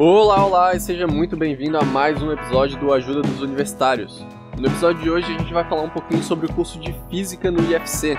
Olá, 0.00 0.46
olá 0.46 0.76
e 0.76 0.80
seja 0.80 1.08
muito 1.08 1.36
bem-vindo 1.36 1.76
a 1.76 1.82
mais 1.82 2.22
um 2.22 2.30
episódio 2.30 2.78
do 2.78 2.92
Ajuda 2.92 3.20
dos 3.20 3.42
Universitários. 3.42 4.24
No 4.56 4.68
episódio 4.68 5.02
de 5.02 5.10
hoje 5.10 5.34
a 5.34 5.36
gente 5.36 5.52
vai 5.52 5.68
falar 5.68 5.82
um 5.82 5.90
pouquinho 5.90 6.22
sobre 6.22 6.46
o 6.46 6.52
curso 6.52 6.78
de 6.78 6.94
Física 7.10 7.50
no 7.50 7.60
IFC. 7.68 8.16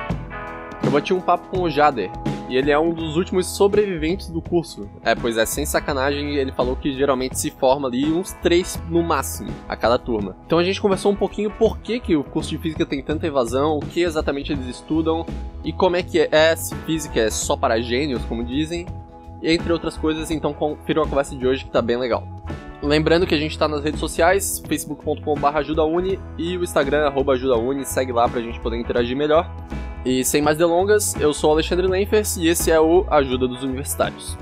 Eu 0.84 0.92
bati 0.92 1.14
um 1.14 1.22
papo 1.22 1.48
com 1.48 1.62
o 1.62 1.70
Jader, 1.70 2.12
e 2.50 2.58
ele 2.58 2.70
é 2.70 2.78
um 2.78 2.94
dos 2.94 3.16
últimos 3.16 3.48
sobreviventes 3.48 4.28
do 4.30 4.42
curso. 4.42 4.90
É, 5.06 5.16
pois 5.16 5.38
é, 5.38 5.46
sem 5.46 5.66
sacanagem, 5.66 6.36
ele 6.36 6.52
falou 6.52 6.76
que 6.76 6.92
geralmente 6.92 7.40
se 7.40 7.50
forma 7.50 7.88
ali 7.88 8.12
uns 8.12 8.34
três 8.44 8.78
no 8.90 9.02
máximo 9.02 9.50
a 9.66 9.78
cada 9.78 9.98
turma. 9.98 10.36
Então 10.46 10.60
a 10.60 10.64
gente 10.66 10.82
conversou 10.82 11.14
um 11.14 11.16
pouquinho 11.16 11.50
por 11.50 11.78
que, 11.78 12.02
que 12.02 12.14
o 12.14 12.26
curso 12.26 12.50
de 12.50 12.58
física 12.58 12.86
tem 12.86 13.02
tanta 13.02 13.26
evasão, 13.26 13.78
o 13.78 13.80
que 13.80 14.02
exatamente 14.02 14.52
eles 14.52 14.66
estudam 14.66 15.26
e 15.64 15.72
como 15.72 15.96
é 15.96 16.04
que 16.04 16.28
é 16.30 16.54
se 16.58 16.76
física 16.76 17.22
é 17.22 17.30
só 17.30 17.56
para 17.56 17.80
gênios, 17.80 18.26
como 18.26 18.44
dizem, 18.44 18.86
entre 19.44 19.72
outras 19.72 19.98
coisas, 19.98 20.32
então 20.32 20.54
confira 20.54 21.02
a 21.02 21.08
conversa 21.08 21.36
de 21.36 21.48
hoje 21.48 21.66
que 21.66 21.72
tá 21.72 21.82
bem 21.82 21.98
legal. 21.98 22.28
Lembrando 22.82 23.28
que 23.28 23.36
a 23.36 23.38
gente 23.38 23.52
está 23.52 23.68
nas 23.68 23.84
redes 23.84 24.00
sociais, 24.00 24.64
facebook.com.br 24.66 25.48
ajudauni 25.48 26.18
e 26.38 26.58
o 26.58 26.64
Instagram, 26.64 27.06
arroba 27.06 27.34
ajudauni, 27.34 27.86
segue 27.86 28.12
lá 28.12 28.28
pra 28.28 28.42
gente 28.42 28.60
poder 28.60 28.78
interagir 28.78 29.18
melhor. 29.18 29.50
E 30.06 30.24
sem 30.24 30.42
mais 30.42 30.58
delongas, 30.58 31.14
eu 31.20 31.34
sou 31.34 31.52
Alexandre 31.52 31.88
Lenfers 31.88 32.38
e 32.38 32.48
esse 32.48 32.72
é 32.72 32.80
o 32.80 33.06
Ajuda 33.10 33.48
dos 33.48 33.64
Universitários. 33.64 34.38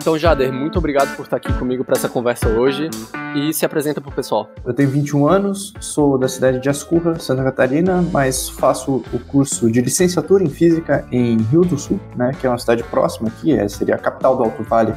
Então, 0.00 0.16
Jader, 0.16 0.50
muito 0.50 0.78
obrigado 0.78 1.14
por 1.14 1.24
estar 1.24 1.36
aqui 1.36 1.52
comigo 1.52 1.84
para 1.84 1.94
essa 1.94 2.08
conversa 2.08 2.48
hoje 2.48 2.88
e 3.36 3.52
se 3.52 3.66
apresenta 3.66 4.00
para 4.00 4.08
o 4.08 4.12
pessoal. 4.14 4.48
Eu 4.64 4.72
tenho 4.72 4.88
21 4.88 5.28
anos, 5.28 5.74
sou 5.78 6.16
da 6.16 6.26
cidade 6.26 6.58
de 6.58 6.70
Ascurra, 6.70 7.18
Santa 7.18 7.44
Catarina, 7.44 8.02
mas 8.10 8.48
faço 8.48 9.04
o 9.12 9.18
curso 9.18 9.70
de 9.70 9.82
licenciatura 9.82 10.42
em 10.42 10.48
Física 10.48 11.06
em 11.12 11.36
Rio 11.36 11.66
do 11.66 11.78
Sul, 11.78 12.00
né, 12.16 12.32
que 12.40 12.46
é 12.46 12.50
uma 12.50 12.56
cidade 12.56 12.82
próxima 12.84 13.28
aqui, 13.28 13.52
é, 13.52 13.68
seria 13.68 13.96
a 13.96 13.98
capital 13.98 14.38
do 14.38 14.42
Alto 14.42 14.62
Vale 14.62 14.94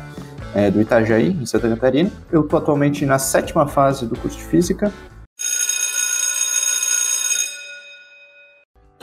é, 0.55 0.71
do 0.71 0.79
Itajaí, 0.79 1.31
em 1.31 1.45
Santa 1.45 1.67
Catarina. 1.67 2.09
Eu 2.31 2.41
estou 2.41 2.57
atualmente 2.57 3.05
na 3.05 3.19
sétima 3.19 3.67
fase 3.67 4.05
do 4.05 4.17
curso 4.17 4.37
de 4.37 4.45
Física. 4.45 4.89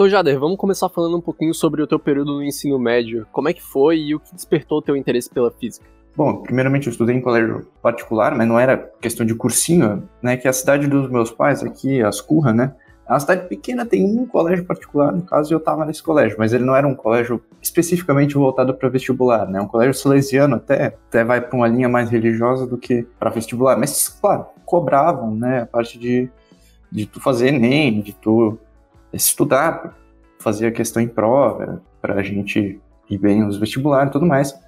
Então, 0.01 0.09
Jader, 0.09 0.41
vamos 0.41 0.56
começar 0.56 0.89
falando 0.89 1.19
um 1.19 1.20
pouquinho 1.20 1.53
sobre 1.53 1.83
o 1.83 1.87
teu 1.87 1.98
período 1.98 2.33
no 2.33 2.43
ensino 2.43 2.79
médio. 2.79 3.27
Como 3.31 3.51
é 3.51 3.53
que 3.53 3.62
foi 3.62 3.98
e 3.98 4.15
o 4.15 4.19
que 4.19 4.34
despertou 4.34 4.79
o 4.79 4.83
teu 4.83 4.97
interesse 4.97 5.29
pela 5.29 5.51
física? 5.51 5.84
Bom, 6.17 6.37
primeiramente 6.37 6.87
eu 6.87 6.91
estudei 6.91 7.15
em 7.15 7.20
colégio 7.20 7.69
particular, 7.83 8.34
mas 8.34 8.48
não 8.48 8.59
era 8.59 8.79
questão 8.98 9.27
de 9.27 9.34
cursinho, 9.34 10.09
né? 10.23 10.39
Que 10.39 10.47
é 10.47 10.51
a 10.51 10.55
cidade 10.55 10.87
dos 10.87 11.11
meus 11.11 11.31
pais 11.31 11.62
aqui, 11.62 12.01
Ascurra, 12.03 12.51
né? 12.55 12.75
É 13.07 13.12
uma 13.12 13.20
cidade 13.20 13.47
pequena, 13.47 13.84
tem 13.84 14.03
um 14.03 14.27
colégio 14.27 14.65
particular, 14.65 15.12
no 15.12 15.20
caso 15.20 15.53
eu 15.53 15.59
estava 15.59 15.84
nesse 15.84 16.03
colégio, 16.03 16.39
mas 16.39 16.55
ele 16.55 16.64
não 16.64 16.75
era 16.75 16.89
um 16.89 16.95
colégio 16.95 17.39
especificamente 17.61 18.33
voltado 18.33 18.73
para 18.73 18.89
vestibular, 18.89 19.47
né? 19.47 19.61
Um 19.61 19.69
colégio 19.69 19.92
salesiano 19.92 20.57
até, 20.57 20.97
até 21.09 21.23
vai 21.23 21.42
para 21.42 21.55
uma 21.55 21.69
linha 21.69 21.91
mais 21.91 22.09
religiosa 22.09 22.67
do 22.67 22.79
que 22.79 23.07
para 23.19 23.29
vestibular, 23.29 23.77
mas 23.77 24.09
claro, 24.09 24.47
cobravam, 24.64 25.35
né, 25.35 25.61
a 25.61 25.67
parte 25.67 25.98
de, 25.98 26.31
de 26.91 27.05
tu 27.05 27.20
fazer 27.20 27.48
ENEM, 27.48 28.01
de 28.01 28.14
tu 28.14 28.59
estudar, 29.12 29.97
fazer 30.39 30.66
a 30.66 30.72
questão 30.72 31.03
em 31.03 31.08
prova, 31.08 31.83
para 32.00 32.14
a 32.14 32.22
gente 32.22 32.80
ir 33.08 33.19
bem 33.19 33.42
nos 33.42 33.58
vestibulares 33.58 34.11
e 34.11 34.12
tudo 34.12 34.27
mais, 34.27 34.58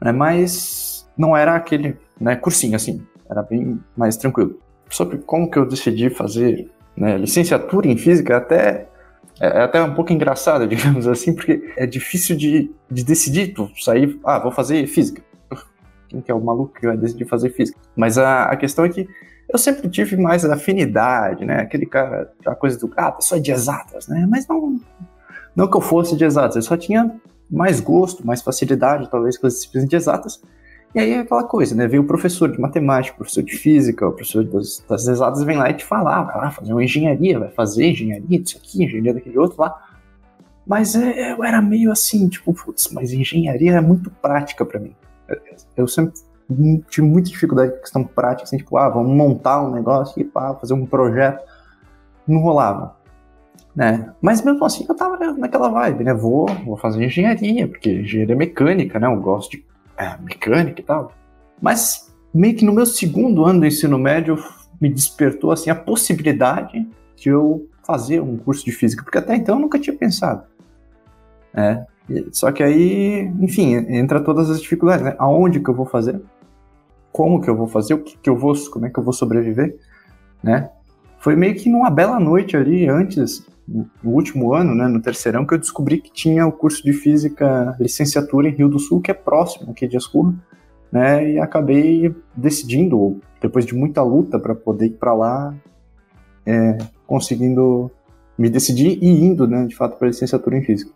né? 0.00 0.12
Mas 0.12 1.08
não 1.16 1.36
era 1.36 1.54
aquele, 1.54 1.96
né, 2.20 2.36
cursinho 2.36 2.76
assim, 2.76 3.04
era 3.28 3.42
bem 3.42 3.80
mais 3.96 4.16
tranquilo. 4.16 4.58
Sobre 4.88 5.18
como 5.18 5.50
que 5.50 5.58
eu 5.58 5.66
decidi 5.66 6.10
fazer 6.10 6.70
né? 6.96 7.16
Licenciatura 7.16 7.88
em 7.88 7.96
física 7.96 8.36
até 8.36 8.88
é, 9.40 9.46
é 9.46 9.62
até 9.62 9.82
um 9.82 9.94
pouco 9.94 10.12
engraçado, 10.12 10.66
digamos 10.68 11.06
assim, 11.06 11.34
porque 11.34 11.72
é 11.76 11.86
difícil 11.86 12.36
de, 12.36 12.70
de 12.90 13.04
decidir, 13.04 13.54
tu 13.54 13.70
sair, 13.80 14.18
ah, 14.24 14.38
vou 14.38 14.52
fazer 14.52 14.86
física. 14.86 15.22
Quem 16.08 16.20
que 16.20 16.30
é 16.30 16.34
o 16.34 16.40
maluco 16.40 16.74
que 16.78 16.86
vai 16.86 16.96
decidir 16.96 17.24
fazer 17.24 17.50
física? 17.50 17.78
Mas 17.96 18.18
a, 18.18 18.44
a 18.44 18.56
questão 18.56 18.84
é 18.84 18.88
que 18.88 19.08
eu 19.52 19.58
sempre 19.58 19.88
tive 19.88 20.16
mais 20.16 20.44
afinidade, 20.44 21.44
né? 21.44 21.60
Aquele 21.60 21.84
cara, 21.84 22.32
aquela 22.40 22.56
coisa 22.56 22.78
do, 22.78 22.90
ah, 22.96 23.12
pessoa 23.12 23.40
de 23.40 23.52
exatas, 23.52 24.08
né? 24.08 24.26
Mas 24.28 24.46
não, 24.48 24.80
não 25.54 25.70
que 25.70 25.76
eu 25.76 25.80
fosse 25.80 26.16
de 26.16 26.24
exatas, 26.24 26.56
eu 26.56 26.62
só 26.62 26.76
tinha 26.76 27.14
mais 27.50 27.78
gosto, 27.80 28.26
mais 28.26 28.40
facilidade, 28.40 29.10
talvez, 29.10 29.36
com 29.36 29.46
as 29.46 29.54
disciplinas 29.54 29.90
de 29.90 29.96
exatas. 29.96 30.42
E 30.94 30.98
aí 30.98 31.12
é 31.12 31.18
aquela 31.20 31.44
coisa, 31.44 31.74
né? 31.74 31.86
Veio 31.86 32.02
o 32.02 32.06
professor 32.06 32.50
de 32.50 32.58
matemática, 32.58 33.16
professor 33.16 33.42
de 33.42 33.54
física, 33.54 34.08
o 34.08 34.12
professor 34.12 34.44
das, 34.44 34.82
das 34.88 35.06
exatas 35.06 35.42
vem 35.42 35.58
lá 35.58 35.68
e 35.68 35.74
te 35.74 35.84
fala, 35.84 36.18
ah, 36.18 36.22
vai 36.22 36.36
lá 36.36 36.50
fazer 36.50 36.72
uma 36.72 36.82
engenharia, 36.82 37.38
vai 37.38 37.50
fazer 37.50 37.90
engenharia 37.90 38.40
disso 38.40 38.56
aqui, 38.56 38.84
engenharia 38.84 39.12
daquele 39.12 39.38
outro 39.38 39.60
lá. 39.60 39.74
Mas 40.66 40.94
é, 40.94 41.32
eu 41.32 41.44
era 41.44 41.60
meio 41.60 41.90
assim, 41.92 42.28
tipo, 42.28 42.54
putz, 42.54 42.90
mas 42.90 43.12
engenharia 43.12 43.72
é 43.72 43.80
muito 43.80 44.10
prática 44.10 44.64
para 44.64 44.80
mim. 44.80 44.94
Eu 45.76 45.86
sempre 45.86 46.14
tive 46.88 47.06
muita 47.06 47.30
dificuldade 47.30 47.72
com 47.72 47.78
questão 47.78 48.04
prática, 48.04 48.44
assim, 48.44 48.56
tipo, 48.56 48.76
ah, 48.76 48.88
vamos 48.88 49.16
montar 49.16 49.62
um 49.62 49.70
negócio 49.70 50.20
e 50.20 50.24
pá, 50.24 50.54
fazer 50.54 50.74
um 50.74 50.86
projeto. 50.86 51.42
Não 52.26 52.40
rolava. 52.40 52.96
Né? 53.74 54.12
Mas 54.20 54.42
mesmo 54.42 54.62
assim 54.64 54.84
eu 54.86 54.94
tava 54.94 55.18
naquela 55.34 55.68
vibe, 55.70 56.04
né? 56.04 56.12
Vou, 56.12 56.46
vou 56.64 56.76
fazer 56.76 57.04
engenharia, 57.04 57.66
porque 57.66 58.00
engenharia 58.00 58.36
mecânica, 58.36 58.98
né? 59.00 59.06
Eu 59.06 59.18
gosto 59.20 59.52
de 59.52 59.64
é, 59.96 60.16
mecânica 60.18 60.80
e 60.80 60.84
tal. 60.84 61.12
Mas 61.60 62.12
meio 62.34 62.54
que 62.54 62.64
no 62.64 62.72
meu 62.72 62.84
segundo 62.84 63.44
ano 63.44 63.60
do 63.60 63.66
ensino 63.66 63.98
médio 63.98 64.36
me 64.80 64.88
despertou 64.88 65.52
assim 65.52 65.70
a 65.70 65.74
possibilidade 65.74 66.86
de 67.16 67.28
eu 67.28 67.66
fazer 67.86 68.20
um 68.20 68.36
curso 68.36 68.64
de 68.64 68.72
física, 68.72 69.02
porque 69.02 69.18
até 69.18 69.36
então 69.36 69.56
eu 69.56 69.60
nunca 69.60 69.78
tinha 69.78 69.96
pensado. 69.96 70.44
É, 71.54 71.84
só 72.32 72.50
que 72.52 72.62
aí, 72.62 73.32
enfim, 73.40 73.74
entra 73.88 74.20
todas 74.20 74.50
as 74.50 74.60
dificuldades, 74.60 75.04
né? 75.04 75.14
Aonde 75.18 75.60
que 75.60 75.68
eu 75.68 75.74
vou 75.74 75.86
fazer? 75.86 76.20
Como 77.12 77.40
que 77.40 77.48
eu 77.48 77.56
vou 77.56 77.66
fazer? 77.66 77.94
O 77.94 78.02
que 78.02 78.16
que 78.16 78.30
eu 78.30 78.36
vou, 78.36 78.54
como 78.70 78.86
é 78.86 78.90
que 78.90 78.98
eu 78.98 79.04
vou 79.04 79.12
sobreviver, 79.12 79.76
né? 80.42 80.70
Foi 81.18 81.36
meio 81.36 81.54
que 81.54 81.70
numa 81.70 81.90
bela 81.90 82.18
noite 82.18 82.56
ali 82.56 82.88
antes 82.88 83.46
no 83.68 84.10
último 84.10 84.52
ano, 84.54 84.74
né, 84.74 84.88
no 84.88 85.00
terceirão, 85.00 85.46
que 85.46 85.54
eu 85.54 85.58
descobri 85.58 85.98
que 85.98 86.12
tinha 86.12 86.46
o 86.46 86.52
curso 86.52 86.82
de 86.82 86.92
física 86.92 87.76
licenciatura 87.78 88.48
em 88.48 88.52
Rio 88.52 88.68
do 88.68 88.78
Sul, 88.78 89.00
que 89.00 89.10
é 89.10 89.14
próximo 89.14 89.70
aqui 89.70 89.86
de 89.86 89.96
Ascurra, 89.96 90.34
né, 90.90 91.32
e 91.32 91.38
acabei 91.38 92.14
decidindo, 92.36 93.20
depois 93.40 93.64
de 93.64 93.74
muita 93.74 94.02
luta 94.02 94.38
para 94.38 94.54
poder 94.54 94.86
ir 94.86 94.96
para 94.98 95.14
lá, 95.14 95.54
é, 96.44 96.78
conseguindo 97.06 97.90
me 98.36 98.50
decidir 98.50 98.98
e 99.00 99.24
indo, 99.24 99.46
né, 99.46 99.64
de 99.64 99.76
fato, 99.76 99.96
para 99.96 100.08
licenciatura 100.08 100.58
em 100.58 100.62
física. 100.62 100.92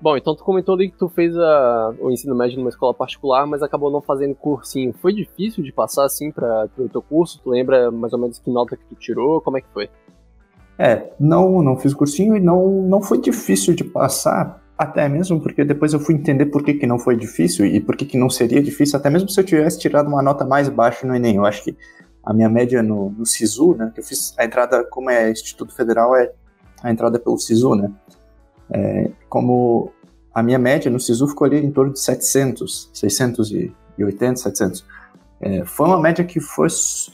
Bom, 0.00 0.16
então 0.16 0.34
tu 0.36 0.44
comentou 0.44 0.76
ali 0.76 0.90
que 0.90 0.96
tu 0.96 1.08
fez 1.08 1.36
a, 1.36 1.94
o 1.98 2.10
ensino 2.10 2.34
médio 2.34 2.56
numa 2.56 2.68
escola 2.68 2.94
particular, 2.94 3.46
mas 3.46 3.62
acabou 3.62 3.90
não 3.90 4.00
fazendo 4.00 4.34
cursinho. 4.34 4.94
Foi 5.00 5.12
difícil 5.12 5.64
de 5.64 5.72
passar 5.72 6.04
assim 6.04 6.30
para 6.30 6.68
o 6.78 6.88
teu 6.88 7.02
curso? 7.02 7.40
Tu 7.42 7.50
lembra 7.50 7.90
mais 7.90 8.12
ou 8.12 8.18
menos 8.18 8.38
que 8.38 8.48
nota 8.48 8.76
que 8.76 8.84
tu 8.84 8.94
tirou? 8.94 9.40
Como 9.40 9.58
é 9.58 9.60
que 9.60 9.66
foi? 9.72 9.90
É, 10.78 11.10
não, 11.18 11.60
não 11.60 11.76
fiz 11.76 11.92
cursinho 11.92 12.36
e 12.36 12.40
não, 12.40 12.82
não 12.82 13.02
foi 13.02 13.20
difícil 13.20 13.74
de 13.74 13.82
passar, 13.82 14.62
até 14.78 15.08
mesmo 15.08 15.40
porque 15.40 15.64
depois 15.64 15.92
eu 15.92 15.98
fui 15.98 16.14
entender 16.14 16.46
por 16.46 16.62
que, 16.62 16.74
que 16.74 16.86
não 16.86 17.00
foi 17.00 17.16
difícil 17.16 17.66
e 17.66 17.80
por 17.80 17.96
que, 17.96 18.06
que 18.06 18.16
não 18.16 18.30
seria 18.30 18.62
difícil, 18.62 18.96
até 18.96 19.10
mesmo 19.10 19.28
se 19.28 19.40
eu 19.40 19.44
tivesse 19.44 19.80
tirado 19.80 20.06
uma 20.06 20.22
nota 20.22 20.44
mais 20.44 20.68
baixa 20.68 21.04
no 21.04 21.16
Enem. 21.16 21.34
Eu 21.34 21.44
acho 21.44 21.64
que 21.64 21.76
a 22.22 22.32
minha 22.32 22.48
média 22.48 22.80
no, 22.80 23.10
no 23.10 23.26
SISU, 23.26 23.74
né, 23.74 23.90
que 23.92 23.98
eu 23.98 24.04
fiz 24.04 24.32
a 24.38 24.44
entrada, 24.44 24.84
como 24.84 25.10
é 25.10 25.28
Instituto 25.28 25.74
Federal, 25.74 26.14
é 26.14 26.30
a 26.80 26.92
entrada 26.92 27.18
pelo 27.18 27.36
SISU, 27.36 27.74
né, 27.74 27.90
é, 28.70 29.10
como 29.28 29.92
a 30.34 30.42
minha 30.42 30.58
média 30.58 30.90
no 30.90 31.00
SISU 31.00 31.26
ficou 31.28 31.46
ali 31.46 31.58
em 31.58 31.70
torno 31.70 31.92
de 31.92 32.00
700, 32.00 32.90
680, 32.92 34.36
700. 34.36 34.84
É, 35.40 35.64
foi 35.64 35.86
uma 35.86 36.00
média 36.00 36.24
que, 36.24 36.40
foi, 36.40 36.68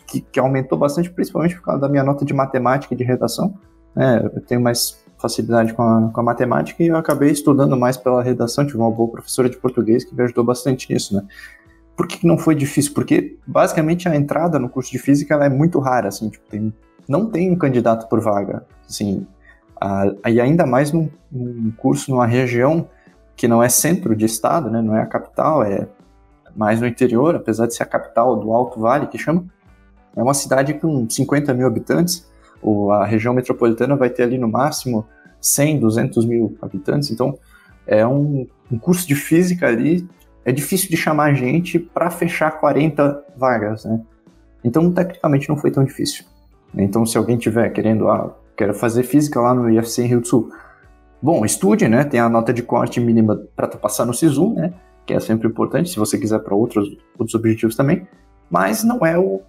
que, 0.07 0.21
que, 0.21 0.41
aumentou 0.41 0.79
bastante, 0.79 1.11
principalmente 1.11 1.57
por 1.57 1.63
causa 1.63 1.81
da 1.81 1.89
minha 1.89 2.03
nota 2.03 2.25
de 2.25 2.33
matemática 2.33 2.95
e 2.95 2.97
de 2.97 3.05
redação. 3.05 3.55
É, 3.97 4.25
eu 4.25 4.41
tenho 4.41 4.61
mais 4.61 5.03
facilidade 5.19 5.73
com 5.73 5.83
a, 5.83 6.11
com 6.11 6.21
a, 6.21 6.25
matemática 6.25 6.83
e 6.83 6.89
eu 6.89 6.97
acabei 6.97 7.31
estudando 7.31 7.77
mais 7.77 7.97
pela 7.97 8.23
redação. 8.23 8.67
Tive 8.67 8.79
uma 8.79 8.91
boa 8.91 9.11
professora 9.11 9.49
de 9.49 9.57
português 9.57 10.05
que 10.05 10.15
me 10.15 10.23
ajudou 10.23 10.45
bastante 10.45 10.93
nisso, 10.93 11.15
né? 11.15 11.23
Por 11.97 12.09
que, 12.09 12.19
que 12.19 12.27
não 12.27 12.37
foi 12.37 12.55
difícil? 12.55 12.93
Porque, 12.93 13.39
basicamente, 13.47 14.09
a 14.09 14.17
entrada 14.17 14.59
no 14.59 14.69
curso 14.69 14.91
de 14.91 14.99
física 14.99 15.37
é 15.37 15.49
muito 15.49 15.79
rara, 15.79 16.09
assim, 16.09 16.29
tipo, 16.29 16.45
tem, 16.49 16.75
não 17.09 17.31
tem 17.31 17.53
um 17.53 17.57
candidato 17.57 18.09
por 18.09 18.21
vaga, 18.21 18.67
assim, 18.89 19.25
a, 19.85 20.31
e 20.31 20.41
ainda 20.41 20.65
mais 20.65 20.93
num, 20.93 21.11
num 21.31 21.71
curso 21.77 22.11
numa 22.11 22.27
região 22.27 22.89
que 23.37 23.47
não 23.47 23.63
é 23.63 23.69
centro 23.69 24.17
de 24.17 24.25
estado, 24.25 24.71
né, 24.71 24.81
não 24.81 24.97
é 24.97 25.03
a 25.03 25.07
capital, 25.07 25.63
é 25.63 25.87
mais 26.57 26.81
no 26.81 26.87
interior, 26.87 27.35
apesar 27.35 27.67
de 27.67 27.75
ser 27.75 27.83
a 27.83 27.87
capital 27.87 28.37
do 28.37 28.53
Alto 28.53 28.81
Vale, 28.81 29.09
que 29.09 29.19
chama. 29.19 29.45
É 30.17 30.23
uma 30.23 30.33
cidade 30.33 30.73
com 30.75 31.09
50 31.11 31.53
mil 31.53 31.67
habitantes, 31.67 32.27
ou 32.63 32.93
a 32.93 33.05
região 33.05 33.35
metropolitana 33.35 33.95
vai 33.97 34.09
ter 34.09 34.23
ali 34.23 34.39
no 34.39 34.49
máximo 34.49 35.05
100, 35.41 35.81
200 35.81 36.25
mil 36.25 36.57
habitantes, 36.63 37.11
então 37.11 37.37
é 37.87 38.07
um, 38.07 38.47
um 38.73 38.79
curso 38.79 39.07
de 39.07 39.15
física 39.15 39.67
ali, 39.67 40.09
é 40.45 40.53
difícil 40.53 40.89
de 40.89 40.97
chamar 40.97 41.35
gente 41.35 41.79
para 41.79 42.09
fechar 42.11 42.53
40 42.53 43.23
vagas, 43.37 43.85
né? 43.85 44.01
Então, 44.63 44.91
tecnicamente, 44.91 45.49
não 45.49 45.59
foi 45.59 45.71
tão 45.71 45.85
difícil. 45.85 46.25
Então, 46.75 47.05
se 47.05 47.19
alguém 47.19 47.37
tiver 47.37 47.69
querendo, 47.71 48.09
ah, 48.09 48.35
quero 48.57 48.75
fazer 48.75 49.03
física 49.03 49.41
lá 49.41 49.55
no 49.55 49.71
IFC 49.71 50.03
em 50.03 50.07
Rio 50.07 50.21
do 50.21 50.27
Sul, 50.27 50.51
bom, 51.21 51.45
estude, 51.45 51.89
né? 51.89 52.05
Tem 52.05 52.21
a 52.21 52.29
nota 52.29 52.53
de 52.53 52.63
corte 52.63 53.01
mínima 53.01 53.43
para 53.57 53.67
tu 53.67 53.79
passar 53.79 54.05
no 54.05 54.15
SISU, 54.15 54.55
né? 54.55 54.75
Que 55.07 55.15
é 55.15 55.21
sempre 55.21 55.49
importante, 55.49 55.91
se 55.91 55.99
você 55.99 56.19
quiser 56.19 56.39
para 56.41 56.55
outros, 56.55 56.89
outros 57.19 57.35
objetivos 57.35 57.77
também. 57.77 58.07
Mas 58.51 58.85
não 58.85 59.05
é 59.05 59.19
o, 59.19 59.41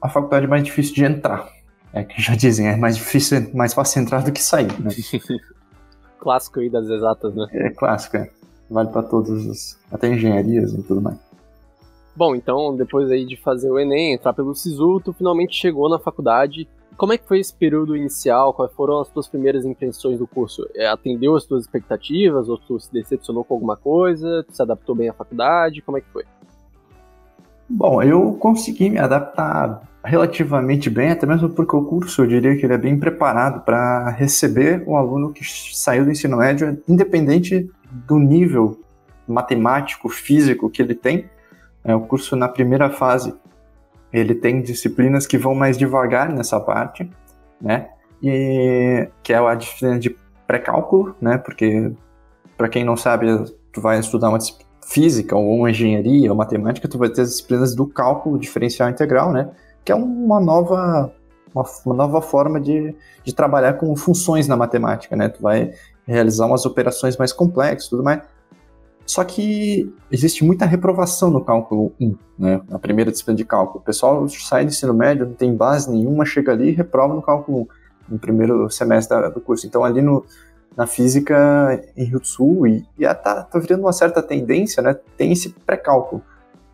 a 0.00 0.08
faculdade 0.08 0.46
mais 0.46 0.62
difícil 0.62 0.94
de 0.94 1.04
entrar. 1.04 1.48
É 1.92 2.04
que 2.04 2.20
já 2.20 2.34
dizem, 2.34 2.68
é 2.68 2.76
mais 2.76 2.96
difícil, 2.96 3.50
mais 3.52 3.74
fácil 3.74 4.02
entrar 4.02 4.22
do 4.22 4.32
que 4.32 4.42
sair, 4.42 4.72
né? 4.80 4.90
clássico 6.20 6.60
aí 6.60 6.68
das 6.68 6.86
exatas, 6.86 7.34
né? 7.34 7.46
É 7.52 7.70
clássico, 7.70 8.16
é. 8.18 8.30
Vale 8.70 8.90
para 8.90 9.02
todos 9.02 9.46
os. 9.46 9.78
até 9.90 10.08
engenharias 10.08 10.72
e 10.72 10.82
tudo 10.82 11.00
mais. 11.00 11.18
Bom, 12.14 12.34
então 12.34 12.76
depois 12.76 13.10
aí 13.10 13.24
de 13.24 13.36
fazer 13.36 13.70
o 13.70 13.78
Enem, 13.78 14.14
entrar 14.14 14.32
pelo 14.32 14.54
SISU, 14.54 15.00
tu 15.04 15.12
finalmente 15.12 15.54
chegou 15.54 15.88
na 15.88 15.98
faculdade. 15.98 16.68
Como 17.00 17.14
é 17.14 17.16
que 17.16 17.26
foi 17.26 17.40
esse 17.40 17.54
período 17.54 17.96
inicial? 17.96 18.52
Quais 18.52 18.70
foram 18.74 19.00
as 19.00 19.08
tuas 19.08 19.26
primeiras 19.26 19.64
impressões 19.64 20.18
do 20.18 20.26
curso? 20.26 20.68
É, 20.76 20.86
atendeu 20.86 21.34
as 21.34 21.46
tuas 21.46 21.62
expectativas? 21.62 22.46
Ou 22.50 22.58
tu 22.58 22.78
se 22.78 22.92
decepcionou 22.92 23.42
com 23.42 23.54
alguma 23.54 23.74
coisa? 23.74 24.44
Tu 24.46 24.54
se 24.54 24.60
adaptou 24.60 24.94
bem 24.94 25.08
à 25.08 25.14
faculdade? 25.14 25.80
Como 25.80 25.96
é 25.96 26.02
que 26.02 26.08
foi? 26.12 26.26
Bom, 27.66 28.02
eu 28.02 28.34
consegui 28.34 28.90
me 28.90 28.98
adaptar 28.98 29.80
relativamente 30.04 30.90
bem, 30.90 31.10
até 31.10 31.24
mesmo 31.24 31.48
porque 31.48 31.74
o 31.74 31.86
curso, 31.86 32.20
eu 32.20 32.26
diria 32.26 32.54
que 32.54 32.66
ele 32.66 32.74
é 32.74 32.78
bem 32.78 32.98
preparado 32.98 33.64
para 33.64 34.10
receber 34.10 34.84
o 34.86 34.94
aluno 34.94 35.32
que 35.32 35.42
saiu 35.74 36.04
do 36.04 36.10
ensino 36.10 36.36
médio, 36.36 36.82
independente 36.86 37.66
do 37.90 38.18
nível 38.18 38.78
matemático, 39.26 40.10
físico 40.10 40.68
que 40.68 40.82
ele 40.82 40.94
tem. 40.94 41.30
É, 41.82 41.94
o 41.94 42.02
curso, 42.02 42.36
na 42.36 42.46
primeira 42.46 42.90
fase, 42.90 43.32
ele 44.12 44.34
tem 44.34 44.60
disciplinas 44.60 45.26
que 45.26 45.38
vão 45.38 45.54
mais 45.54 45.78
devagar 45.78 46.32
nessa 46.32 46.58
parte, 46.60 47.08
né? 47.60 47.88
E 48.22 49.08
que 49.22 49.32
é 49.32 49.38
a 49.38 49.54
disciplina 49.54 49.98
de 49.98 50.16
pré-cálculo, 50.46 51.14
né? 51.20 51.38
Porque, 51.38 51.92
para 52.56 52.68
quem 52.68 52.84
não 52.84 52.96
sabe, 52.96 53.26
tu 53.72 53.80
vai 53.80 53.98
estudar 53.98 54.28
uma 54.28 54.38
física 54.86 55.36
ou 55.36 55.58
uma 55.58 55.70
engenharia 55.70 56.30
ou 56.30 56.36
matemática, 56.36 56.88
tu 56.88 56.98
vai 56.98 57.08
ter 57.08 57.22
as 57.22 57.30
disciplinas 57.30 57.74
do 57.74 57.86
cálculo 57.86 58.38
diferencial 58.38 58.88
integral, 58.88 59.32
né? 59.32 59.50
Que 59.84 59.92
é 59.92 59.94
uma 59.94 60.40
nova, 60.40 61.12
uma, 61.54 61.64
uma 61.86 61.94
nova 61.94 62.20
forma 62.20 62.60
de, 62.60 62.94
de 63.22 63.34
trabalhar 63.34 63.74
com 63.74 63.94
funções 63.94 64.48
na 64.48 64.56
matemática, 64.56 65.14
né? 65.14 65.28
Tu 65.28 65.40
vai 65.40 65.72
realizar 66.06 66.46
umas 66.46 66.66
operações 66.66 67.16
mais 67.16 67.32
complexas, 67.32 67.88
tudo 67.88 68.02
mais. 68.02 68.20
Só 69.10 69.24
que 69.24 69.92
existe 70.08 70.44
muita 70.44 70.64
reprovação 70.64 71.32
no 71.32 71.44
cálculo 71.44 71.92
1, 72.00 72.14
né? 72.38 72.60
Na 72.68 72.78
primeira 72.78 73.10
disciplina 73.10 73.36
de 73.36 73.44
cálculo. 73.44 73.80
O 73.80 73.82
pessoal 73.82 74.28
sai 74.28 74.64
do 74.64 74.68
ensino 74.68 74.94
médio, 74.94 75.26
não 75.26 75.34
tem 75.34 75.52
base 75.52 75.90
nenhuma, 75.90 76.24
chega 76.24 76.52
ali 76.52 76.68
e 76.68 76.70
reprova 76.70 77.12
no 77.12 77.20
cálculo 77.20 77.62
1, 77.62 77.66
no 78.10 78.18
primeiro 78.20 78.70
semestre 78.70 79.28
do 79.30 79.40
curso. 79.40 79.66
Então, 79.66 79.82
ali 79.82 80.00
no, 80.00 80.24
na 80.76 80.86
física 80.86 81.82
em 81.96 82.04
Rio 82.04 82.20
do 82.20 82.26
Sul 82.28 82.68
e, 82.68 82.86
e 82.96 83.02
tá, 83.02 83.42
tá 83.42 83.58
virando 83.58 83.80
uma 83.80 83.92
certa 83.92 84.22
tendência, 84.22 84.80
né? 84.80 84.96
Tem 85.16 85.32
esse 85.32 85.48
pré-cálculo, 85.66 86.22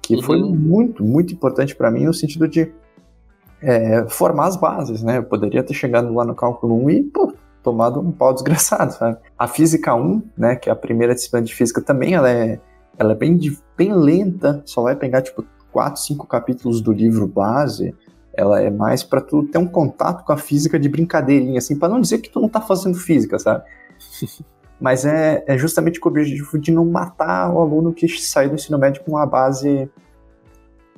que 0.03 0.17
uhum. 0.17 0.23
foi 0.23 0.39
muito, 0.39 1.03
muito 1.03 1.33
importante 1.33 1.75
para 1.75 1.91
mim 1.91 2.05
no 2.05 2.13
sentido 2.13 2.47
de 2.47 2.71
é, 3.63 4.07
formar 4.11 4.49
as 4.49 4.57
bases, 4.59 5.03
né? 5.03 5.17
Eu 5.17 5.25
poderia 5.25 5.63
ter 5.63 5.73
chegado 5.73 6.13
lá 6.13 6.23
no 6.23 6.35
cálculo 6.35 6.85
1 6.85 6.91
e, 6.91 7.03
pô, 7.03 7.33
tomado 7.67 7.99
um 7.99 8.13
pau 8.13 8.33
desgraçado, 8.33 8.93
sabe? 8.93 9.19
A 9.37 9.49
física 9.49 9.93
1, 9.93 10.23
né, 10.39 10.55
que 10.55 10.69
é 10.69 10.73
a 10.73 10.77
primeira 10.77 11.13
disciplina 11.13 11.45
de 11.45 11.53
física 11.53 11.83
também, 11.83 12.15
ela 12.15 12.31
é, 12.31 12.61
ela 12.97 13.11
é 13.11 13.17
bem, 13.17 13.37
bem 13.77 13.93
lenta, 13.93 14.63
só 14.65 14.83
vai 14.83 14.95
pegar, 14.95 15.21
tipo, 15.21 15.45
4, 15.73 16.01
5 16.01 16.29
capítulos 16.29 16.81
do 16.81 16.93
livro 16.93 17.27
base, 17.27 17.93
ela 18.33 18.61
é 18.61 18.71
mais 18.71 19.03
para 19.03 19.21
tu 19.21 19.43
ter 19.43 19.59
um 19.59 19.67
contato 19.67 20.25
com 20.25 20.33
a 20.33 20.37
física 20.37 20.79
de 20.79 20.89
brincadeirinha, 20.89 21.59
assim, 21.59 21.77
para 21.77 21.89
não 21.89 22.01
dizer 22.01 22.19
que 22.19 22.31
tu 22.31 22.41
não 22.41 22.49
tá 22.49 22.61
fazendo 22.61 22.97
física, 22.97 23.37
sabe? 23.37 23.65
Mas 24.81 25.05
é, 25.05 25.43
é 25.49 25.59
justamente 25.59 25.99
com 25.99 26.09
o 26.09 26.13
objetivo 26.13 26.57
de 26.59 26.71
não 26.71 26.85
matar 26.85 27.53
o 27.53 27.59
aluno 27.59 27.93
que 27.93 28.07
sai 28.07 28.49
do 28.49 28.55
ensino 28.55 28.79
médio 28.79 29.03
com 29.03 29.13
uma 29.13 29.27
base. 29.27 29.91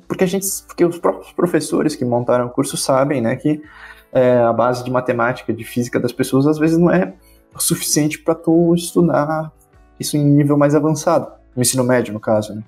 Porque 0.05 0.25
a 0.25 0.27
gente. 0.27 0.45
Porque 0.67 0.83
os 0.83 0.99
próprios 0.99 1.31
professores 1.31 1.95
que 1.95 2.03
montaram 2.03 2.47
o 2.47 2.49
curso 2.49 2.75
sabem, 2.75 3.21
né, 3.21 3.37
que 3.37 3.61
é, 4.11 4.37
a 4.39 4.53
base 4.53 4.83
de 4.83 4.91
matemática, 4.91 5.53
de 5.53 5.63
física 5.63 5.99
das 5.99 6.11
pessoas, 6.11 6.47
às 6.47 6.57
vezes 6.57 6.77
não 6.77 6.91
é 6.91 7.13
o 7.55 7.59
suficiente 7.59 8.19
para 8.19 8.35
tu 8.35 8.73
estudar 8.75 9.51
isso 9.99 10.15
em 10.15 10.23
nível 10.23 10.57
mais 10.57 10.75
avançado, 10.75 11.31
no 11.55 11.61
ensino 11.61 11.83
médio, 11.83 12.13
no 12.13 12.19
caso, 12.19 12.55
né? 12.55 12.63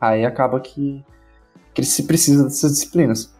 Aí 0.00 0.24
acaba 0.24 0.60
que, 0.60 1.04
que 1.74 1.82
se 1.84 2.06
precisa 2.06 2.44
dessas 2.44 2.72
disciplinas. 2.72 3.34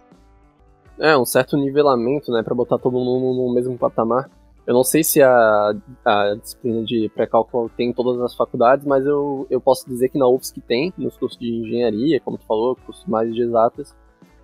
É, 0.99 1.17
um 1.17 1.25
certo 1.25 1.57
nivelamento, 1.57 2.33
né, 2.33 2.43
para 2.43 2.55
botar 2.55 2.79
todo 2.79 2.99
mundo 2.99 3.37
no 3.37 3.55
mesmo 3.55 3.79
patamar. 3.79 4.29
Eu 4.67 4.75
não 4.75 4.85
sei 4.85 5.03
se 5.03 5.23
a, 5.23 5.75
a 6.05 6.35
disciplina 6.35 6.85
de 6.85 7.11
pré-cálculo 7.15 7.71
tem 7.75 7.89
em 7.89 7.93
todas 7.93 8.21
as 8.21 8.35
faculdades, 8.35 8.85
mas 8.85 9.07
eu, 9.07 9.47
eu 9.49 9.61
posso 9.61 9.89
dizer 9.89 10.11
que 10.11 10.19
na 10.19 10.29
UFSC 10.29 10.61
tem, 10.61 10.93
nos 10.99 11.17
cursos 11.17 11.39
de 11.39 11.49
engenharia, 11.49 12.21
como 12.21 12.37
tu 12.37 12.45
falou, 12.45 12.77
cursos 12.77 13.07
mais 13.07 13.33
de 13.33 13.41
exatas. 13.41 13.95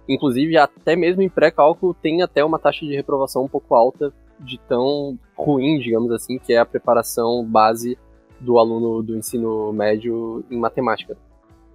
Inclusive, 0.08 0.56
até 0.56 0.94
mesmo 0.96 1.22
em 1.22 1.28
pré-cálculo 1.28 1.94
tem 1.94 2.22
até 2.22 2.44
uma 2.44 2.58
taxa 2.58 2.84
de 2.84 2.94
reprovação 2.94 3.44
um 3.44 3.48
pouco 3.48 3.74
alta 3.74 4.12
de 4.38 4.58
tão 4.68 5.18
ruim, 5.36 5.78
digamos 5.78 6.10
assim, 6.12 6.38
que 6.38 6.52
é 6.52 6.58
a 6.58 6.66
preparação 6.66 7.44
base 7.44 7.96
do 8.40 8.58
aluno 8.58 9.02
do 9.02 9.16
ensino 9.16 9.72
médio 9.72 10.44
em 10.50 10.58
matemática. 10.58 11.16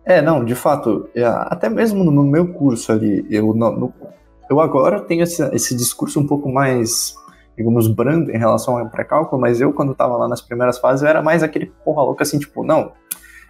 É, 0.06 0.22
não, 0.22 0.44
de 0.44 0.56
fato, 0.56 1.10
é, 1.16 1.24
até 1.24 1.70
mesmo 1.70 2.04
no 2.04 2.24
meu 2.24 2.54
curso 2.54 2.92
ali, 2.92 3.26
eu, 3.30 3.54
no, 3.54 3.94
eu 4.50 4.60
agora 4.60 5.02
tenho 5.02 5.24
esse, 5.24 5.44
esse 5.56 5.75
discurso 5.75 6.20
um 6.20 6.28
pouco 6.28 6.50
mais 6.50 7.16
digamos, 7.60 7.90
brando 7.90 8.32
em 8.32 8.38
relação 8.38 8.78
ao 8.78 8.90
pré-cálculo, 8.90 9.42
mas 9.42 9.60
eu, 9.60 9.74
quando 9.74 9.92
estava 9.92 10.16
lá 10.16 10.30
nas 10.30 10.42
primeiras 10.42 10.80
fases, 10.80 11.04
eu 11.04 11.10
era 11.10 11.22
mais 11.22 11.44
aquele 11.44 11.66
porra 11.84 12.04
louca 12.04 12.24
assim, 12.24 12.40
tipo, 12.40 12.64
não, 12.64 12.94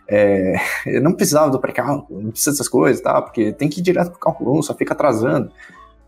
é, 0.10 0.56
eu 0.86 1.02
não 1.02 1.14
precisava 1.14 1.52
do 1.52 1.60
pré-cálculo, 1.60 2.22
não 2.22 2.32
precisa 2.32 2.52
dessas 2.52 2.68
coisas, 2.68 3.02
tá? 3.02 3.22
Porque 3.22 3.54
tem 3.54 3.70
que 3.70 3.80
ir 3.80 3.84
direto 3.84 4.12
pro 4.12 4.20
cálculo 4.20 4.58
1, 4.60 4.64
só 4.64 4.74
fica 4.74 4.94
atrasando, 4.94 5.52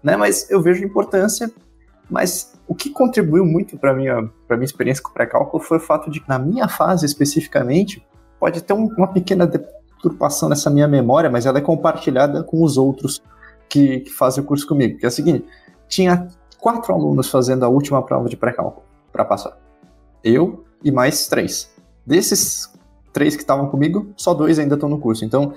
né? 0.04 0.18
Mas 0.18 0.50
eu 0.50 0.62
vejo 0.62 0.84
importância, 0.84 1.52
mas 2.10 2.54
o 2.68 2.74
que 2.74 2.90
contribuiu 2.90 3.46
muito 3.46 3.78
para 3.78 3.94
minha 3.94 4.30
para 4.48 4.58
minha 4.58 4.66
experiência 4.66 5.04
com 5.04 5.12
o 5.12 5.14
pré-cálculo 5.14 5.64
foi 5.64 5.78
o 5.78 5.82
fato 5.82 6.10
de 6.10 6.20
que 6.20 6.28
na 6.28 6.40
minha 6.40 6.68
fase 6.68 7.06
especificamente 7.06 8.06
pode 8.40 8.62
ter 8.62 8.74
um, 8.74 8.88
uma 8.98 9.08
pequena 9.08 9.46
deturpação 9.46 10.50
nessa 10.50 10.70
minha 10.70 10.88
memória, 10.88 11.30
mas 11.30 11.46
ela 11.46 11.60
é 11.60 11.62
compartilhada 11.62 12.44
com 12.44 12.64
os 12.64 12.78
outros 12.78 13.22
que, 13.70 14.00
que 14.02 14.10
fazem 14.10 14.44
o 14.44 14.48
curso 14.48 14.68
comigo. 14.68 14.98
Que 14.98 15.06
é 15.06 15.08
o 15.08 15.12
seguinte, 15.12 15.46
tinha 15.88 16.28
quatro 16.60 16.94
alunos 16.94 17.30
fazendo 17.30 17.64
a 17.64 17.70
última 17.70 18.04
prova 18.04 18.28
de 18.28 18.36
pré-cálculo 18.36 18.86
para 19.12 19.24
passar. 19.24 19.58
Eu 20.24 20.66
e 20.84 20.92
mais 20.92 21.28
três. 21.28 21.72
Desses 22.06 22.71
três 23.14 23.36
que 23.36 23.42
estavam 23.42 23.68
comigo, 23.68 24.12
só 24.16 24.34
dois 24.34 24.60
ainda 24.60 24.76
estão 24.76 24.90
no 24.90 25.00
curso. 25.00 25.26
Então, 25.26 25.54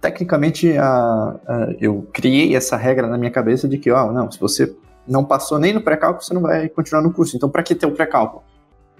tecnicamente, 0.00 0.76
a, 0.76 1.36
a, 1.46 1.68
eu 1.80 2.06
criei 2.12 2.54
essa 2.54 2.76
regra 2.76 3.06
na 3.06 3.18
minha 3.18 3.30
cabeça 3.30 3.68
de 3.68 3.78
que, 3.78 3.90
ó, 3.90 4.12
não, 4.12 4.30
se 4.30 4.38
você 4.38 4.74
não 5.06 5.24
passou 5.24 5.58
nem 5.58 5.72
no 5.72 5.80
pré-cálculo, 5.80 6.22
você 6.22 6.34
não 6.34 6.42
vai 6.42 6.68
continuar 6.68 7.02
no 7.02 7.12
curso. 7.12 7.36
Então, 7.36 7.48
para 7.48 7.62
que 7.62 7.74
ter 7.74 7.86
o 7.86 7.92
pré-cálculo? 7.92 8.42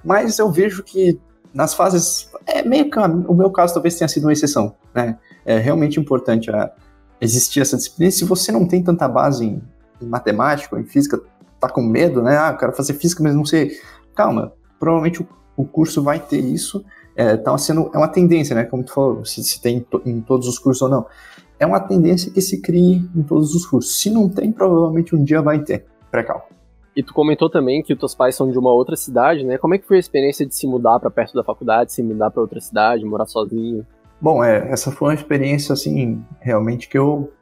Mas 0.05 0.39
eu 0.39 0.51
vejo 0.51 0.83
que 0.83 1.21
nas 1.53 1.75
fases, 1.75 2.31
é 2.47 2.63
meio 2.63 2.91
que 2.91 2.99
o 2.99 3.35
meu 3.35 3.51
caso 3.51 3.75
talvez 3.75 3.97
tenha 3.97 4.09
sido 4.09 4.25
uma 4.25 4.33
exceção, 4.33 4.75
né? 4.95 5.19
É 5.45 5.59
realmente 5.59 5.99
importante 5.99 6.51
a, 6.51 6.71
existir 7.21 7.61
essa 7.61 7.77
disciplina. 7.77 8.11
Se 8.11 8.25
você 8.25 8.53
não 8.53 8.67
tem 8.67 8.83
tanta 8.83 9.09
base 9.09 9.45
em, 9.45 9.63
em 10.01 10.07
matemática 10.07 10.77
ou 10.77 10.81
em 10.81 10.85
física 10.85 11.21
tá 11.61 11.69
com 11.69 11.83
medo, 11.83 12.23
né? 12.23 12.39
Ah, 12.39 12.51
eu 12.53 12.57
quero 12.57 12.73
fazer 12.73 12.95
física, 12.95 13.23
mas 13.23 13.35
não 13.35 13.45
sei. 13.45 13.73
Calma, 14.15 14.53
provavelmente 14.79 15.23
o, 15.23 15.29
o 15.57 15.65
curso 15.65 16.03
vai 16.03 16.21
ter 16.21 16.39
isso. 16.39 16.85
É, 17.19 17.37
tá 17.37 17.59
sendo, 17.59 17.91
é 17.93 17.99
uma 17.99 18.07
tendência, 18.07 18.55
né? 18.55 18.63
Como 18.63 18.85
tu 18.85 18.93
falou, 18.93 19.25
se, 19.25 19.43
se 19.43 19.61
tem 19.61 19.85
em 20.07 20.21
todos 20.21 20.47
os 20.47 20.57
cursos 20.57 20.83
ou 20.83 20.89
não. 20.89 21.05
É 21.59 21.67
uma 21.67 21.81
tendência 21.81 22.31
que 22.31 22.41
se 22.41 22.63
crie 22.63 23.05
em 23.13 23.23
todos 23.25 23.57
os 23.57 23.67
cursos. 23.67 24.01
Se 24.01 24.09
não 24.09 24.29
tem, 24.29 24.53
provavelmente 24.53 25.17
um 25.17 25.25
dia 25.25 25.43
vai 25.43 25.59
ter. 25.59 25.85
Pré-cal. 26.13 26.49
E 26.95 27.03
tu 27.03 27.13
comentou 27.13 27.51
também 27.51 27.83
que 27.83 27.93
os 27.93 27.99
teus 27.99 28.15
pais 28.15 28.37
são 28.37 28.49
de 28.49 28.57
uma 28.57 28.71
outra 28.71 28.95
cidade, 28.95 29.43
né? 29.45 29.59
Como 29.59 29.75
é 29.75 29.79
que 29.79 29.87
foi 29.87 29.97
a 29.97 30.01
experiência 30.01 30.47
de 30.47 30.55
se 30.55 30.65
mudar 30.69 31.01
para 31.01 31.11
perto 31.11 31.35
da 31.35 31.43
faculdade, 31.43 31.93
se 31.93 32.05
mudar 32.05 32.31
para 32.31 32.41
outra 32.41 32.61
cidade, 32.61 33.05
morar 33.05 33.27
sozinho? 33.27 33.85
Bom, 34.21 34.45
é, 34.45 34.71
essa 34.71 34.93
foi 34.93 35.09
uma 35.09 35.15
experiência 35.15 35.73
assim, 35.73 36.25
realmente 36.39 36.89
que 36.89 36.97
eu 36.97 37.33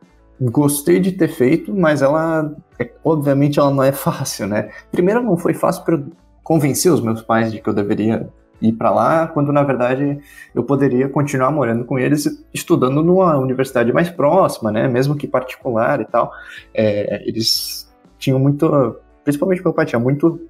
gostei 0.41 1.01
de 1.01 1.13
ter 1.13 1.29
feito, 1.29 1.75
mas 1.75 2.01
ela, 2.01 2.55
é, 2.79 2.91
obviamente, 3.05 3.59
ela 3.59 3.71
não 3.71 3.83
é 3.83 3.93
fácil, 3.93 4.47
né? 4.47 4.71
Primeiro, 4.91 5.23
não 5.23 5.37
foi 5.37 5.53
fácil 5.53 5.85
para 5.85 6.03
convencer 6.43 6.91
os 6.91 7.03
meus 7.03 7.21
pais 7.21 7.53
de 7.53 7.61
que 7.61 7.69
eu 7.69 7.75
deveria 7.75 8.27
ir 8.61 8.73
para 8.73 8.91
lá, 8.91 9.27
quando 9.27 9.53
na 9.53 9.63
verdade 9.63 10.19
eu 10.55 10.65
poderia 10.65 11.09
continuar 11.09 11.51
morando 11.51 11.85
com 11.85 11.99
eles, 11.99 12.45
estudando 12.53 13.03
numa 13.03 13.37
universidade 13.37 13.93
mais 13.93 14.09
próxima, 14.11 14.71
né? 14.71 14.89
Mesmo 14.89 15.17
que 15.17 15.27
particular 15.27 16.01
e 16.01 16.05
tal. 16.05 16.33
É, 16.73 17.23
eles 17.29 17.93
tinham 18.19 18.39
muito, 18.39 18.97
principalmente 19.25 19.63
meu 19.63 19.73
pai 19.73 19.87
tinha 19.87 20.01
muito 20.01 20.41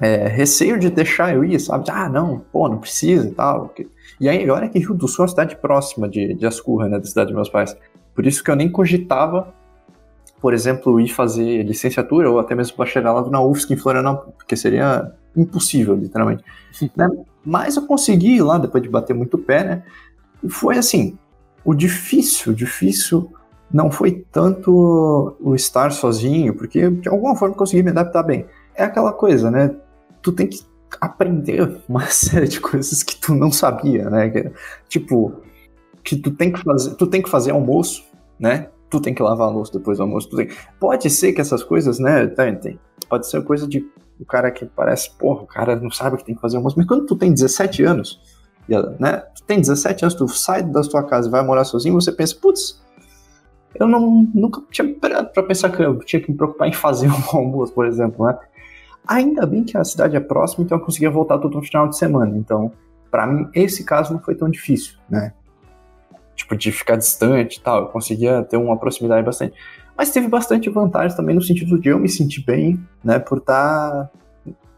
é, 0.00 0.28
receio 0.28 0.78
de 0.78 0.90
deixar 0.90 1.34
eu 1.34 1.44
ir, 1.44 1.58
sabe? 1.58 1.90
Ah, 1.90 2.08
não, 2.08 2.38
pô, 2.52 2.68
não 2.68 2.78
precisa 2.78 3.26
e 3.26 3.32
tal. 3.32 3.74
E 4.20 4.28
aí, 4.28 4.48
olha 4.48 4.68
que 4.68 4.78
Rio 4.78 4.94
do 4.94 5.08
Sul 5.08 5.24
é 5.24 5.26
uma 5.26 5.28
cidade 5.28 5.56
próxima 5.56 6.08
de, 6.08 6.34
de 6.34 6.46
Ascurra, 6.46 6.88
né? 6.88 6.98
Da 6.98 7.04
cidade 7.04 7.28
dos 7.28 7.36
meus 7.36 7.48
pais. 7.48 7.76
Por 8.14 8.26
isso 8.26 8.42
que 8.42 8.50
eu 8.50 8.56
nem 8.56 8.70
cogitava 8.70 9.52
por 10.40 10.52
exemplo, 10.54 11.00
ir 11.00 11.08
fazer 11.08 11.62
licenciatura 11.62 12.30
ou 12.30 12.38
até 12.38 12.54
mesmo 12.54 12.76
bacharelado 12.76 13.30
na 13.30 13.40
UFSC 13.40 13.74
em 13.74 13.76
Florianópolis, 13.76 14.34
porque 14.36 14.56
seria 14.56 15.12
impossível, 15.36 15.94
literalmente. 15.94 16.44
né? 16.96 17.08
Mas 17.44 17.76
eu 17.76 17.86
consegui 17.86 18.36
ir 18.36 18.42
lá, 18.42 18.58
depois 18.58 18.82
de 18.82 18.88
bater 18.88 19.14
muito 19.14 19.38
pé, 19.38 19.64
né? 19.64 19.82
E 20.42 20.48
foi 20.48 20.78
assim, 20.78 21.18
o 21.64 21.74
difícil, 21.74 22.52
difícil 22.52 23.32
não 23.72 23.90
foi 23.90 24.24
tanto 24.30 25.36
o 25.40 25.54
estar 25.54 25.90
sozinho, 25.90 26.54
porque 26.54 26.90
de 26.90 27.08
alguma 27.08 27.34
forma 27.34 27.54
consegui 27.54 27.82
me 27.82 27.90
adaptar 27.90 28.22
bem. 28.22 28.46
É 28.74 28.84
aquela 28.84 29.12
coisa, 29.12 29.50
né? 29.50 29.74
Tu 30.22 30.32
tem 30.32 30.46
que 30.46 30.60
aprender 31.00 31.80
uma 31.88 32.06
série 32.10 32.48
de 32.48 32.60
coisas 32.60 33.02
que 33.02 33.16
tu 33.16 33.34
não 33.34 33.50
sabia, 33.50 34.08
né? 34.08 34.30
Tipo, 34.88 35.40
que 36.04 36.16
tu 36.16 36.30
tem 36.30 36.52
que 36.52 36.62
fazer, 36.62 36.94
tu 36.94 37.06
tem 37.06 37.22
que 37.22 37.28
fazer 37.28 37.50
almoço, 37.50 38.04
né? 38.38 38.68
Tu 38.88 39.00
tem 39.00 39.14
que 39.14 39.22
lavar 39.22 39.48
a 39.48 39.50
louça 39.50 39.72
depois 39.72 39.98
do 39.98 40.02
almoço. 40.02 40.28
Tem... 40.36 40.48
Pode 40.78 41.10
ser 41.10 41.32
que 41.32 41.40
essas 41.40 41.62
coisas, 41.62 41.98
né? 41.98 42.26
Tem, 42.26 42.78
pode 43.08 43.26
ser 43.26 43.42
coisa 43.42 43.66
de 43.66 43.84
o 44.18 44.24
cara 44.24 44.50
que 44.50 44.64
parece, 44.64 45.10
porra, 45.18 45.42
o 45.42 45.46
cara 45.46 45.76
não 45.76 45.90
sabe 45.90 46.16
que 46.16 46.24
tem 46.24 46.34
que 46.34 46.40
fazer 46.40 46.56
almoço. 46.56 46.76
Mas 46.78 46.86
quando 46.86 47.06
tu 47.06 47.16
tem 47.16 47.32
17 47.32 47.84
anos, 47.84 48.20
né? 48.98 49.18
Tu 49.34 49.42
tem 49.44 49.60
17 49.60 50.04
anos, 50.04 50.14
tu 50.14 50.28
sai 50.28 50.62
da 50.62 50.80
tua 50.82 51.02
casa 51.02 51.28
e 51.28 51.30
vai 51.30 51.44
morar 51.44 51.64
sozinho, 51.64 51.94
você 51.94 52.10
pensa, 52.10 52.34
putz, 52.40 52.82
eu 53.74 53.86
não, 53.86 54.26
nunca 54.34 54.62
tinha 54.70 54.94
parado 54.94 55.30
pra 55.30 55.42
pensar 55.42 55.70
que 55.70 55.82
eu 55.82 55.98
tinha 55.98 56.20
que 56.20 56.30
me 56.30 56.36
preocupar 56.36 56.68
em 56.68 56.72
fazer 56.72 57.08
um 57.12 57.36
almoço, 57.36 57.72
por 57.72 57.86
exemplo, 57.86 58.26
né? 58.26 58.38
Ainda 59.06 59.46
bem 59.46 59.62
que 59.62 59.76
a 59.76 59.84
cidade 59.84 60.16
é 60.16 60.20
próxima, 60.20 60.64
então 60.64 60.78
eu 60.78 60.84
conseguia 60.84 61.10
voltar 61.10 61.38
todo 61.38 61.54
no 61.54 61.62
final 61.62 61.88
de 61.88 61.96
semana. 61.96 62.36
Então, 62.36 62.72
para 63.10 63.26
mim, 63.26 63.48
esse 63.54 63.84
caso 63.84 64.12
não 64.12 64.20
foi 64.20 64.34
tão 64.34 64.48
difícil, 64.48 64.98
né? 65.08 65.32
Tipo, 66.36 66.54
de 66.54 66.70
ficar 66.70 66.96
distante 66.96 67.56
e 67.56 67.60
tal, 67.60 67.80
eu 67.80 67.86
conseguia 67.86 68.42
ter 68.42 68.56
uma 68.56 68.78
proximidade 68.78 69.24
bastante. 69.24 69.54
Mas 69.96 70.10
teve 70.10 70.28
bastante 70.28 70.68
vantagem 70.68 71.16
também 71.16 71.34
no 71.34 71.42
sentido 71.42 71.80
de 71.80 71.88
eu 71.88 71.98
me 71.98 72.08
sentir 72.08 72.44
bem, 72.44 72.78
né? 73.02 73.18
Por 73.18 73.38
estar 73.38 73.90
tá 73.90 74.10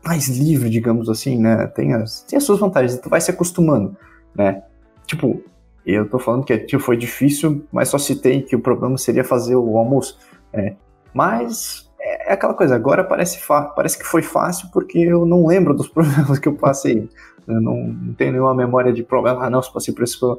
mais 0.04 0.28
livre, 0.28 0.70
digamos 0.70 1.08
assim, 1.10 1.36
né? 1.36 1.66
Tem 1.66 1.92
as, 1.92 2.22
tem 2.22 2.36
as 2.36 2.44
suas 2.44 2.60
vantagens, 2.60 2.98
tu 3.00 3.08
vai 3.08 3.20
se 3.20 3.30
acostumando, 3.30 3.96
né? 4.34 4.62
Tipo, 5.06 5.42
eu 5.84 6.08
tô 6.08 6.18
falando 6.18 6.44
que 6.44 6.56
tipo, 6.58 6.82
foi 6.82 6.96
difícil, 6.96 7.66
mas 7.72 7.88
só 7.88 7.98
citei 7.98 8.42
que 8.42 8.54
o 8.54 8.60
problema 8.60 8.96
seria 8.96 9.24
fazer 9.24 9.56
o 9.56 9.76
almoço. 9.76 10.18
É. 10.52 10.76
Mas 11.12 11.90
é, 11.98 12.30
é 12.30 12.32
aquela 12.34 12.54
coisa, 12.54 12.76
agora 12.76 13.02
parece, 13.02 13.40
parece 13.74 13.98
que 13.98 14.04
foi 14.04 14.22
fácil 14.22 14.68
porque 14.72 14.98
eu 14.98 15.26
não 15.26 15.46
lembro 15.46 15.74
dos 15.74 15.88
problemas 15.88 16.38
que 16.38 16.48
eu 16.48 16.54
passei. 16.54 17.08
Eu 17.46 17.60
não, 17.60 17.88
não 17.88 18.14
tenho 18.14 18.32
nenhuma 18.32 18.54
memória 18.54 18.92
de 18.92 19.02
problema, 19.02 19.44
ah 19.44 19.50
não, 19.50 19.62
se 19.62 19.72
passei 19.72 19.92
por 19.92 20.04
isso. 20.04 20.38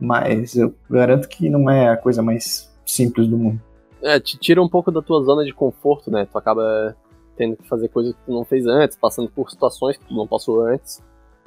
Mas 0.00 0.56
eu 0.56 0.74
garanto 0.88 1.28
que 1.28 1.48
não 1.48 1.68
é 1.68 1.88
a 1.88 1.96
coisa 1.96 2.22
mais 2.22 2.72
simples 2.84 3.26
do 3.28 3.36
mundo. 3.36 3.60
É, 4.02 4.20
te 4.20 4.38
tira 4.38 4.62
um 4.62 4.68
pouco 4.68 4.90
da 4.90 5.02
tua 5.02 5.22
zona 5.22 5.44
de 5.44 5.52
conforto, 5.52 6.10
né? 6.10 6.26
Tu 6.30 6.38
acaba 6.38 6.96
tendo 7.36 7.56
que 7.56 7.68
fazer 7.68 7.88
coisas 7.88 8.14
que 8.14 8.20
tu 8.26 8.32
não 8.32 8.44
fez 8.44 8.66
antes, 8.66 8.96
passando 8.96 9.30
por 9.30 9.50
situações 9.50 9.96
que 9.96 10.04
tu 10.04 10.14
não 10.14 10.26
passou 10.26 10.66
antes. 10.66 11.02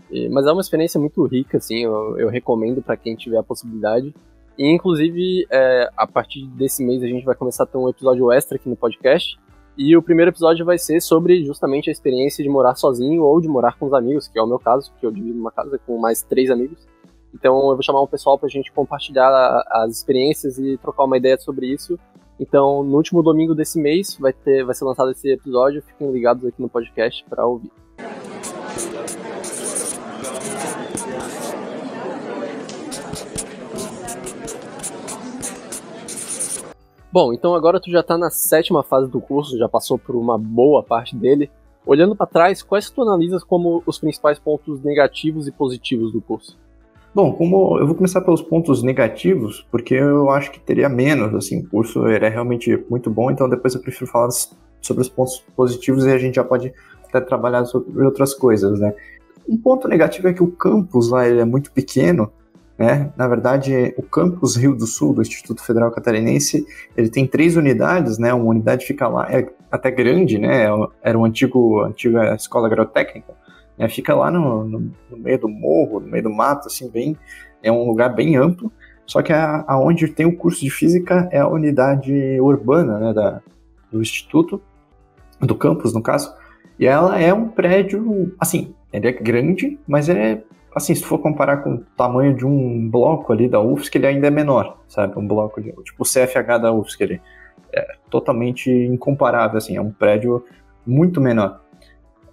E, 0.09 0.27
mas 0.29 0.45
é 0.45 0.51
uma 0.51 0.61
experiência 0.61 0.99
muito 0.99 1.23
rica, 1.25 1.57
assim, 1.57 1.83
eu, 1.83 2.17
eu 2.17 2.29
recomendo 2.29 2.81
para 2.81 2.97
quem 2.97 3.15
tiver 3.15 3.37
a 3.37 3.43
possibilidade. 3.43 4.13
E, 4.57 4.69
inclusive, 4.69 5.45
é, 5.49 5.89
a 5.95 6.05
partir 6.05 6.45
desse 6.47 6.83
mês 6.83 7.01
a 7.01 7.07
gente 7.07 7.25
vai 7.25 7.35
começar 7.35 7.63
a 7.63 7.67
ter 7.67 7.77
um 7.77 7.89
episódio 7.89 8.31
extra 8.31 8.57
aqui 8.57 8.69
no 8.69 8.75
podcast. 8.75 9.37
E 9.77 9.95
o 9.95 10.01
primeiro 10.01 10.31
episódio 10.31 10.65
vai 10.65 10.77
ser 10.77 11.01
sobre 11.01 11.43
justamente 11.45 11.89
a 11.89 11.91
experiência 11.91 12.43
de 12.43 12.49
morar 12.49 12.75
sozinho 12.75 13.23
ou 13.23 13.39
de 13.39 13.47
morar 13.47 13.77
com 13.77 13.85
os 13.85 13.93
amigos, 13.93 14.27
que 14.27 14.37
é 14.37 14.41
o 14.41 14.47
meu 14.47 14.59
caso, 14.59 14.91
que 14.99 15.05
eu 15.05 15.11
divido 15.11 15.39
uma 15.39 15.51
casa 15.51 15.79
com 15.85 15.97
mais 15.97 16.21
três 16.21 16.51
amigos. 16.51 16.85
Então 17.33 17.55
eu 17.69 17.75
vou 17.75 17.81
chamar 17.81 18.01
um 18.01 18.07
pessoal 18.07 18.37
pra 18.37 18.49
gente 18.49 18.71
compartilhar 18.71 19.63
as 19.69 19.91
experiências 19.91 20.57
e 20.57 20.77
trocar 20.77 21.03
uma 21.03 21.17
ideia 21.17 21.37
sobre 21.37 21.67
isso. 21.67 21.97
Então, 22.39 22.83
no 22.83 22.97
último 22.97 23.21
domingo 23.21 23.53
desse 23.53 23.79
mês 23.79 24.17
vai 24.19 24.33
ter 24.33 24.65
vai 24.65 24.73
ser 24.73 24.83
lançado 24.83 25.11
esse 25.11 25.31
episódio, 25.31 25.83
fiquem 25.83 26.11
ligados 26.11 26.43
aqui 26.45 26.61
no 26.61 26.69
podcast 26.69 27.23
para 27.29 27.45
ouvir. 27.45 27.71
Bom, 37.11 37.33
então 37.33 37.53
agora 37.53 37.79
tu 37.79 37.91
já 37.91 37.99
está 37.99 38.17
na 38.17 38.29
sétima 38.29 38.81
fase 38.81 39.11
do 39.11 39.19
curso, 39.19 39.57
já 39.57 39.67
passou 39.67 39.99
por 39.99 40.15
uma 40.15 40.37
boa 40.37 40.81
parte 40.81 41.15
dele. 41.15 41.51
Olhando 41.85 42.15
para 42.15 42.25
trás, 42.25 42.63
quais 42.63 42.89
tu 42.89 43.01
analisas 43.01 43.43
como 43.43 43.83
os 43.85 43.99
principais 43.99 44.39
pontos 44.39 44.81
negativos 44.81 45.45
e 45.45 45.51
positivos 45.51 46.13
do 46.13 46.21
curso? 46.21 46.57
Bom, 47.13 47.33
como 47.33 47.77
eu 47.77 47.85
vou 47.85 47.95
começar 47.95 48.21
pelos 48.21 48.41
pontos 48.41 48.81
negativos, 48.81 49.67
porque 49.69 49.95
eu 49.95 50.29
acho 50.29 50.49
que 50.49 50.59
teria 50.61 50.87
menos, 50.87 51.35
assim, 51.35 51.59
o 51.59 51.67
curso 51.67 52.07
é 52.07 52.29
realmente 52.29 52.81
muito 52.89 53.09
bom, 53.09 53.29
então 53.29 53.49
depois 53.49 53.75
eu 53.75 53.81
prefiro 53.81 54.09
falar 54.09 54.29
sobre 54.81 55.01
os 55.01 55.09
pontos 55.09 55.43
positivos 55.53 56.05
e 56.05 56.11
a 56.11 56.17
gente 56.17 56.35
já 56.35 56.43
pode 56.43 56.73
até 57.09 57.19
trabalhar 57.19 57.65
sobre 57.65 58.05
outras 58.05 58.33
coisas, 58.33 58.79
né? 58.79 58.93
Um 59.47 59.57
ponto 59.57 59.89
negativo 59.89 60.29
é 60.29 60.33
que 60.33 60.41
o 60.41 60.51
campus 60.51 61.09
lá 61.09 61.27
ele 61.27 61.41
é 61.41 61.45
muito 61.45 61.73
pequeno, 61.73 62.31
né? 62.77 63.11
Na 63.17 63.27
verdade, 63.27 63.93
o 63.97 64.03
campus 64.03 64.55
Rio 64.55 64.73
do 64.73 64.87
Sul 64.87 65.13
do 65.13 65.21
Instituto 65.21 65.61
Federal 65.61 65.91
Catarinense, 65.91 66.65
ele 66.95 67.09
tem 67.09 67.27
três 67.27 67.57
unidades, 67.57 68.17
né? 68.17 68.33
Uma 68.33 68.45
unidade 68.45 68.85
fica 68.85 69.09
lá, 69.09 69.29
é 69.29 69.49
até 69.69 69.91
grande, 69.91 70.37
né? 70.37 70.63
Era 71.03 71.17
uma 71.17 71.27
antigo, 71.27 71.81
antiga 71.81 72.33
escola 72.35 72.67
agrotécnica, 72.67 73.33
né? 73.81 73.89
Fica 73.89 74.13
lá 74.13 74.29
no, 74.29 74.63
no, 74.63 74.91
no, 75.09 75.17
meio 75.17 75.39
do 75.39 75.49
morro, 75.49 75.99
no 75.99 76.07
meio 76.07 76.23
do 76.23 76.29
mato, 76.29 76.67
assim, 76.67 76.87
bem, 76.87 77.17
é 77.63 77.71
um 77.71 77.87
lugar 77.87 78.13
bem 78.13 78.37
amplo. 78.37 78.71
Só 79.07 79.23
que 79.23 79.33
a, 79.33 79.65
aonde 79.67 80.07
tem 80.07 80.27
o 80.27 80.37
curso 80.37 80.61
de 80.61 80.69
física 80.69 81.27
é 81.31 81.39
a 81.39 81.47
unidade 81.47 82.39
urbana, 82.39 82.99
né? 82.99 83.13
Da, 83.13 83.41
do 83.91 83.99
instituto, 83.99 84.61
do 85.39 85.55
campus, 85.55 85.93
no 85.93 86.01
caso. 86.01 86.31
E 86.79 86.85
ela 86.85 87.19
é 87.19 87.33
um 87.33 87.47
prédio, 87.49 88.33
assim, 88.39 88.75
ele 88.93 89.07
é 89.07 89.11
grande, 89.11 89.79
mas 89.87 90.07
é 90.09 90.43
assim, 90.73 90.95
se 90.95 91.03
for 91.03 91.17
comparar 91.17 91.57
com 91.57 91.73
o 91.73 91.77
tamanho 91.97 92.33
de 92.33 92.45
um 92.45 92.89
bloco 92.89 93.33
ali 93.33 93.49
da 93.49 93.59
UFSC, 93.59 93.97
ele 93.97 94.07
ainda 94.07 94.27
é 94.27 94.31
menor, 94.31 94.77
sabe? 94.87 95.17
Um 95.19 95.27
bloco 95.27 95.59
de, 95.59 95.71
tipo 95.83 96.03
o 96.03 96.05
CFH 96.05 96.59
da 96.61 96.71
UFSC, 96.71 97.03
ele 97.03 97.21
é 97.73 97.95
totalmente 98.09 98.71
incomparável, 98.71 99.57
assim, 99.57 99.75
é 99.75 99.81
um 99.81 99.91
prédio 99.91 100.45
muito 100.85 101.19
menor. 101.19 101.59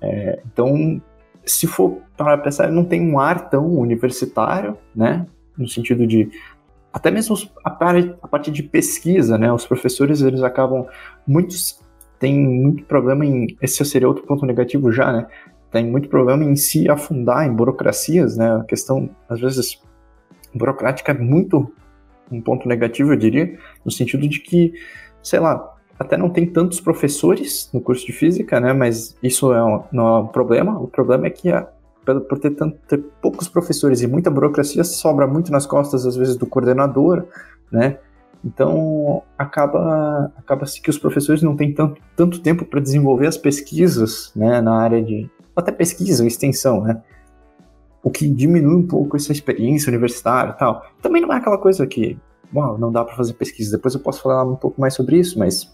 É, 0.01 0.41
então, 0.47 1.01
se 1.49 1.67
for 1.67 2.03
para 2.17 2.39
pensar, 2.39 2.71
não 2.71 2.85
tem 2.85 3.01
um 3.01 3.19
ar 3.19 3.49
tão 3.49 3.67
universitário, 3.67 4.77
né? 4.95 5.27
No 5.57 5.69
sentido 5.69 6.07
de 6.07 6.31
até 6.93 7.11
mesmo 7.11 7.37
a, 7.65 7.71
a 8.23 8.29
partir 8.29 8.51
de 8.51 8.63
pesquisa, 8.63 9.37
né? 9.37 9.53
Os 9.53 9.67
professores 9.67 10.23
eles 10.23 10.43
acabam 10.43 10.87
muitos 11.27 11.81
têm 12.19 12.39
muito 12.41 12.85
problema 12.85 13.25
em 13.25 13.47
esse 13.63 13.85
seria 13.85 14.09
outro 14.09 14.25
ponto 14.25 14.45
negativo 14.45 14.91
já, 14.91 15.13
né? 15.13 15.27
tem 15.71 15.85
muito 15.85 16.09
problema 16.09 16.45
em 16.45 16.57
se 16.57 16.89
afundar 16.89 17.47
em 17.47 17.53
burocracias, 17.53 18.37
né? 18.37 18.57
A 18.57 18.65
questão, 18.65 19.11
às 19.29 19.41
vezes, 19.41 19.81
burocrática 20.55 21.13
é 21.13 21.15
muito 21.15 21.71
um 22.31 22.41
ponto 22.41 22.69
negativo, 22.69 23.13
eu 23.13 23.17
diria, 23.17 23.59
no 23.85 23.91
sentido 23.91 24.27
de 24.29 24.41
que, 24.41 24.73
sei 25.23 25.41
lá, 25.41 25.77
até 25.99 26.17
não 26.17 26.31
tem 26.31 26.47
tantos 26.47 26.81
professores 26.81 27.69
no 27.73 27.81
curso 27.81 28.07
de 28.07 28.13
física, 28.13 28.61
né? 28.61 28.73
Mas 28.73 29.17
isso 29.23 29.53
é 29.53 29.63
um, 29.63 29.83
não 29.91 30.07
é 30.07 30.19
um 30.21 30.27
problema. 30.27 30.79
O 30.79 30.87
problema 30.87 31.27
é 31.27 31.31
que, 31.31 31.51
a, 31.51 31.67
por 32.05 32.39
ter, 32.39 32.51
tanto, 32.51 32.79
ter 32.87 32.99
poucos 33.21 33.49
professores 33.49 34.01
e 34.01 34.07
muita 34.07 34.31
burocracia, 34.31 34.85
sobra 34.85 35.27
muito 35.27 35.51
nas 35.51 35.67
costas, 35.67 36.07
às 36.07 36.17
vezes, 36.17 36.37
do 36.37 36.47
coordenador, 36.47 37.25
né? 37.73 37.99
Então, 38.45 39.23
acaba 39.37 40.33
acaba-se 40.37 40.81
que 40.81 40.89
os 40.89 40.99
professores 40.99 41.43
não 41.43 41.57
têm 41.57 41.75
tanto, 41.75 42.01
tanto 42.15 42.41
tempo 42.41 42.65
para 42.65 42.79
desenvolver 42.79 43.27
as 43.27 43.37
pesquisas 43.37 44.31
né, 44.37 44.61
na 44.61 44.81
área 44.81 45.03
de, 45.03 45.29
até 45.57 45.73
pesquisa, 45.73 46.25
extensão, 46.25 46.83
né? 46.83 47.03
O 48.01 48.11
que 48.11 48.29
diminui 48.29 48.77
um 48.77 48.87
pouco 48.87 49.17
essa 49.17 49.33
experiência 49.33 49.91
universitária 49.91 50.53
e 50.53 50.57
tal. 50.57 50.87
Também 51.03 51.21
não 51.21 51.33
é 51.33 51.37
aquela 51.37 51.59
coisa 51.59 51.85
que, 51.85 52.17
não 52.53 52.93
dá 52.93 53.05
para 53.05 53.17
fazer 53.17 53.33
pesquisa. 53.33 53.77
Depois 53.77 53.93
eu 53.95 54.01
posso 54.01 54.23
falar 54.23 54.45
um 54.45 54.55
pouco 54.55 54.81
mais 54.81 54.95
sobre 54.95 55.19
isso, 55.19 55.37
mas 55.37 55.69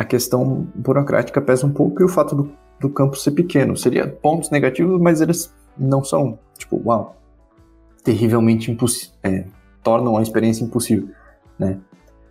a 0.00 0.04
questão 0.04 0.66
burocrática 0.74 1.42
pesa 1.42 1.66
um 1.66 1.72
pouco 1.72 2.00
e 2.00 2.04
o 2.04 2.08
fato 2.08 2.34
do, 2.34 2.50
do 2.80 2.88
campus 2.88 3.22
ser 3.22 3.32
pequeno. 3.32 3.76
Seria 3.76 4.08
pontos 4.08 4.48
negativos, 4.48 4.98
mas 4.98 5.20
eles 5.20 5.54
não 5.76 6.02
são, 6.02 6.38
tipo, 6.56 6.80
uau, 6.82 7.16
terrivelmente 8.02 8.70
impossível. 8.70 9.14
É, 9.22 9.44
tornam 9.82 10.16
a 10.16 10.22
experiência 10.22 10.64
impossível, 10.64 11.10
né? 11.58 11.78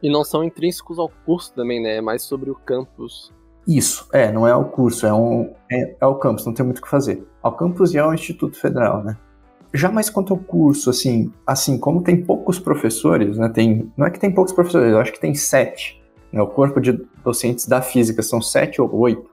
E 0.02 0.12
não 0.12 0.24
são 0.24 0.44
intrínsecos 0.44 0.98
ao 0.98 1.12
curso 1.28 1.54
também, 1.54 1.80
né? 1.80 1.98
É 1.98 2.02
mais 2.02 2.24
sobre 2.24 2.50
o 2.50 2.56
campus 2.56 3.32
isso, 3.68 4.10
é, 4.12 4.32
não 4.32 4.48
é 4.48 4.56
o 4.56 4.66
curso, 4.66 5.06
é, 5.06 5.14
um, 5.14 5.54
é, 5.72 5.96
é 6.02 6.06
o 6.08 6.16
campus, 6.16 6.44
não 6.44 6.56
tem 6.56 6.66
muito 6.66 6.80
o 6.80 6.82
que 6.82 6.90
fazer. 6.90 7.24
Ao 7.40 7.56
campus 7.56 7.94
e 7.94 8.00
ao 8.00 8.12
Instituto 8.12 8.60
Federal, 8.60 9.04
né? 9.04 9.16
Já 9.72 9.92
mais 9.92 10.10
quanto 10.10 10.34
ao 10.34 10.40
curso, 10.40 10.90
assim, 10.90 11.32
assim, 11.46 11.78
como 11.78 12.02
tem 12.02 12.20
poucos 12.20 12.58
professores, 12.58 13.38
né, 13.38 13.48
tem, 13.48 13.92
não 13.96 14.08
é 14.08 14.10
que 14.10 14.20
tem 14.20 14.34
poucos 14.34 14.54
professores, 14.54 14.92
eu 14.92 14.98
acho 14.98 15.14
que 15.14 15.20
tem 15.20 15.36
sete, 15.36 16.02
né, 16.34 16.42
o 16.42 16.48
corpo 16.48 16.82
de 16.82 17.00
docentes 17.24 17.68
da 17.68 17.82
física 17.82 18.22
são 18.22 18.42
sete 18.42 18.82
ou 18.82 18.94
oito, 18.96 19.30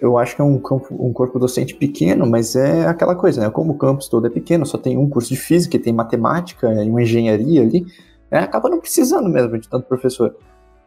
eu 0.00 0.16
acho 0.16 0.34
que 0.34 0.40
é 0.40 0.44
um, 0.44 0.58
campo, 0.58 0.86
um 0.98 1.12
corpo 1.12 1.38
docente 1.38 1.74
pequeno, 1.74 2.26
mas 2.26 2.56
é 2.56 2.86
aquela 2.86 3.14
coisa, 3.14 3.42
né, 3.42 3.50
como 3.50 3.72
o 3.72 3.78
campus 3.78 4.08
todo 4.08 4.26
é 4.26 4.30
pequeno, 4.30 4.64
só 4.64 4.78
tem 4.78 4.96
um 4.96 5.08
curso 5.08 5.28
de 5.28 5.36
física, 5.36 5.78
tem 5.78 5.92
matemática 5.92 6.72
e 6.72 6.88
uma 6.88 7.02
engenharia 7.02 7.60
ali, 7.62 7.86
né, 8.30 8.38
acaba 8.38 8.70
não 8.70 8.80
precisando 8.80 9.28
mesmo 9.28 9.58
de 9.58 9.68
tanto 9.68 9.86
professor. 9.86 10.34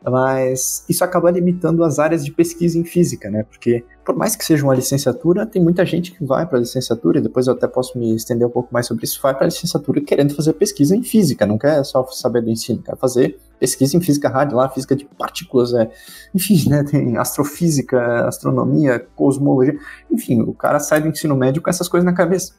Mas 0.05 0.83
isso 0.89 1.03
acaba 1.03 1.31
limitando 1.31 1.83
as 1.83 1.97
áreas 1.97 2.25
de 2.25 2.31
pesquisa 2.31 2.77
em 2.77 2.83
física, 2.83 3.29
né? 3.29 3.43
Porque 3.43 3.83
por 4.03 4.15
mais 4.15 4.35
que 4.35 4.43
seja 4.43 4.63
uma 4.63 4.75
licenciatura, 4.75 5.45
tem 5.45 5.63
muita 5.63 5.85
gente 5.85 6.11
que 6.11 6.25
vai 6.25 6.45
para 6.45 6.57
a 6.57 6.61
licenciatura, 6.61 7.19
e 7.19 7.21
depois 7.21 7.47
eu 7.47 7.53
até 7.53 7.67
posso 7.67 7.97
me 7.97 8.13
estender 8.13 8.45
um 8.45 8.51
pouco 8.51 8.73
mais 8.73 8.85
sobre 8.85 9.05
isso, 9.05 9.19
vai 9.21 9.33
para 9.33 9.45
a 9.45 9.47
licenciatura 9.47 10.01
querendo 10.01 10.35
fazer 10.35 10.53
pesquisa 10.53 10.95
em 10.95 11.03
física, 11.03 11.45
não 11.45 11.57
quer 11.57 11.83
só 11.85 12.05
saber 12.07 12.41
do 12.41 12.49
ensino, 12.49 12.81
quer 12.81 12.97
fazer 12.97 13.39
pesquisa 13.57 13.95
em 13.95 14.01
física 14.01 14.27
rádio 14.27 14.57
lá, 14.57 14.67
física 14.67 14.93
de 14.93 15.05
partículas, 15.05 15.73
é, 15.73 15.89
enfim, 16.35 16.69
né, 16.69 16.83
tem 16.89 17.17
astrofísica, 17.17 18.27
astronomia, 18.27 18.99
cosmologia, 19.15 19.77
enfim, 20.11 20.41
o 20.41 20.53
cara 20.53 20.79
sai 20.79 21.01
do 21.01 21.07
ensino 21.07 21.35
médio 21.35 21.61
com 21.61 21.69
essas 21.69 21.87
coisas 21.87 22.05
na 22.05 22.13
cabeça. 22.13 22.53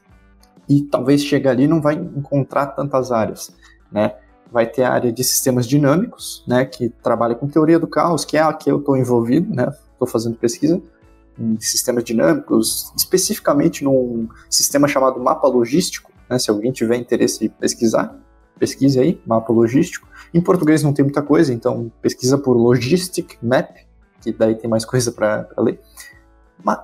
E 0.67 0.81
talvez 0.81 1.23
chegue 1.23 1.47
ali 1.47 1.65
e 1.65 1.67
não 1.67 1.79
vai 1.79 1.93
encontrar 1.93 2.67
tantas 2.67 3.11
áreas, 3.11 3.55
né? 3.91 4.15
Vai 4.51 4.65
ter 4.65 4.83
a 4.83 4.91
área 4.91 5.11
de 5.11 5.23
sistemas 5.23 5.67
dinâmicos, 5.67 6.43
né, 6.47 6.65
que 6.65 6.89
trabalha 6.89 7.35
com 7.35 7.47
teoria 7.47 7.79
do 7.79 7.87
caos, 7.87 8.23
que 8.23 8.37
é 8.37 8.41
a 8.41 8.53
que 8.53 8.69
eu 8.69 8.79
estou 8.79 8.95
envolvido, 8.95 9.53
né, 9.53 9.71
estou 9.93 10.07
fazendo 10.07 10.35
pesquisa 10.37 10.81
em 11.37 11.59
sistemas 11.59 12.03
dinâmicos, 12.03 12.93
especificamente 12.95 13.83
num 13.83 14.29
sistema 14.49 14.87
chamado 14.87 15.19
mapa 15.19 15.47
logístico, 15.47 16.11
né, 16.29 16.39
se 16.39 16.49
alguém 16.49 16.71
tiver 16.71 16.95
interesse 16.95 17.45
em 17.45 17.49
pesquisar, 17.49 18.17
pesquise 18.57 18.99
aí, 18.99 19.21
mapa 19.25 19.51
logístico. 19.51 20.07
Em 20.33 20.41
português 20.41 20.81
não 20.81 20.93
tem 20.93 21.03
muita 21.03 21.21
coisa, 21.21 21.53
então 21.53 21.91
pesquisa 22.01 22.37
por 22.37 22.55
Logistic 22.55 23.37
Map, 23.41 23.75
que 24.21 24.31
daí 24.31 24.55
tem 24.55 24.69
mais 24.69 24.85
coisa 24.85 25.11
para 25.11 25.47
ler. 25.57 25.79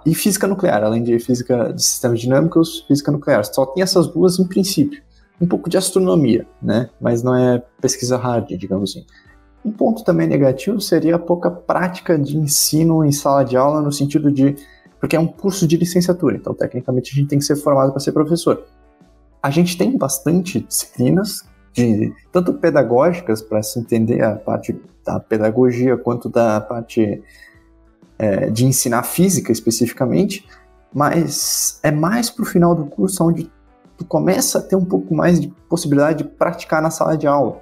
E 0.06 0.14
física 0.14 0.46
nuclear, 0.46 0.84
além 0.84 1.02
de 1.02 1.18
física 1.18 1.74
de 1.74 1.82
sistemas 1.82 2.20
dinâmicos, 2.20 2.86
física 2.88 3.12
nuclear. 3.12 3.44
Só 3.46 3.66
tem 3.66 3.82
essas 3.82 4.08
duas 4.08 4.38
em 4.38 4.46
princípio 4.46 5.02
um 5.42 5.48
pouco 5.48 5.70
de 5.70 5.78
astronomia, 5.78 6.48
né? 6.62 6.90
Mas 7.02 7.24
não 7.24 7.36
é 7.36 7.62
pesquisa 7.82 8.16
hard, 8.16 8.50
digamos 8.50 8.92
assim. 8.92 9.06
Um 9.66 9.72
ponto 9.72 10.04
também 10.04 10.28
negativo 10.28 10.80
seria 10.80 11.16
a 11.16 11.20
pouca 11.20 11.50
prática 11.50 12.18
de 12.18 12.38
ensino 12.38 13.04
em 13.04 13.12
sala 13.12 13.44
de 13.44 13.58
aula, 13.58 13.82
no 13.82 13.92
sentido 13.92 14.32
de. 14.32 14.56
Porque 15.00 15.16
é 15.16 15.20
um 15.20 15.26
curso 15.26 15.68
de 15.68 15.76
licenciatura, 15.78 16.36
então 16.36 16.54
tecnicamente 16.54 17.12
a 17.12 17.16
gente 17.16 17.28
tem 17.28 17.40
que 17.40 17.46
ser 17.46 17.56
formado 17.56 17.92
para 17.92 18.00
ser 18.00 18.12
professor. 18.12 18.64
A 19.42 19.50
gente 19.50 19.76
tem 19.76 19.98
bastante 19.98 20.60
disciplinas, 20.60 21.44
de, 21.74 22.14
tanto 22.32 22.54
pedagógicas, 22.54 23.42
para 23.42 23.64
se 23.64 23.80
entender 23.80 24.24
a 24.24 24.36
parte 24.36 24.80
da 25.04 25.20
pedagogia, 25.20 25.98
quanto 25.98 26.30
da 26.30 26.62
parte 26.62 27.24
é, 28.20 28.52
de 28.52 28.66
ensinar 28.66 29.02
física 29.02 29.52
especificamente, 29.52 30.46
mas 30.94 31.80
é 31.82 31.90
mais 31.90 32.30
para 32.30 32.44
o 32.44 32.46
final 32.46 32.76
do 32.76 32.86
curso 32.86 33.24
onde 33.24 33.50
tu 34.02 34.06
começa 34.06 34.58
a 34.58 34.62
ter 34.62 34.76
um 34.76 34.84
pouco 34.84 35.14
mais 35.14 35.40
de 35.40 35.48
possibilidade 35.70 36.24
de 36.24 36.30
praticar 36.30 36.82
na 36.82 36.90
sala 36.90 37.16
de 37.16 37.28
aula. 37.28 37.62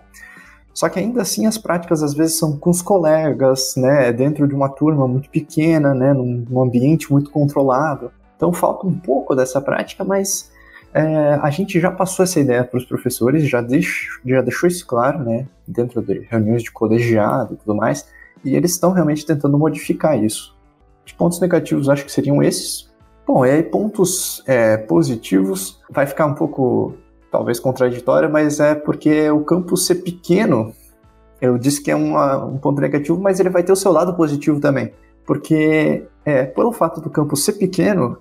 Só 0.74 0.88
que 0.88 0.98
ainda 0.98 1.22
assim 1.22 1.46
as 1.46 1.58
práticas 1.58 2.01
às 2.01 2.13
vezes 2.13 2.38
são 2.38 2.58
com 2.58 2.69
os 2.69 2.81
colegas, 2.81 3.74
né, 3.75 4.13
dentro 4.13 4.48
de 4.48 4.55
uma 4.55 4.69
turma 4.69 5.08
muito 5.08 5.29
pequena, 5.29 5.93
né, 5.93 6.13
num, 6.13 6.46
num 6.50 6.62
ambiente 6.62 7.12
muito 7.12 7.29
controlado. 7.29 8.12
Então 8.38 8.53
falta 8.53 8.88
um 8.88 8.98
pouco 8.98 9.36
dessa 9.36 9.60
prática, 9.60 10.05
mas 10.05 10.50
é, 10.93 11.34
a 11.41 11.50
gente 11.50 11.79
já 11.79 11.91
passou 11.91 12.24
essa 12.24 12.39
ideia 12.39 12.63
para 12.63 12.77
os 12.77 12.86
professores, 12.86 13.48
já, 13.48 13.60
deixo, 13.60 14.22
já 14.25 14.41
deixou 14.41 14.67
isso 14.69 14.88
claro, 14.88 15.19
né, 15.19 15.46
dentro 15.67 16.01
de 16.01 16.25
reuniões 16.29 16.63
de 16.63 16.72
colegiado 16.72 17.55
e 17.55 17.58
tudo 17.58 17.75
mais, 17.75 18.08
e 18.46 18.55
eles 18.55 18.72
estão 18.72 18.93
realmente 18.93 19.25
tentando 19.25 19.58
modificar 19.58 20.17
isso. 20.24 20.55
Os 21.05 21.12
pontos 21.12 21.41
negativos 21.41 21.89
acho 21.89 22.05
que 22.05 22.12
seriam 22.12 22.41
esses, 22.41 22.88
Bom, 23.31 23.45
e 23.45 23.51
aí 23.51 23.62
pontos 23.62 24.41
é, 24.48 24.75
positivos 24.75 25.79
vai 25.88 26.07
ficar 26.07 26.25
um 26.25 26.33
pouco, 26.33 26.95
talvez, 27.31 27.59
contraditório, 27.59 28.27
mas 28.27 28.59
é 28.59 28.74
porque 28.74 29.29
o 29.29 29.41
campus 29.41 29.86
ser 29.86 30.01
pequeno, 30.01 30.74
eu 31.39 31.55
disse 31.55 31.79
que 31.79 31.91
é 31.91 31.95
uma, 31.95 32.43
um 32.43 32.57
ponto 32.57 32.81
negativo, 32.81 33.21
mas 33.21 33.39
ele 33.39 33.51
vai 33.51 33.62
ter 33.62 33.71
o 33.71 33.75
seu 33.75 33.91
lado 33.91 34.15
positivo 34.15 34.59
também. 34.59 34.93
Porque, 35.27 36.07
é, 36.25 36.43
pelo 36.43 36.71
fato 36.71 37.01
do 37.01 37.09
campus 37.12 37.45
ser 37.45 37.53
pequeno, 37.53 38.18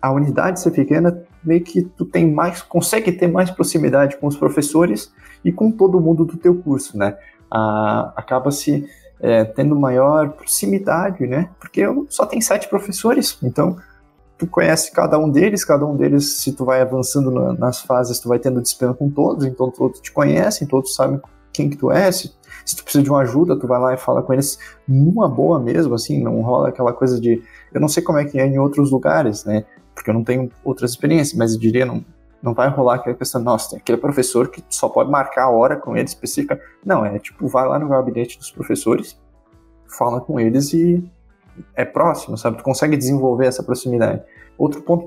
a 0.00 0.12
unidade 0.12 0.60
ser 0.60 0.70
pequena, 0.70 1.20
meio 1.42 1.64
que 1.64 1.82
tu 1.82 2.04
tem 2.04 2.30
mais, 2.30 2.62
consegue 2.62 3.10
ter 3.10 3.26
mais 3.26 3.50
proximidade 3.50 4.16
com 4.18 4.28
os 4.28 4.36
professores 4.36 5.12
e 5.44 5.50
com 5.50 5.68
todo 5.72 6.00
mundo 6.00 6.24
do 6.24 6.36
teu 6.36 6.54
curso, 6.54 6.96
né? 6.96 7.16
Acaba-se 7.50 8.88
é, 9.18 9.42
tendo 9.42 9.74
maior 9.74 10.28
proximidade, 10.28 11.26
né? 11.26 11.50
Porque 11.58 11.82
só 12.08 12.24
tem 12.24 12.40
sete 12.40 12.68
professores, 12.68 13.36
então 13.42 13.76
tu 14.36 14.46
conhece 14.46 14.90
cada 14.92 15.18
um 15.18 15.30
deles, 15.30 15.64
cada 15.64 15.86
um 15.86 15.96
deles, 15.96 16.38
se 16.38 16.52
tu 16.52 16.64
vai 16.64 16.80
avançando 16.80 17.30
na, 17.30 17.52
nas 17.52 17.80
fases, 17.80 18.18
tu 18.18 18.28
vai 18.28 18.38
tendo 18.38 18.60
disciplina 18.60 18.94
com 18.94 19.08
todos, 19.08 19.44
então 19.44 19.70
todos 19.70 20.00
te 20.00 20.12
conhecem, 20.12 20.66
todos 20.66 20.94
sabem 20.94 21.20
quem 21.52 21.70
que 21.70 21.76
tu 21.76 21.90
é, 21.90 22.10
se, 22.10 22.34
se, 22.66 22.76
tu 22.76 22.82
precisa 22.82 23.04
de 23.04 23.10
uma 23.10 23.20
ajuda, 23.20 23.56
tu 23.56 23.66
vai 23.66 23.80
lá 23.80 23.94
e 23.94 23.96
fala 23.96 24.22
com 24.22 24.32
eles 24.32 24.58
numa 24.88 25.28
boa 25.28 25.60
mesmo, 25.60 25.94
assim, 25.94 26.20
não 26.22 26.40
rola 26.40 26.68
aquela 26.68 26.92
coisa 26.92 27.20
de, 27.20 27.42
eu 27.72 27.80
não 27.80 27.88
sei 27.88 28.02
como 28.02 28.18
é 28.18 28.24
que 28.24 28.40
é 28.40 28.46
em 28.46 28.58
outros 28.58 28.90
lugares, 28.90 29.44
né, 29.44 29.64
porque 29.94 30.10
eu 30.10 30.14
não 30.14 30.24
tenho 30.24 30.50
outras 30.64 30.90
experiências, 30.90 31.38
mas 31.38 31.54
eu 31.54 31.60
diria, 31.60 31.86
não, 31.86 32.04
não 32.42 32.52
vai 32.52 32.68
rolar 32.68 32.96
aquela 32.96 33.14
questão, 33.14 33.40
nossa, 33.40 33.70
tem 33.70 33.78
aquele 33.78 33.98
professor 33.98 34.48
que 34.48 34.64
só 34.68 34.88
pode 34.88 35.10
marcar 35.10 35.44
a 35.44 35.50
hora 35.50 35.76
com 35.76 35.96
ele 35.96 36.06
específica, 36.06 36.60
não, 36.84 37.06
é 37.06 37.20
tipo, 37.20 37.46
vai 37.46 37.68
lá 37.68 37.78
no 37.78 37.88
gabinete 37.88 38.36
dos 38.36 38.50
professores, 38.50 39.16
fala 39.86 40.20
com 40.20 40.40
eles 40.40 40.72
e 40.72 41.08
é 41.74 41.84
próximo, 41.84 42.36
sabe? 42.36 42.58
Tu 42.58 42.64
consegue 42.64 42.96
desenvolver 42.96 43.46
essa 43.46 43.62
proximidade. 43.62 44.22
Outro 44.56 44.82
ponto 44.82 45.04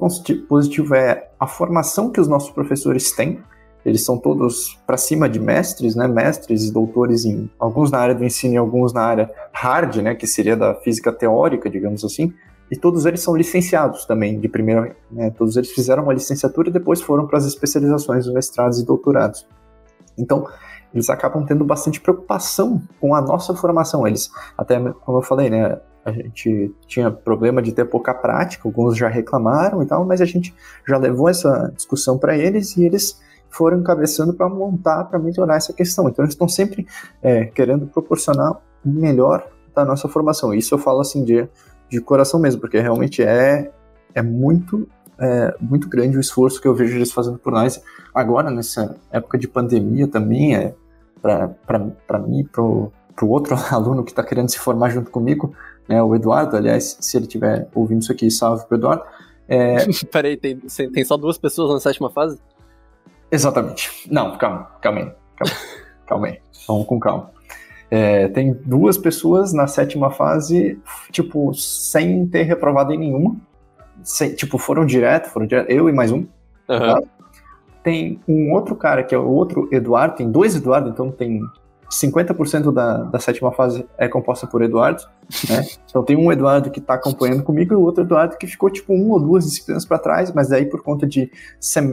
positivo 0.48 0.96
é 0.96 1.30
a 1.40 1.48
formação 1.48 2.12
que 2.12 2.20
os 2.20 2.28
nossos 2.28 2.50
professores 2.52 3.12
têm. 3.12 3.40
Eles 3.86 4.04
são 4.04 4.18
todos 4.18 4.78
para 4.86 4.98
cima 4.98 5.30
de 5.30 5.40
mestres, 5.40 5.96
né? 5.96 6.08
Mestres 6.08 6.66
e 6.66 6.74
doutores 6.74 7.24
em 7.24 7.50
alguns 7.58 7.90
na 7.90 8.00
área 8.00 8.14
do 8.14 8.26
ensino 8.26 8.56
e 8.56 8.58
alguns 8.58 8.92
na 8.92 9.02
área 9.02 9.32
hard, 9.54 9.98
né? 9.98 10.16
Que 10.16 10.28
seria 10.28 10.58
da 10.58 10.76
física 10.76 11.12
teórica, 11.14 11.70
digamos 11.70 12.04
assim. 12.04 12.34
E 12.70 12.76
todos 12.76 13.06
eles 13.06 13.22
são 13.22 13.34
licenciados 13.34 14.06
também 14.06 14.38
de 14.38 14.50
primeira, 14.50 14.94
né? 15.10 15.30
Todos 15.30 15.56
eles 15.56 15.72
fizeram 15.72 16.04
uma 16.04 16.14
licenciatura 16.14 16.68
e 16.68 16.72
depois 16.72 17.02
foram 17.02 17.26
para 17.26 17.38
as 17.38 17.46
especializações, 17.46 18.28
mestrados 18.28 18.80
e 18.80 18.86
doutorados. 18.86 19.48
Então, 20.18 20.46
eles 20.94 21.10
acabam 21.10 21.46
tendo 21.46 21.64
bastante 21.64 22.02
preocupação 22.02 22.82
com 23.00 23.16
a 23.16 23.22
nossa 23.22 23.56
formação. 23.56 24.06
Eles, 24.06 24.30
até 24.58 24.78
como 25.06 25.20
eu 25.20 25.22
falei, 25.22 25.50
né, 25.50 25.80
a 26.08 26.12
gente 26.14 26.74
tinha 26.88 27.12
problema 27.12 27.62
de 27.62 27.74
ter 27.74 27.84
pouca 27.84 28.14
prática, 28.14 28.66
alguns 28.66 28.96
já 28.96 29.10
reclamaram 29.10 29.84
e 29.84 29.86
tal, 29.86 30.06
mas 30.06 30.22
a 30.22 30.26
gente 30.26 30.56
já 30.88 30.98
levou 30.98 31.28
essa 31.28 31.70
discussão 31.76 32.18
para 32.18 32.38
eles 32.38 32.78
e 32.78 32.86
eles 32.86 33.20
foram 33.50 33.80
encabeçando 33.80 34.34
para 34.34 34.48
montar, 34.48 35.04
para 35.04 35.20
melhorar 35.20 35.58
essa 35.58 35.74
questão. 35.74 36.08
Então 36.08 36.24
eles 36.24 36.34
estão 36.34 36.48
sempre 36.48 36.88
é, 37.22 37.46
querendo 37.46 37.88
proporcionar 37.88 38.54
o 38.54 38.90
melhor 38.90 39.46
da 39.76 39.84
nossa 39.84 40.08
formação. 40.08 40.54
Isso 40.54 40.74
eu 40.74 40.80
falo 40.80 41.02
assim 41.02 41.26
de, 41.26 41.46
de 41.90 42.00
coração 42.00 42.40
mesmo, 42.40 42.62
porque 42.62 42.80
realmente 42.80 43.22
é, 43.22 43.70
é 44.16 44.22
muito 44.22 44.88
é, 45.20 45.56
muito 45.60 45.90
grande 45.90 46.16
o 46.16 46.22
esforço 46.22 46.62
que 46.62 46.68
eu 46.68 46.76
vejo 46.76 46.96
eles 46.96 47.12
fazendo 47.12 47.40
por 47.40 47.52
nós 47.52 47.82
agora 48.14 48.52
nessa 48.52 48.96
época 49.12 49.36
de 49.36 49.48
pandemia 49.48 50.08
também 50.08 50.56
é 50.56 50.76
para 51.20 52.20
mim 52.20 52.44
para 52.44 52.62
o 52.62 52.92
outro 53.22 53.56
aluno 53.74 54.04
que 54.04 54.12
está 54.12 54.24
querendo 54.24 54.50
se 54.50 54.60
formar 54.60 54.90
junto 54.90 55.10
comigo 55.10 55.56
né, 55.88 56.02
o 56.02 56.16
Eduardo, 56.16 56.56
aliás, 56.56 56.98
se 57.00 57.18
ele 57.18 57.26
estiver 57.26 57.68
ouvindo 57.74 58.02
isso 58.02 58.12
aqui, 58.12 58.30
salve 58.30 58.66
pro 58.66 58.78
Eduardo. 58.78 59.04
É... 59.48 59.86
Peraí, 60.12 60.38
tem, 60.38 60.58
tem 60.58 61.06
só 61.06 61.18
duas 61.18 61.38
pessoas 61.38 61.74
na 61.74 61.80
sétima 61.80 62.10
fase? 62.10 62.40
Exatamente. 63.32 64.08
Não, 64.10 64.38
calma, 64.38 64.72
calma 64.82 65.00
aí. 65.00 65.12
Calma, 65.36 65.56
calma 66.06 66.28
aí. 66.28 66.40
Vamos 66.68 66.86
com 66.86 67.00
calma. 67.00 67.32
É, 67.90 68.28
tem 68.28 68.54
duas 68.66 68.98
pessoas 68.98 69.54
na 69.54 69.66
sétima 69.66 70.12
fase, 70.12 70.80
tipo, 71.12 71.54
sem 71.54 72.28
ter 72.28 72.44
reprovado 72.44 72.94
em 72.94 72.98
nenhuma. 72.98 73.38
Sem, 74.04 74.36
tipo, 74.36 74.58
foram 74.58 74.86
direto, 74.86 75.30
foram 75.30 75.48
direto, 75.48 75.70
eu 75.70 75.88
e 75.88 75.94
mais 75.94 76.12
um. 76.12 76.18
Uhum. 76.18 76.28
Tá? 76.68 77.02
Tem 77.84 78.20
um 78.28 78.52
outro 78.52 78.76
cara, 78.76 79.04
que 79.04 79.16
é 79.16 79.18
o 79.18 79.30
outro 79.30 79.70
Eduardo, 79.72 80.18
tem 80.18 80.30
dois 80.30 80.56
Eduardo, 80.56 80.90
então 80.90 81.10
tem 81.10 81.42
50% 81.90 82.74
da, 82.74 83.04
da 83.04 83.20
sétima 83.20 83.52
fase 83.52 83.86
é 83.98 84.08
composta 84.08 84.46
por 84.46 84.62
Eduardo, 84.62 85.04
né? 85.50 85.66
Então 85.90 86.04
tem 86.04 86.18
um 86.18 86.32
Eduardo 86.32 86.70
que 86.70 86.80
está 86.80 86.94
acompanhando 86.94 87.44
comigo 87.44 87.74
e 87.74 87.78
o 87.78 87.82
outro 87.82 88.04
Eduardo 88.04 88.38
que 88.38 88.46
ficou 88.46 88.70
tipo 88.70 88.94
um 88.94 89.12
ou 89.12 89.20
duas 89.20 89.46
disciplinas 89.46 89.86
para 89.86 89.98
trás, 89.98 90.32
mas 90.32 90.50
daí 90.50 90.66
por 90.66 90.84
conta 90.84 91.08
de 91.08 91.32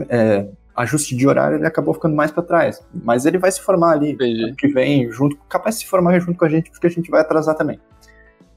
é, 0.09 0.47
ajuste 0.75 1.15
de 1.15 1.27
horário 1.27 1.57
ele 1.57 1.65
acabou 1.65 1.93
ficando 1.93 2.15
mais 2.15 2.31
para 2.31 2.43
trás. 2.43 2.85
Mas 2.93 3.25
ele 3.25 3.37
vai 3.37 3.51
se 3.51 3.61
formar 3.61 3.93
ali 3.93 4.15
ano 4.19 4.55
que 4.55 4.67
vem, 4.67 5.09
junto, 5.09 5.37
capaz 5.49 5.75
de 5.75 5.81
se 5.81 5.87
formar 5.87 6.19
junto 6.19 6.37
com 6.37 6.45
a 6.45 6.49
gente, 6.49 6.69
porque 6.69 6.87
a 6.87 6.89
gente 6.89 7.09
vai 7.09 7.21
atrasar 7.21 7.55
também. 7.55 7.79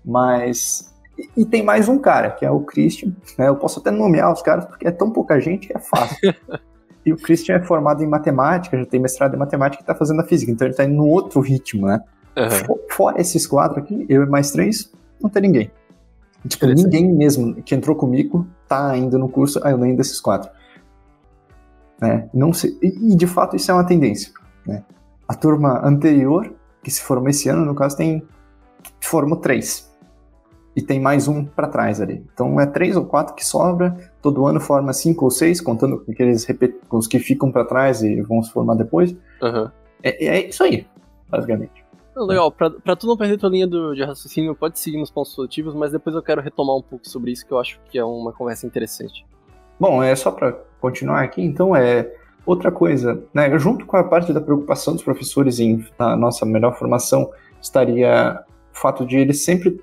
Mas 0.05 0.92
e, 1.18 1.42
e 1.42 1.44
tem 1.44 1.62
mais 1.62 1.88
um 1.88 1.98
cara, 1.98 2.31
que 2.31 2.44
é 2.44 2.51
o 2.51 2.61
Christian, 2.61 3.12
né? 3.37 3.48
Eu 3.48 3.57
posso 3.57 3.81
até 3.81 3.90
nomear 3.90 4.33
os 4.33 4.42
caras 4.42 4.64
porque 4.66 4.87
é 4.87 4.90
tão 4.90 5.11
pouca 5.11 5.40
gente 5.40 5.68
que 5.68 5.77
é 5.77 5.81
fácil. 5.81 6.18
E 7.04 7.12
o 7.12 7.16
Christian 7.16 7.56
é 7.56 7.62
formado 7.62 8.02
em 8.02 8.06
matemática, 8.06 8.78
já 8.78 8.84
tem 8.84 9.00
mestrado 9.00 9.34
em 9.34 9.38
matemática 9.38 9.82
e 9.82 9.84
está 9.84 9.94
fazendo 9.94 10.20
a 10.20 10.24
física, 10.24 10.50
então 10.50 10.66
ele 10.66 10.72
está 10.72 10.84
indo 10.84 10.96
no 10.96 11.06
outro 11.06 11.40
ritmo, 11.40 11.87
né? 11.87 12.00
Uhum. 12.37 12.78
Fora 12.90 13.20
esses 13.20 13.46
quatro 13.46 13.78
aqui, 13.80 14.06
eu 14.08 14.22
e 14.22 14.26
mais 14.26 14.50
três, 14.50 14.92
não 15.20 15.28
tem 15.28 15.42
ninguém. 15.42 15.70
Tipo, 16.46 16.66
ninguém 16.66 17.12
mesmo 17.12 17.54
que 17.62 17.74
entrou 17.74 17.96
comigo 17.96 18.46
tá 18.68 18.90
ainda 18.90 19.18
no 19.18 19.28
curso 19.28 19.61
além 19.64 19.96
desses 19.96 20.20
quatro. 20.20 20.50
Né? 22.00 22.28
Não 22.32 22.52
sei, 22.52 22.78
e, 22.80 23.16
de 23.16 23.26
fato 23.26 23.56
isso 23.56 23.70
é 23.70 23.74
uma 23.74 23.84
tendência. 23.84 24.32
Né? 24.66 24.84
A 25.26 25.34
turma 25.34 25.84
anterior, 25.84 26.54
que 26.82 26.90
se 26.90 27.02
formou 27.02 27.28
esse 27.28 27.48
ano, 27.48 27.64
no 27.64 27.74
caso, 27.74 27.96
tem 27.96 28.22
formo 29.00 29.37
três. 29.37 29.90
E 30.76 30.82
tem 30.82 31.00
mais 31.00 31.26
um 31.26 31.44
para 31.44 31.66
trás 31.66 32.00
ali. 32.00 32.24
Então 32.32 32.61
é 32.61 32.66
três 32.66 32.96
ou 32.96 33.04
quatro 33.04 33.34
que 33.34 33.44
sobra, 33.44 33.96
todo 34.22 34.46
ano 34.46 34.61
forma 34.61 34.92
cinco 34.92 35.24
ou 35.24 35.31
seis, 35.31 35.61
contando 35.61 35.98
com 35.98 36.12
aqueles 36.12 36.46
com 36.88 36.96
os 36.96 37.07
que 37.07 37.18
ficam 37.18 37.50
para 37.50 37.64
trás 37.64 38.02
e 38.02 38.20
vão 38.22 38.42
se 38.42 38.52
formar 38.52 38.74
depois. 38.74 39.12
Uhum. 39.42 39.70
É, 40.02 40.26
é 40.26 40.48
isso 40.48 40.62
aí, 40.62 40.87
basicamente. 41.28 41.85
Legal, 42.16 42.50
pra, 42.50 42.70
pra 42.70 42.96
tu 42.96 43.07
não 43.07 43.16
perder 43.16 43.38
tua 43.38 43.48
linha 43.48 43.66
do, 43.66 43.94
de 43.94 44.02
raciocínio, 44.02 44.54
pode 44.54 44.78
seguir 44.78 44.98
nos 44.98 45.11
pontos 45.11 45.35
positivos, 45.35 45.74
mas 45.74 45.92
depois 45.92 46.16
eu 46.16 46.22
quero 46.22 46.42
retomar 46.42 46.76
um 46.76 46.83
pouco 46.83 47.09
sobre 47.09 47.31
isso, 47.31 47.46
que 47.46 47.52
eu 47.52 47.61
acho 47.61 47.78
que 47.90 47.98
é 47.98 48.04
uma 48.04 48.33
conversa 48.33 48.66
interessante. 48.66 49.24
Bom, 49.78 50.02
é 50.02 50.14
só 50.16 50.33
para 50.33 50.52
continuar 50.81 51.22
aqui, 51.22 51.40
então 51.40 51.76
é 51.76 52.12
outra 52.44 52.72
coisa, 52.72 53.22
né? 53.33 53.57
Junto 53.59 53.87
com 53.87 53.96
a 53.96 54.02
parte 54.02 54.33
da 54.33 54.40
preocupação 54.40 54.94
dos 54.94 55.02
professores 55.02 55.61
em 55.61 55.85
na 55.98 56.16
nossa 56.16 56.44
melhor 56.44 56.76
formação, 56.76 57.31
estaria 57.61 58.42
o 58.74 58.76
fato 58.76 59.07
de 59.07 59.16
eles 59.16 59.44
sempre, 59.44 59.81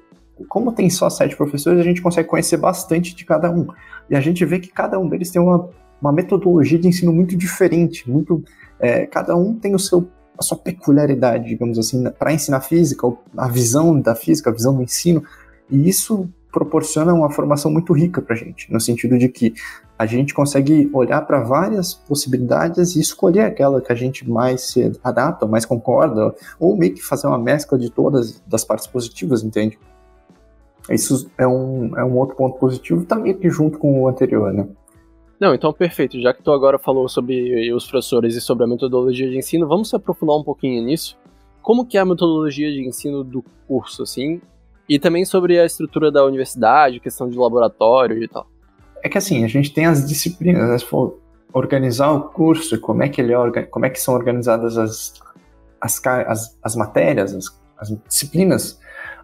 como 0.48 0.72
tem 0.72 0.90
só 0.90 1.10
sete 1.10 1.36
professores, 1.36 1.80
a 1.80 1.84
gente 1.84 2.02
consegue 2.02 2.28
conhecer 2.28 2.58
bastante 2.58 3.16
de 3.16 3.26
cada 3.26 3.50
um. 3.52 3.68
E 4.10 4.16
a 4.16 4.22
gente 4.22 4.44
vê 4.46 4.60
que 4.60 4.70
cada 4.70 5.00
um 5.00 5.08
deles 5.08 5.32
tem 5.32 5.42
uma, 5.42 5.70
uma 6.02 6.12
metodologia 6.12 6.78
de 6.78 6.88
ensino 6.88 7.14
muito 7.14 7.36
diferente, 7.36 8.10
muito, 8.10 8.44
é, 8.80 9.06
cada 9.06 9.36
um 9.36 9.56
tem 9.56 9.74
o 9.74 9.80
seu 9.80 10.08
a 10.38 10.44
sua 10.44 10.58
peculiaridade, 10.58 11.48
digamos 11.48 11.80
assim, 11.80 12.04
para 12.20 12.34
ensinar 12.34 12.60
física, 12.60 13.08
a 13.38 13.48
visão 13.48 14.00
da 14.00 14.14
física, 14.14 14.50
a 14.50 14.54
visão 14.54 14.76
do 14.76 14.84
ensino, 14.84 15.24
e 15.70 15.88
isso 15.88 16.30
proporciona 16.52 17.14
uma 17.14 17.30
formação 17.30 17.70
muito 17.70 17.92
rica 17.92 18.22
para 18.22 18.34
a 18.34 18.38
gente, 18.38 18.72
no 18.72 18.80
sentido 18.80 19.18
de 19.18 19.28
que 19.28 19.54
a 20.00 20.06
gente 20.06 20.34
consegue 20.34 20.90
olhar 20.94 21.22
para 21.22 21.42
várias 21.42 21.94
possibilidades 21.94 22.96
e 22.96 23.02
escolher 23.02 23.42
aquela 23.42 23.82
que 23.82 23.92
a 23.92 23.96
gente 23.96 24.30
mais 24.30 24.62
se 24.62 24.92
adapta, 25.04 25.46
mais 25.46 25.66
concorda, 25.66 26.34
ou 26.60 26.78
meio 26.78 26.94
que 26.94 27.02
fazer 27.02 27.28
uma 27.28 27.38
mescla 27.38 27.78
de 27.78 27.90
todas 27.90 28.42
das 28.48 28.64
partes 28.64 28.88
positivas, 28.88 29.44
entende? 29.44 29.78
Isso 30.90 31.30
é 31.38 31.48
um, 31.48 31.98
é 31.98 32.04
um 32.04 32.18
outro 32.18 32.36
ponto 32.36 32.60
positivo, 32.60 33.06
também 33.06 33.34
tá 33.34 33.40
que 33.40 33.50
junto 33.50 33.78
com 33.78 34.02
o 34.02 34.08
anterior, 34.08 34.54
né? 34.54 34.68
Não, 35.40 35.54
então 35.54 35.74
perfeito. 35.74 36.20
Já 36.22 36.34
que 36.34 36.42
tu 36.42 36.52
agora 36.52 36.80
falou 36.80 37.10
sobre 37.10 37.72
os 37.74 37.86
professores 37.86 38.36
e 38.36 38.42
sobre 38.42 38.64
a 38.64 38.68
metodologia 38.68 39.30
de 39.30 39.38
ensino, 39.38 39.68
vamos 39.68 39.90
se 39.90 39.96
aprofundar 39.96 40.38
um 40.38 40.44
pouquinho 40.44 40.84
nisso. 40.84 41.18
Como 41.62 41.86
que 41.86 41.98
é 41.98 42.02
a 42.02 42.06
metodologia 42.06 42.72
de 42.72 42.88
ensino 42.88 43.24
do 43.24 43.44
curso, 43.68 44.04
assim? 44.04 44.40
E 44.88 45.00
também 45.00 45.26
sobre 45.26 45.60
a 45.60 45.66
estrutura 45.66 46.12
da 46.12 46.24
universidade, 46.24 47.00
questão 47.00 47.28
de 47.28 47.38
laboratório 47.38 48.24
e 48.24 48.28
tal. 48.28 48.48
É 49.04 49.10
que 49.10 49.18
assim, 49.18 49.44
a 49.44 49.48
gente 49.48 49.74
tem 49.74 49.86
as 49.86 50.08
disciplinas, 50.08 50.70
né? 50.70 50.78
se 50.78 50.86
for 50.86 51.20
organizar 51.52 52.12
o 52.12 52.30
curso, 52.30 52.80
como 52.80 53.04
é 53.04 53.10
que 53.10 53.22
ele 53.22 53.34
é, 53.34 53.64
como 53.64 53.86
é 53.86 53.90
que 53.90 54.00
são 54.00 54.14
organizadas 54.14 54.78
as, 54.78 55.14
as, 55.82 56.02
as, 56.06 56.58
as 56.62 56.76
matérias, 56.76 57.34
as, 57.34 57.62
as 57.78 57.98
disciplinas, 58.08 58.80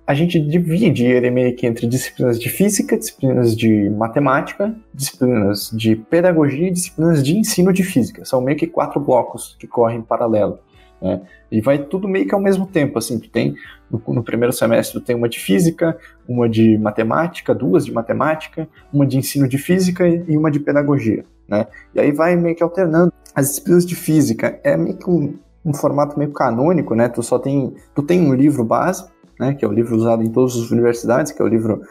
a 0.06 0.14
gente 0.14 0.40
divide 0.40 1.06
ele 1.06 1.30
meio 1.30 1.56
que 1.56 1.66
entre 1.66 1.88
disciplinas 1.88 2.40
de 2.40 2.50
física, 2.50 2.98
disciplinas 2.98 3.56
de 3.56 3.90
matemática, 3.90 4.76
disciplinas 4.94 5.72
de 5.74 5.96
pedagogia 5.96 6.68
e 6.68 6.72
disciplinas 6.72 7.24
de 7.24 7.38
ensino 7.38 7.72
de 7.72 7.84
física. 7.84 8.26
São 8.26 8.42
meio 8.42 8.58
que 8.58 8.68
quatro 8.68 9.00
blocos 9.00 9.56
que 9.60 9.68
correm 9.68 10.00
em 10.00 10.02
paralelo. 10.02 10.60
Né? 11.02 11.22
E 11.52 11.62
vai 11.62 11.80
tudo 11.80 12.08
meio 12.08 12.28
que 12.28 12.36
ao 12.36 12.42
mesmo 12.42 12.66
tempo, 12.66 12.98
assim, 12.98 13.20
tu 13.20 13.30
tem, 13.30 13.56
no, 13.90 14.02
no, 14.14 14.24
primeiro 14.24 14.54
semestre 14.54 15.00
tu 15.00 15.06
tem 15.06 15.16
uma 15.16 15.28
de 15.28 15.40
física, 15.40 15.98
uma 16.28 16.48
de 16.48 16.78
matemática, 16.78 17.56
duas 17.56 17.86
de 17.86 17.92
matemática, 17.92 18.68
uma 18.94 19.06
de 19.06 19.18
ensino 19.18 19.48
de 19.48 19.58
física 19.58 20.08
e 20.08 20.38
uma 20.38 20.52
de 20.52 20.60
pedagogia, 20.60 21.26
né? 21.48 21.68
E 21.96 22.00
aí 22.00 22.12
vai 22.12 22.36
meio 22.36 22.56
que 22.56 22.64
alternando. 22.64 23.12
As 23.34 23.48
disciplinas 23.48 23.86
de 23.86 23.96
física 23.96 24.60
é 24.64 24.78
meio 24.78 24.98
que 24.98 25.10
um, 25.10 25.38
um 25.66 25.74
formato 25.74 26.18
meio 26.20 26.32
canônico, 26.32 26.94
né? 26.94 27.10
Tu 27.10 27.24
só 27.24 27.40
tem, 27.40 27.74
tu 27.96 28.04
tem 28.04 28.22
um 28.22 28.34
livro 28.34 28.64
base, 28.64 29.06
né, 29.42 29.56
que 29.56 29.66
é 29.66 29.68
o 29.68 29.72
livro 29.72 29.96
usado 29.96 30.22
em 30.22 30.30
todas 30.30 30.56
as 30.56 30.70
universidades, 30.70 31.32
que 31.32 31.42
é 31.42 31.46
o 31.46 31.48
livro 31.48 31.82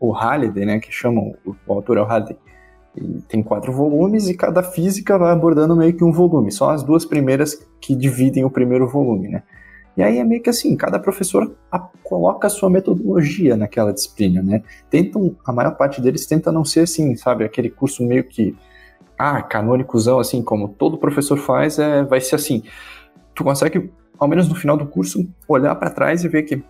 o 0.00 0.10
Halliday, 0.10 0.64
né, 0.64 0.80
que 0.80 0.90
chamam 0.90 1.34
o, 1.44 1.54
o 1.66 1.72
autor 1.74 1.98
é 1.98 2.00
o 2.00 2.04
Halliday. 2.04 2.38
E 2.96 3.20
tem 3.28 3.42
quatro 3.42 3.72
volumes 3.72 4.28
e 4.28 4.34
cada 4.34 4.62
física 4.62 5.18
vai 5.18 5.32
abordando 5.32 5.76
meio 5.76 5.92
que 5.92 6.02
um 6.02 6.12
volume, 6.12 6.50
só 6.50 6.70
as 6.70 6.82
duas 6.82 7.04
primeiras 7.04 7.54
que 7.80 7.94
dividem 7.94 8.44
o 8.44 8.50
primeiro 8.50 8.88
volume, 8.88 9.28
né? 9.28 9.42
E 9.96 10.02
aí 10.02 10.18
é 10.18 10.24
meio 10.24 10.42
que 10.42 10.50
assim, 10.50 10.74
cada 10.76 10.98
professor 10.98 11.54
a, 11.70 11.78
coloca 11.78 12.46
a 12.46 12.50
sua 12.50 12.70
metodologia 12.70 13.56
naquela 13.56 13.92
disciplina, 13.92 14.42
né? 14.42 14.62
Tentam, 14.88 15.36
a 15.44 15.52
maior 15.52 15.76
parte 15.76 16.00
deles 16.00 16.26
tenta 16.26 16.50
não 16.50 16.64
ser 16.64 16.80
assim, 16.80 17.14
sabe, 17.16 17.44
aquele 17.44 17.68
curso 17.68 18.04
meio 18.04 18.24
que 18.24 18.56
ah, 19.18 19.42
canônicozão 19.42 20.18
assim, 20.18 20.42
como 20.42 20.68
todo 20.68 20.98
professor 20.98 21.36
faz, 21.36 21.78
é 21.78 22.02
vai 22.02 22.20
ser 22.20 22.36
assim. 22.36 22.62
Tu 23.34 23.44
consegue 23.44 23.90
ao 24.18 24.28
menos 24.28 24.48
no 24.48 24.54
final 24.54 24.76
do 24.76 24.86
curso 24.86 25.28
olhar 25.48 25.74
para 25.74 25.90
trás 25.90 26.24
e 26.24 26.28
ver 26.28 26.44
que 26.44 26.62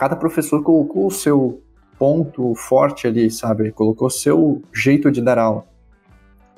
cada 0.00 0.16
professor 0.16 0.62
colocou 0.62 1.08
o 1.08 1.10
seu 1.10 1.62
ponto 1.98 2.54
forte 2.54 3.06
ali, 3.06 3.30
sabe? 3.30 3.70
Colocou 3.70 4.08
o 4.08 4.10
seu 4.10 4.62
jeito 4.72 5.12
de 5.12 5.20
dar 5.20 5.38
aula. 5.38 5.66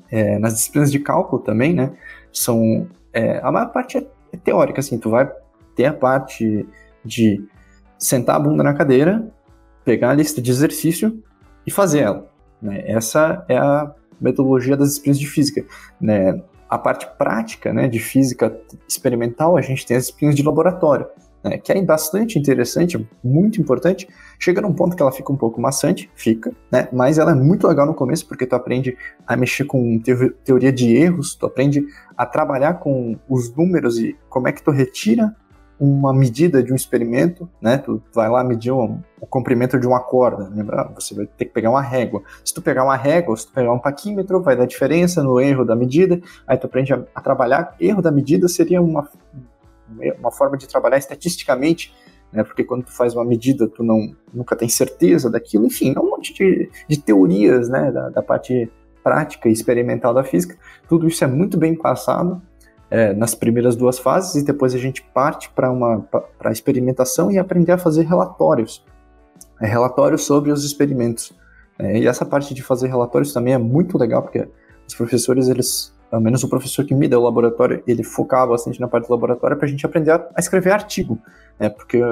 É, 0.09 0.38
nas 0.38 0.55
disciplinas 0.55 0.92
de 0.92 1.00
cálculo 1.00 1.42
também, 1.42 1.74
né? 1.74 1.92
São 2.33 2.87
é, 3.12 3.40
a 3.42 3.50
maior 3.50 3.72
parte 3.72 3.98
é, 3.98 4.07
é 4.33 4.37
teórica, 4.37 4.78
assim. 4.78 4.96
Tu 4.96 5.11
vai 5.11 5.28
ter 5.74 5.87
a 5.87 5.92
parte 5.92 6.64
de 7.05 7.44
sentar 7.98 8.37
a 8.37 8.38
bunda 8.38 8.62
na 8.62 8.74
cadeira, 8.74 9.28
pegar 9.85 10.11
a 10.11 10.14
lista 10.14 10.40
de 10.40 10.48
exercício 10.48 11.20
e 11.66 11.70
fazer 11.72 12.02
ela. 12.02 12.31
Né? 12.61 12.85
Essa 12.87 13.44
é 13.48 13.57
a 13.57 13.92
metodologia 14.20 14.76
das 14.76 14.90
disciplinas 14.90 15.18
de 15.18 15.26
física. 15.26 15.64
Né? 16.00 16.40
A 16.70 16.78
parte 16.78 17.09
prática, 17.18 17.72
né, 17.72 17.88
de 17.88 17.98
física 17.98 18.57
experimental, 18.87 19.57
a 19.57 19.61
gente 19.61 19.85
tem 19.85 19.96
as 19.96 20.05
disciplinas 20.05 20.37
de 20.37 20.44
laboratório 20.44 21.07
né, 21.42 21.59
que 21.59 21.72
é 21.72 21.83
bastante 21.83 22.38
interessante, 22.38 23.09
muito 23.22 23.61
importante, 23.61 24.09
chega 24.38 24.61
num 24.61 24.72
ponto 24.72 24.96
que 24.96 25.02
ela 25.02 25.12
fica 25.12 25.33
um 25.33 25.37
pouco 25.37 25.61
maçante, 25.61 26.11
fica, 26.14 26.52
né, 26.70 26.88
mas 26.92 27.18
ela 27.18 27.33
é 27.33 27.35
muito 27.35 27.66
legal 27.66 27.87
no 27.87 27.94
começo, 27.94 28.26
porque 28.26 28.46
tu 28.46 28.55
aprende 28.55 28.96
a 29.26 29.37
mexer 29.37 29.64
com 29.64 30.00
teoria 30.44 30.72
de 30.72 30.94
erros, 30.96 31.35
tu 31.35 31.46
aprende 31.46 31.85
a 32.16 32.26
trabalhar 32.26 32.74
com 32.74 33.16
os 33.28 33.55
números 33.55 33.98
e 33.98 34.16
como 34.28 34.48
é 34.48 34.52
que 34.52 34.62
tu 34.62 34.70
retira 34.70 35.35
uma 35.83 36.14
medida 36.14 36.62
de 36.62 36.72
um 36.72 36.76
experimento, 36.76 37.50
né? 37.61 37.76
Tu 37.76 38.00
vai 38.14 38.28
lá 38.28 38.44
medir 38.44 38.70
um, 38.70 39.00
o 39.20 39.26
comprimento 39.26 39.81
de 39.81 39.85
uma 39.85 39.98
corda, 39.98 40.48
lembra? 40.55 40.88
Você 40.94 41.12
vai 41.12 41.26
ter 41.26 41.46
que 41.46 41.50
pegar 41.50 41.70
uma 41.70 41.83
régua. 41.83 42.22
Se 42.44 42.55
tu 42.55 42.62
pegar 42.62 42.85
uma 42.85 42.94
régua, 42.94 43.37
se 43.37 43.48
tu 43.48 43.52
pegar 43.52 43.72
um 43.72 43.81
paquímetro, 43.81 44.40
vai 44.40 44.55
dar 44.55 44.64
diferença 44.64 45.24
no 45.24 45.40
erro 45.40 45.64
da 45.64 45.74
medida. 45.74 46.20
Aí 46.46 46.57
tu 46.57 46.66
aprende 46.68 46.92
a, 46.92 47.02
a 47.12 47.20
trabalhar. 47.20 47.74
Erro 47.81 48.00
da 48.00 48.12
medida 48.12 48.46
seria 48.46 48.81
uma 48.81 49.09
uma 50.18 50.31
forma 50.31 50.57
de 50.57 50.68
trabalhar 50.68 50.98
estatisticamente, 50.98 51.94
né, 52.33 52.42
porque 52.42 52.64
quando 52.64 52.85
tu 52.85 52.92
faz 52.92 53.14
uma 53.14 53.24
medida, 53.24 53.68
tu 53.68 53.83
não, 53.83 54.14
nunca 54.33 54.57
tem 54.57 54.68
certeza 54.68 55.31
daquilo, 55.31 55.66
enfim, 55.66 55.92
é 55.94 56.00
um 56.00 56.11
monte 56.11 56.33
de, 56.33 56.70
de 56.88 57.00
teorias 57.00 57.68
né, 57.68 57.90
da, 57.90 58.09
da 58.09 58.22
parte 58.22 58.70
prática 59.02 59.48
e 59.48 59.52
experimental 59.52 60.14
da 60.14 60.24
física, 60.24 60.57
tudo 60.88 61.07
isso 61.07 61.22
é 61.24 61.26
muito 61.26 61.59
bem 61.59 61.74
passado 61.74 62.40
é, 62.92 63.14
nas 63.14 63.35
primeiras 63.35 63.74
duas 63.74 63.98
fases 63.98 64.35
e 64.35 64.44
depois 64.44 64.74
a 64.74 64.78
gente 64.78 65.02
parte 65.14 65.48
para 65.48 65.72
uma 65.72 66.00
para 66.38 66.52
experimentação 66.52 67.33
e 67.33 67.38
aprender 67.38 67.72
a 67.72 67.78
fazer 67.78 68.02
relatórios, 68.02 68.85
é, 69.62 69.66
relatórios 69.66 70.24
sobre 70.24 70.52
os 70.52 70.62
experimentos. 70.62 71.33
É, 71.78 71.98
e 71.98 72.07
essa 72.07 72.26
parte 72.26 72.52
de 72.52 72.62
fazer 72.62 72.88
relatórios 72.88 73.33
também 73.33 73.55
é 73.55 73.59
muito 73.59 73.96
legal 73.96 74.22
porque 74.22 74.46
os 74.87 74.94
professores 74.94 75.48
eles 75.48 75.90
pelo 76.12 76.20
menos 76.20 76.44
o 76.44 76.48
professor 76.48 76.85
que 76.85 76.94
me 76.94 77.09
deu 77.09 77.20
o 77.20 77.25
laboratório, 77.25 77.83
ele 77.87 78.03
focava 78.03 78.48
bastante 78.48 78.79
na 78.79 78.87
parte 78.87 79.09
do 79.09 79.12
laboratório 79.12 79.57
para 79.57 79.64
a 79.64 79.68
gente 79.70 79.87
aprender 79.87 80.11
a, 80.11 80.29
escrever 80.38 80.70
artigo, 80.70 81.18
né? 81.59 81.70
Porque 81.70 82.03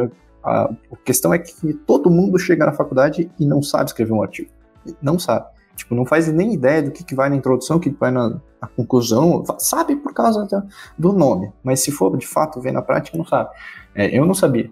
a, 0.42 0.70
questão 1.04 1.34
é 1.34 1.38
que 1.38 1.74
todo 1.86 2.08
mundo 2.08 2.38
chega 2.38 2.64
na 2.64 2.72
faculdade 2.72 3.30
e 3.38 3.44
não 3.44 3.62
sabe 3.62 3.84
escrever 3.84 4.14
um 4.14 4.22
artigo. 4.22 4.50
Não 5.02 5.18
sabe. 5.18 5.44
Tipo, 5.76 5.94
não 5.94 6.06
faz 6.06 6.28
nem 6.28 6.54
ideia 6.54 6.82
do 6.82 6.90
que, 6.90 7.04
que 7.04 7.14
vai 7.14 7.28
na 7.28 7.36
introdução, 7.36 7.76
o 7.76 7.80
que, 7.80 7.90
que 7.90 8.00
vai 8.00 8.10
na, 8.10 8.30
na, 8.30 8.68
conclusão. 8.74 9.44
Sabe 9.58 9.94
por 9.96 10.14
causa 10.14 10.48
do 10.98 11.12
nome, 11.12 11.52
mas 11.62 11.80
se 11.80 11.92
for 11.92 12.16
de 12.16 12.26
fato 12.26 12.58
ver 12.58 12.72
na 12.72 12.80
prática, 12.80 13.18
não 13.18 13.26
sabe. 13.26 13.50
É, 13.94 14.18
eu 14.18 14.24
não 14.24 14.32
sabia. 14.32 14.70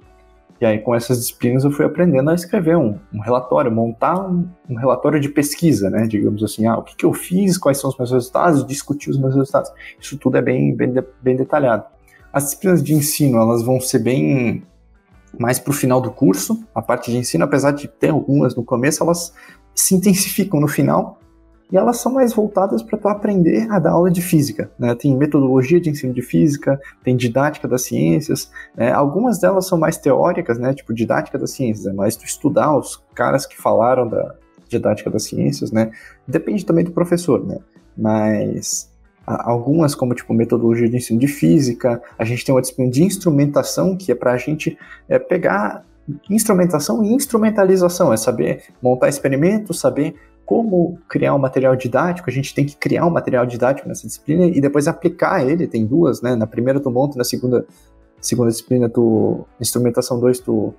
E 0.61 0.67
aí, 0.67 0.81
com 0.81 0.95
essas 0.95 1.19
disciplinas, 1.19 1.63
eu 1.63 1.71
fui 1.71 1.85
aprendendo 1.85 2.31
a 2.31 2.35
escrever 2.35 2.77
um, 2.77 2.99
um 3.13 3.21
relatório, 3.21 3.71
montar 3.71 4.19
um, 4.29 4.49
um, 4.69 4.75
relatório 4.75 5.21
de 5.21 5.29
pesquisa, 5.29 5.89
né? 5.89 6.07
Digamos 6.07 6.43
assim, 6.43 6.67
ah, 6.67 6.77
o 6.77 6.83
que, 6.83 6.97
que, 6.97 7.05
eu 7.05 7.13
fiz, 7.13 7.57
quais 7.57 7.79
são 7.79 7.91
os 7.91 7.97
meus 7.97 8.11
resultados, 8.11 8.67
discutir 8.67 9.11
os 9.11 9.19
meus 9.19 9.35
resultados. 9.35 9.71
Isso 10.01 10.19
tudo 10.19 10.37
é 10.37 10.43
bem, 10.43 10.75
bem, 10.75 10.93
bem 11.23 11.37
detalhado. 11.37 11.85
As 12.33 12.45
disciplinas 12.45 12.83
de 12.83 12.93
ensino, 12.93 13.39
elas 13.39 13.63
vão 13.63 13.81
ser 13.81 14.01
bem 14.01 14.65
mais 15.39 15.61
para 15.61 15.71
o 15.71 15.75
final 15.75 16.01
do 16.01 16.11
curso. 16.11 16.61
A 16.75 16.83
parte 16.83 17.11
de 17.11 17.19
ensino, 17.19 17.45
apesar 17.45 17.71
de 17.71 17.87
ter 17.87 18.11
algumas 18.11 18.57
no 18.57 18.65
começo, 18.65 19.03
elas 19.03 19.33
se 19.75 19.95
intensificam 19.95 20.61
no 20.61 20.67
final 20.67 21.21
e 21.71 21.77
elas 21.77 21.99
são 21.99 22.13
mais 22.13 22.33
voltadas 22.33 22.83
para 22.83 22.99
tu 22.99 23.09
aprender 23.09 23.71
a 23.71 23.79
dar 23.79 23.93
aula 23.93 24.11
de 24.11 24.23
física. 24.23 24.71
Né? 24.79 24.95
Tem 24.95 25.17
metodologia 25.17 25.81
de 25.81 25.91
ensino 25.91 26.13
de 26.13 26.23
física, 26.23 26.81
tem 27.05 27.17
didática 27.17 27.69
das 27.69 27.83
ciências, 27.83 28.51
né? 28.77 28.91
algumas 28.91 29.39
delas 29.39 29.67
são 29.67 29.79
mais 29.79 29.99
teóricas, 29.99 30.59
né? 30.59 30.73
tipo 30.73 30.95
didática 30.95 31.39
das 31.39 31.51
ciências, 31.51 31.87
é 31.87 31.93
mais 31.93 32.17
tu 32.17 32.25
estudar 32.25 32.77
os 32.77 33.03
caras 33.15 33.47
que 33.47 33.57
falaram 33.57 34.09
da 34.09 34.35
didática 34.69 35.11
das 35.11 35.25
ciências, 35.25 35.73
né? 35.73 35.91
Depende 36.27 36.65
também 36.65 36.85
do 36.85 36.93
professor, 36.93 37.45
né? 37.45 37.59
Mas 37.97 38.93
algumas, 39.27 39.95
como 39.95 40.15
tipo 40.15 40.33
metodologia 40.33 40.89
de 40.89 40.97
ensino 40.97 41.19
de 41.19 41.27
física, 41.27 42.03
a 42.19 42.25
gente 42.25 42.45
tem 42.45 42.55
uma 42.55 42.61
disciplina 42.61 42.91
de 42.91 43.03
instrumentação, 43.03 43.97
que 43.97 44.13
é 44.13 44.15
para 44.15 44.33
a 44.33 44.37
gente 44.37 44.79
é, 45.09 45.19
pegar 45.19 45.85
instrumentação 46.31 47.05
e 47.05 47.13
instrumentalização, 47.13 48.13
é 48.13 48.17
saber 48.17 48.63
montar 48.83 49.09
experimentos, 49.09 49.79
saber 49.81 50.15
como 50.49 50.99
criar 51.07 51.35
um 51.35 51.39
material 51.39 51.77
didático, 51.77 52.31
a 52.31 52.33
gente 52.33 52.55
tem 52.55 52.65
que 52.65 52.75
criar 52.75 53.05
um 53.05 53.11
material 53.11 53.45
didático 53.45 53.87
nessa 53.87 54.07
disciplina 54.07 54.47
e 54.47 54.63
depois 54.63 54.89
aplicar 54.89 55.47
ele, 55.47 55.67
tem 55.67 55.85
duas, 55.85 56.23
né? 56.23 56.35
Na 56.35 56.47
primeira 56.47 56.81
tu 56.81 56.91
monta, 56.91 57.19
na 57.19 57.23
segunda, 57.23 57.67
segunda 58.19 58.49
disciplina 58.49 58.89
tu, 58.89 59.47
instrumentação 59.61 60.19
2 60.19 60.41
tu 60.41 60.73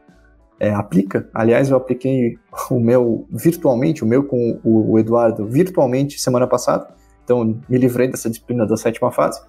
é, 0.59 0.73
aplica. 0.73 1.29
Aliás, 1.31 1.69
eu 1.69 1.77
apliquei 1.77 2.39
o 2.71 2.79
meu 2.79 3.27
virtualmente, 3.29 4.03
o 4.03 4.07
meu 4.07 4.23
com 4.23 4.59
o, 4.63 4.93
o 4.93 4.97
Eduardo 4.97 5.45
virtualmente 5.45 6.19
semana 6.19 6.47
passada, 6.47 6.87
então 7.23 7.45
me 7.69 7.77
livrei 7.77 8.07
dessa 8.07 8.27
disciplina 8.27 8.65
da 8.65 8.75
sétima 8.75 9.11
fase. 9.11 9.39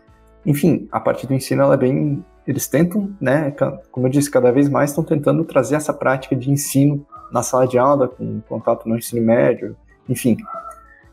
Enfim, 0.45 0.87
a 0.93 1.01
parte 1.01 1.27
do 1.27 1.33
ensino 1.33 1.63
ela 1.63 1.77
é 1.77 1.79
bem, 1.79 2.23
eles 2.47 2.69
tentam, 2.69 3.11
né, 3.19 3.55
como 3.91 4.07
eu 4.07 4.11
disse, 4.11 4.31
cada 4.31 4.53
vez 4.53 4.69
mais 4.69 4.91
estão 4.91 5.03
tentando 5.03 5.45
trazer 5.45 5.77
essa 5.77 5.95
prática 5.95 6.37
de 6.37 6.51
ensino 6.51 7.07
na 7.33 7.43
sala 7.43 7.67
de 7.67 7.79
aula, 7.79 8.07
com 8.07 8.43
contato 8.47 8.87
no 8.87 8.99
ensino 8.99 9.25
médio, 9.25 9.75
enfim. 10.11 10.37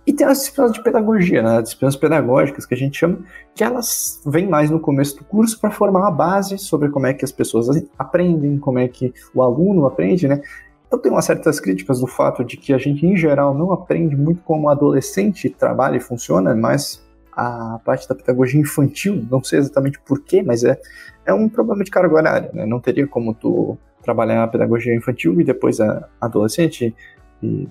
E 0.05 0.13
tem 0.13 0.25
as 0.25 0.39
disciplinas 0.39 0.71
de 0.71 0.81
pedagogia, 0.81 1.43
né? 1.43 1.57
As 1.57 1.63
disciplinas 1.65 1.95
pedagógicas 1.97 2.65
que 2.65 2.73
a 2.73 2.77
gente 2.77 2.97
chama, 2.97 3.19
que 3.53 3.61
elas 3.61 4.21
vêm 4.25 4.47
mais 4.47 4.69
no 4.69 4.79
começo 4.79 5.17
do 5.17 5.25
curso 5.25 5.59
para 5.59 5.69
formar 5.69 6.07
a 6.07 6.11
base 6.11 6.57
sobre 6.57 6.89
como 6.89 7.05
é 7.07 7.13
que 7.13 7.25
as 7.25 7.31
pessoas 7.31 7.67
aprendem, 7.99 8.57
como 8.57 8.79
é 8.79 8.87
que 8.87 9.13
o 9.35 9.43
aluno 9.43 9.85
aprende, 9.85 10.27
né? 10.27 10.41
Eu 10.89 10.97
tenho 10.97 11.15
umas 11.15 11.25
certas 11.25 11.59
críticas 11.59 11.99
do 11.99 12.07
fato 12.07 12.45
de 12.45 12.55
que 12.55 12.73
a 12.73 12.77
gente, 12.77 13.05
em 13.05 13.17
geral, 13.17 13.53
não 13.53 13.73
aprende 13.73 14.15
muito 14.15 14.41
como 14.43 14.69
adolescente 14.69 15.49
trabalha 15.49 15.97
e 15.97 15.99
funciona, 15.99 16.55
mas 16.55 17.05
a 17.33 17.79
parte 17.83 18.07
da 18.07 18.15
pedagogia 18.15 18.61
infantil, 18.61 19.27
não 19.29 19.43
sei 19.43 19.59
exatamente 19.59 19.99
porquê, 19.99 20.41
mas 20.41 20.63
é, 20.63 20.79
é 21.25 21.33
um 21.33 21.49
problema 21.49 21.83
de 21.83 21.91
carga 21.91 22.15
horária, 22.15 22.49
né? 22.53 22.65
Não 22.65 22.79
teria 22.79 23.05
como 23.05 23.33
tu 23.33 23.77
trabalhar 24.01 24.43
a 24.43 24.47
pedagogia 24.47 24.95
infantil 24.95 25.39
e 25.41 25.43
depois 25.43 25.81
a 25.81 26.07
adolescente, 26.21 26.95
e, 27.43 27.67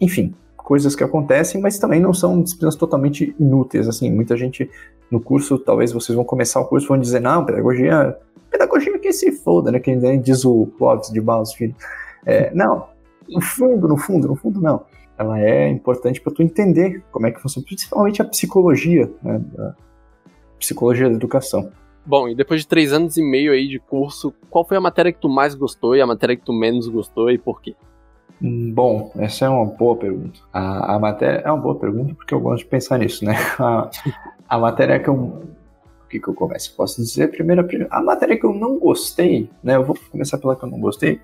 enfim, 0.00 0.34
coisas 0.66 0.96
que 0.96 1.04
acontecem, 1.04 1.60
mas 1.60 1.78
também 1.78 2.00
não 2.00 2.12
são 2.12 2.42
disciplinas 2.42 2.74
totalmente 2.74 3.32
inúteis, 3.38 3.86
assim, 3.86 4.10
muita 4.10 4.36
gente 4.36 4.68
no 5.08 5.20
curso, 5.20 5.60
talvez 5.60 5.92
vocês 5.92 6.16
vão 6.16 6.24
começar 6.24 6.60
o 6.60 6.64
curso 6.64 6.86
e 6.86 6.88
vão 6.88 6.98
dizer, 6.98 7.20
não, 7.20 7.44
pedagogia, 7.44 8.18
pedagogia 8.50 8.98
que 8.98 9.12
se 9.12 9.30
foda, 9.30 9.70
né, 9.70 9.78
que 9.78 9.94
diz 10.18 10.44
o 10.44 10.66
Clóvis 10.76 11.08
de 11.12 11.20
Barros 11.20 11.54
Filho. 11.54 11.72
É, 12.26 12.50
não, 12.52 12.88
no 13.28 13.40
fundo, 13.40 13.86
no 13.86 13.96
fundo, 13.96 14.26
no 14.26 14.34
fundo 14.34 14.60
não. 14.60 14.84
Ela 15.16 15.40
é 15.40 15.68
importante 15.68 16.20
para 16.20 16.34
tu 16.34 16.42
entender 16.42 17.00
como 17.12 17.28
é 17.28 17.30
que 17.30 17.40
funciona, 17.40 17.64
principalmente 17.64 18.20
a 18.20 18.24
psicologia, 18.24 19.08
né, 19.22 19.40
a 19.60 19.72
psicologia 20.58 21.08
da 21.08 21.14
educação. 21.14 21.70
Bom, 22.04 22.28
e 22.28 22.34
depois 22.34 22.62
de 22.62 22.66
três 22.66 22.92
anos 22.92 23.16
e 23.16 23.22
meio 23.22 23.52
aí 23.52 23.68
de 23.68 23.78
curso, 23.78 24.34
qual 24.50 24.66
foi 24.66 24.76
a 24.76 24.80
matéria 24.80 25.12
que 25.12 25.20
tu 25.20 25.28
mais 25.28 25.54
gostou 25.54 25.94
e 25.94 26.00
a 26.00 26.06
matéria 26.06 26.36
que 26.36 26.44
tu 26.44 26.52
menos 26.52 26.88
gostou 26.88 27.30
e 27.30 27.38
por 27.38 27.62
quê? 27.62 27.76
Bom, 28.40 29.10
essa 29.16 29.46
é 29.46 29.48
uma 29.48 29.64
boa 29.64 29.96
pergunta. 29.96 30.40
A, 30.52 30.94
a 30.94 30.98
matéria 30.98 31.42
é 31.44 31.50
uma 31.50 31.60
boa 31.60 31.74
pergunta 31.74 32.14
porque 32.14 32.34
eu 32.34 32.40
gosto 32.40 32.64
de 32.64 32.68
pensar 32.68 32.98
nisso, 32.98 33.24
né? 33.24 33.34
A, 33.58 33.90
a 34.48 34.58
matéria 34.58 35.00
que 35.00 35.08
eu. 35.08 35.14
O 35.14 36.08
que, 36.08 36.20
que 36.20 36.28
eu 36.28 36.34
começo? 36.34 36.72
Posso 36.76 37.02
dizer 37.02 37.32
primeiro, 37.32 37.66
a 37.90 38.00
matéria 38.00 38.38
que 38.38 38.46
eu 38.46 38.54
não 38.54 38.78
gostei, 38.78 39.50
né? 39.60 39.74
Eu 39.74 39.84
vou 39.84 39.98
começar 40.12 40.38
pela 40.38 40.54
que 40.54 40.62
eu 40.62 40.70
não 40.70 40.78
gostei. 40.78 41.20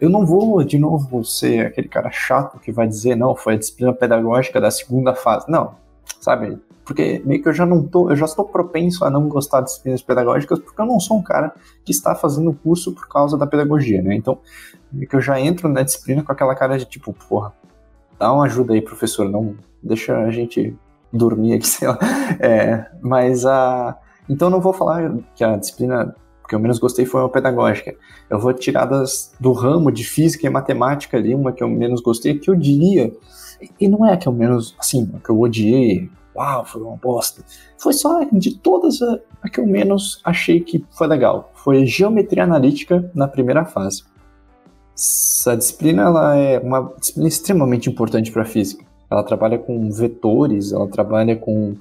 Eu 0.00 0.08
não 0.08 0.24
vou, 0.24 0.64
de 0.64 0.78
novo, 0.78 1.22
ser 1.22 1.66
aquele 1.66 1.88
cara 1.88 2.10
chato 2.10 2.58
que 2.58 2.72
vai 2.72 2.88
dizer, 2.88 3.16
não, 3.16 3.36
foi 3.36 3.54
a 3.54 3.58
disciplina 3.58 3.92
pedagógica 3.92 4.60
da 4.60 4.70
segunda 4.70 5.14
fase. 5.14 5.50
Não, 5.50 5.74
sabe? 6.20 6.58
porque 6.84 7.22
meio 7.24 7.42
que 7.42 7.48
eu 7.48 7.52
já 7.52 7.64
não 7.64 7.82
tô, 7.82 8.10
eu 8.10 8.16
já 8.16 8.26
estou 8.26 8.44
propenso 8.44 9.04
a 9.04 9.10
não 9.10 9.28
gostar 9.28 9.60
de 9.60 9.66
disciplinas 9.66 10.02
pedagógicas, 10.02 10.58
porque 10.58 10.80
eu 10.80 10.86
não 10.86 11.00
sou 11.00 11.16
um 11.16 11.22
cara 11.22 11.54
que 11.84 11.92
está 11.92 12.14
fazendo 12.14 12.52
curso 12.52 12.92
por 12.92 13.08
causa 13.08 13.38
da 13.38 13.46
pedagogia, 13.46 14.02
né? 14.02 14.14
Então, 14.14 14.38
que 15.08 15.16
eu 15.16 15.20
já 15.20 15.40
entro 15.40 15.68
na 15.68 15.82
disciplina 15.82 16.22
com 16.22 16.32
aquela 16.32 16.54
cara 16.54 16.78
de 16.78 16.84
tipo, 16.84 17.12
porra, 17.12 17.52
dá 18.18 18.32
uma 18.32 18.44
ajuda 18.44 18.74
aí, 18.74 18.80
professor, 18.80 19.28
não 19.28 19.54
deixa 19.82 20.16
a 20.16 20.30
gente 20.30 20.76
dormir 21.12 21.54
aqui, 21.54 21.66
sei 21.68 21.88
lá. 21.88 21.98
É, 22.40 22.86
mas 23.00 23.44
a. 23.46 23.98
Então, 24.28 24.48
não 24.48 24.60
vou 24.60 24.72
falar 24.72 25.14
que 25.34 25.44
a 25.44 25.56
disciplina 25.56 26.14
que 26.48 26.54
eu 26.54 26.60
menos 26.60 26.78
gostei 26.78 27.06
foi 27.06 27.24
a 27.24 27.28
pedagógica. 27.28 27.94
Eu 28.28 28.38
vou 28.38 28.52
tirar 28.52 28.84
das, 28.86 29.34
do 29.40 29.52
ramo 29.52 29.90
de 29.90 30.04
física 30.04 30.46
e 30.46 30.50
matemática 30.50 31.16
ali, 31.16 31.34
uma 31.34 31.52
que 31.52 31.62
eu 31.62 31.68
menos 31.68 32.00
gostei, 32.00 32.38
que 32.38 32.50
eu 32.50 32.54
diria. 32.54 33.12
E 33.80 33.88
não 33.88 34.06
é 34.06 34.16
que 34.16 34.26
eu 34.26 34.32
menos, 34.32 34.74
assim, 34.78 35.10
que 35.24 35.30
eu 35.30 35.40
odiei, 35.40 36.10
uau, 36.36 36.64
foi 36.64 36.82
uma 36.82 36.96
bosta. 36.96 37.42
Foi 37.78 37.92
só 37.92 38.24
de 38.24 38.58
todas 38.58 39.00
a, 39.00 39.18
a 39.42 39.48
que 39.48 39.60
eu 39.60 39.66
menos 39.66 40.20
achei 40.24 40.60
que 40.60 40.84
foi 40.90 41.06
legal. 41.06 41.50
Foi 41.54 41.86
geometria 41.86 42.44
analítica 42.44 43.10
na 43.14 43.28
primeira 43.28 43.64
fase. 43.64 44.04
Essa 44.96 45.56
disciplina 45.56 46.02
ela 46.02 46.36
é 46.36 46.58
uma 46.58 46.92
disciplina 46.98 47.28
extremamente 47.28 47.90
importante 47.90 48.30
para 48.30 48.42
a 48.42 48.46
física. 48.46 48.84
Ela 49.10 49.22
trabalha 49.22 49.58
com 49.58 49.90
vetores, 49.90 50.72
ela 50.72 50.88
trabalha 50.88 51.36
com 51.36 51.74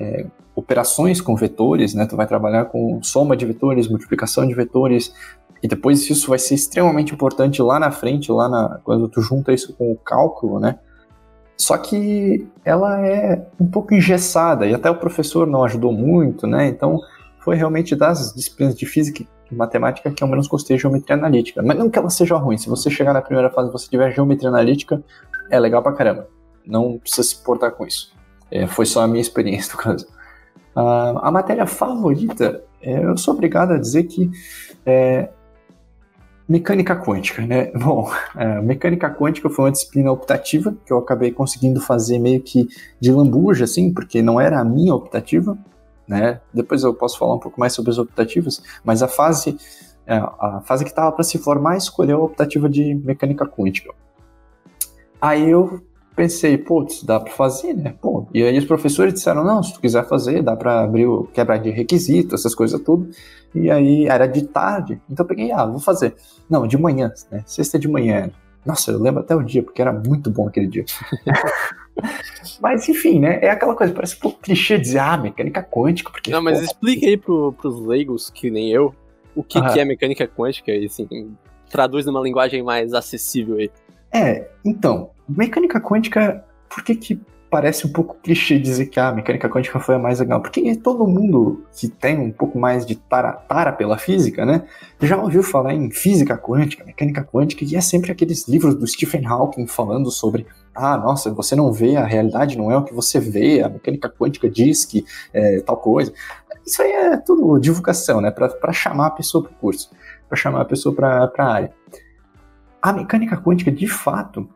é, 0.00 0.26
operações 0.54 1.20
com 1.20 1.36
vetores, 1.36 1.94
né? 1.94 2.06
Tu 2.06 2.16
vai 2.16 2.26
trabalhar 2.26 2.66
com 2.66 3.02
soma 3.02 3.36
de 3.36 3.44
vetores, 3.44 3.88
multiplicação 3.88 4.46
de 4.46 4.54
vetores, 4.54 5.12
e 5.62 5.68
depois 5.68 6.08
isso 6.08 6.28
vai 6.28 6.38
ser 6.38 6.54
extremamente 6.54 7.12
importante 7.12 7.60
lá 7.62 7.78
na 7.78 7.90
frente, 7.90 8.30
lá 8.30 8.48
na, 8.48 8.80
quando 8.82 9.08
tu 9.08 9.20
junta 9.20 9.52
isso 9.52 9.74
com 9.74 9.92
o 9.92 9.96
cálculo, 9.96 10.58
né? 10.58 10.78
Só 11.56 11.76
que 11.78 12.46
ela 12.64 13.00
é 13.06 13.46
um 13.60 13.66
pouco 13.66 13.94
engessada 13.94 14.66
e 14.66 14.74
até 14.74 14.90
o 14.90 14.96
professor 14.96 15.46
não 15.46 15.64
ajudou 15.64 15.92
muito, 15.92 16.46
né? 16.46 16.66
Então 16.66 16.98
foi 17.40 17.56
realmente 17.56 17.94
das 17.94 18.34
disciplinas 18.34 18.74
de 18.74 18.86
física 18.86 19.24
e 19.50 19.54
matemática 19.54 20.10
que 20.10 20.22
eu 20.22 20.28
menos 20.28 20.46
gostei 20.46 20.76
de 20.76 20.82
geometria 20.82 21.16
analítica. 21.16 21.62
Mas 21.62 21.76
não 21.76 21.90
que 21.90 21.98
ela 21.98 22.10
seja 22.10 22.36
ruim, 22.36 22.56
se 22.56 22.68
você 22.68 22.90
chegar 22.90 23.12
na 23.12 23.22
primeira 23.22 23.50
fase 23.50 23.68
e 23.68 23.72
você 23.72 23.88
tiver 23.88 24.12
geometria 24.12 24.48
analítica, 24.48 25.02
é 25.50 25.58
legal 25.58 25.82
pra 25.82 25.92
caramba. 25.92 26.28
Não 26.66 26.98
precisa 26.98 27.22
se 27.22 27.36
importar 27.36 27.70
com 27.72 27.86
isso. 27.86 28.12
É, 28.50 28.66
foi 28.66 28.86
só 28.86 29.02
a 29.02 29.06
minha 29.06 29.20
experiência 29.20 29.72
no 29.76 29.78
caso. 29.78 30.06
Uh, 30.76 31.18
a 31.22 31.30
matéria 31.30 31.66
favorita, 31.66 32.62
é, 32.82 33.04
eu 33.04 33.16
sou 33.16 33.34
obrigado 33.34 33.72
a 33.72 33.78
dizer 33.78 34.04
que 34.04 34.30
é, 34.84 35.28
Mecânica 36.46 36.94
quântica, 36.94 37.40
né? 37.46 37.70
Bom, 37.74 38.10
a 38.34 38.60
mecânica 38.60 39.08
quântica 39.08 39.48
foi 39.48 39.64
uma 39.64 39.72
disciplina 39.72 40.12
optativa 40.12 40.76
que 40.84 40.92
eu 40.92 40.98
acabei 40.98 41.32
conseguindo 41.32 41.80
fazer 41.80 42.18
meio 42.18 42.42
que 42.42 42.68
de 43.00 43.10
lambuja, 43.10 43.64
assim, 43.64 43.92
porque 43.92 44.20
não 44.20 44.38
era 44.38 44.60
a 44.60 44.64
minha 44.64 44.94
optativa, 44.94 45.56
né? 46.06 46.40
Depois 46.52 46.82
eu 46.82 46.94
posso 46.94 47.18
falar 47.18 47.34
um 47.34 47.38
pouco 47.38 47.58
mais 47.58 47.72
sobre 47.72 47.90
as 47.90 47.98
optativas, 47.98 48.62
mas 48.84 49.02
a 49.02 49.08
fase, 49.08 49.56
é, 50.06 50.16
a 50.16 50.62
fase 50.64 50.84
que 50.84 50.90
estava 50.90 51.10
para 51.12 51.24
se 51.24 51.38
formar 51.38 51.76
escolheu 51.76 52.20
a 52.20 52.24
optativa 52.24 52.68
de 52.68 52.94
mecânica 52.94 53.46
quântica. 53.46 53.92
Aí 55.20 55.48
eu 55.50 55.82
pensei, 56.14 56.56
putz, 56.56 57.02
dá 57.02 57.18
para 57.18 57.32
fazer, 57.32 57.74
né? 57.74 57.94
Pô, 58.00 58.26
e 58.32 58.42
aí 58.42 58.56
os 58.58 58.64
professores 58.64 59.14
disseram, 59.14 59.42
não, 59.42 59.62
se 59.62 59.72
tu 59.74 59.80
quiser 59.80 60.06
fazer, 60.06 60.42
dá 60.42 60.54
para 60.54 60.82
abrir 60.82 61.06
o 61.06 61.24
quebrar 61.24 61.58
de 61.58 61.70
requisito, 61.70 62.34
essas 62.34 62.54
coisas 62.54 62.80
tudo. 62.80 63.08
E 63.54 63.70
aí 63.70 64.06
era 64.06 64.26
de 64.26 64.42
tarde, 64.42 65.00
então 65.10 65.24
eu 65.24 65.28
peguei, 65.28 65.50
ah, 65.52 65.66
vou 65.66 65.80
fazer. 65.80 66.14
Não, 66.48 66.66
de 66.66 66.78
manhã, 66.78 67.12
né? 67.30 67.42
Sexta 67.46 67.78
de 67.78 67.88
manhã. 67.88 68.30
Nossa, 68.64 68.92
eu 68.92 69.00
lembro 69.00 69.20
até 69.20 69.34
o 69.34 69.42
dia, 69.42 69.62
porque 69.62 69.82
era 69.82 69.92
muito 69.92 70.30
bom 70.30 70.48
aquele 70.48 70.66
dia. 70.66 70.84
mas 72.60 72.88
enfim, 72.88 73.20
né? 73.20 73.38
É 73.42 73.50
aquela 73.50 73.74
coisa, 73.74 73.92
parece 73.92 74.16
um 74.16 74.20
pouco 74.20 74.40
clichê 74.40 74.78
dizer, 74.78 74.98
ah, 74.98 75.16
mecânica 75.16 75.62
quântica, 75.62 76.10
porque. 76.10 76.30
Não, 76.30 76.42
mas 76.42 76.58
pô, 76.58 76.64
explique 76.64 77.06
aí 77.06 77.16
pro, 77.16 77.52
pros 77.52 77.80
leigos, 77.84 78.30
que 78.30 78.50
nem 78.50 78.70
eu, 78.70 78.94
o 79.34 79.42
que, 79.42 79.60
que 79.60 79.80
é 79.80 79.84
mecânica 79.84 80.26
quântica 80.26 80.72
e 80.72 80.86
assim, 80.86 81.34
traduz 81.70 82.06
numa 82.06 82.20
linguagem 82.20 82.62
mais 82.62 82.92
acessível 82.92 83.56
aí. 83.56 83.70
É, 84.12 84.48
então, 84.64 85.10
mecânica 85.28 85.80
quântica, 85.80 86.44
por 86.68 86.84
que 86.84 86.94
que 86.94 87.20
parece 87.50 87.86
um 87.86 87.92
pouco 87.92 88.16
clichê 88.20 88.58
dizer 88.58 88.86
que 88.86 88.98
a 88.98 89.12
mecânica 89.12 89.48
quântica 89.48 89.78
foi 89.78 89.94
a 89.94 89.98
mais 89.98 90.20
legal? 90.20 90.40
Porque 90.40 90.74
todo 90.76 91.06
mundo 91.06 91.64
que 91.76 91.88
tem 91.88 92.18
um 92.18 92.30
pouco 92.30 92.58
mais 92.58 92.84
de 92.84 92.96
tara, 92.96 93.32
tara 93.32 93.72
pela 93.72 93.98
física, 93.98 94.44
né, 94.44 94.64
já 95.00 95.16
ouviu 95.16 95.42
falar 95.42 95.74
em 95.74 95.90
física 95.90 96.36
quântica, 96.36 96.84
mecânica 96.84 97.24
quântica, 97.24 97.64
e 97.64 97.76
é 97.76 97.80
sempre 97.80 98.10
aqueles 98.10 98.48
livros 98.48 98.74
do 98.74 98.86
Stephen 98.86 99.26
Hawking 99.26 99.66
falando 99.66 100.10
sobre 100.10 100.46
ah, 100.74 100.96
nossa, 100.96 101.32
você 101.32 101.54
não 101.54 101.72
vê, 101.72 101.96
a 101.96 102.04
realidade 102.04 102.58
não 102.58 102.70
é 102.70 102.76
o 102.76 102.84
que 102.84 102.94
você 102.94 103.20
vê, 103.20 103.62
a 103.62 103.68
mecânica 103.68 104.08
quântica 104.08 104.48
diz 104.48 104.84
que 104.84 105.04
é, 105.32 105.60
tal 105.60 105.76
coisa. 105.76 106.12
Isso 106.66 106.82
aí 106.82 106.90
é 106.92 107.16
tudo 107.16 107.58
divulgação, 107.58 108.20
né, 108.20 108.30
para 108.30 108.72
chamar 108.72 109.06
a 109.08 109.10
pessoa 109.10 109.44
para 109.44 109.52
o 109.52 109.56
curso, 109.56 109.90
para 110.28 110.36
chamar 110.36 110.62
a 110.62 110.64
pessoa 110.64 110.94
para 110.94 111.30
a 111.36 111.44
área 111.44 111.72
a 112.84 112.92
mecânica 112.92 113.38
quântica, 113.38 113.72
de 113.72 113.88
fato, 113.88 114.46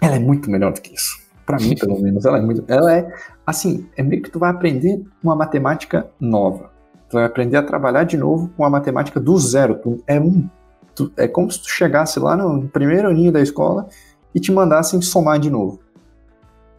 ela 0.00 0.16
é 0.16 0.18
muito 0.18 0.50
melhor 0.50 0.72
do 0.72 0.80
que 0.80 0.94
isso. 0.94 1.20
Para 1.44 1.58
mim, 1.58 1.74
pelo 1.76 2.00
menos, 2.00 2.24
ela 2.24 2.38
é 2.38 2.40
muito. 2.40 2.64
Ela 2.66 2.94
é 2.94 3.14
assim, 3.46 3.86
é 3.94 4.02
meio 4.02 4.22
que 4.22 4.30
tu 4.30 4.38
vai 4.38 4.48
aprender 4.50 5.04
uma 5.22 5.36
matemática 5.36 6.08
nova. 6.18 6.70
Tu 7.10 7.14
vai 7.14 7.26
aprender 7.26 7.58
a 7.58 7.62
trabalhar 7.62 8.04
de 8.04 8.16
novo 8.16 8.50
com 8.56 8.64
a 8.64 8.70
matemática 8.70 9.20
do 9.20 9.36
zero. 9.38 9.74
Tu, 9.82 10.02
é 10.06 10.18
um. 10.18 10.48
Tu, 10.94 11.12
é 11.14 11.28
como 11.28 11.50
se 11.50 11.60
tu 11.60 11.68
chegasse 11.68 12.18
lá 12.18 12.34
no 12.34 12.66
primeiro 12.68 13.10
aninho 13.10 13.30
da 13.30 13.42
escola 13.42 13.86
e 14.34 14.40
te 14.40 14.52
mandassem 14.52 15.00
somar 15.00 15.38
de 15.38 15.50
novo. 15.50 15.80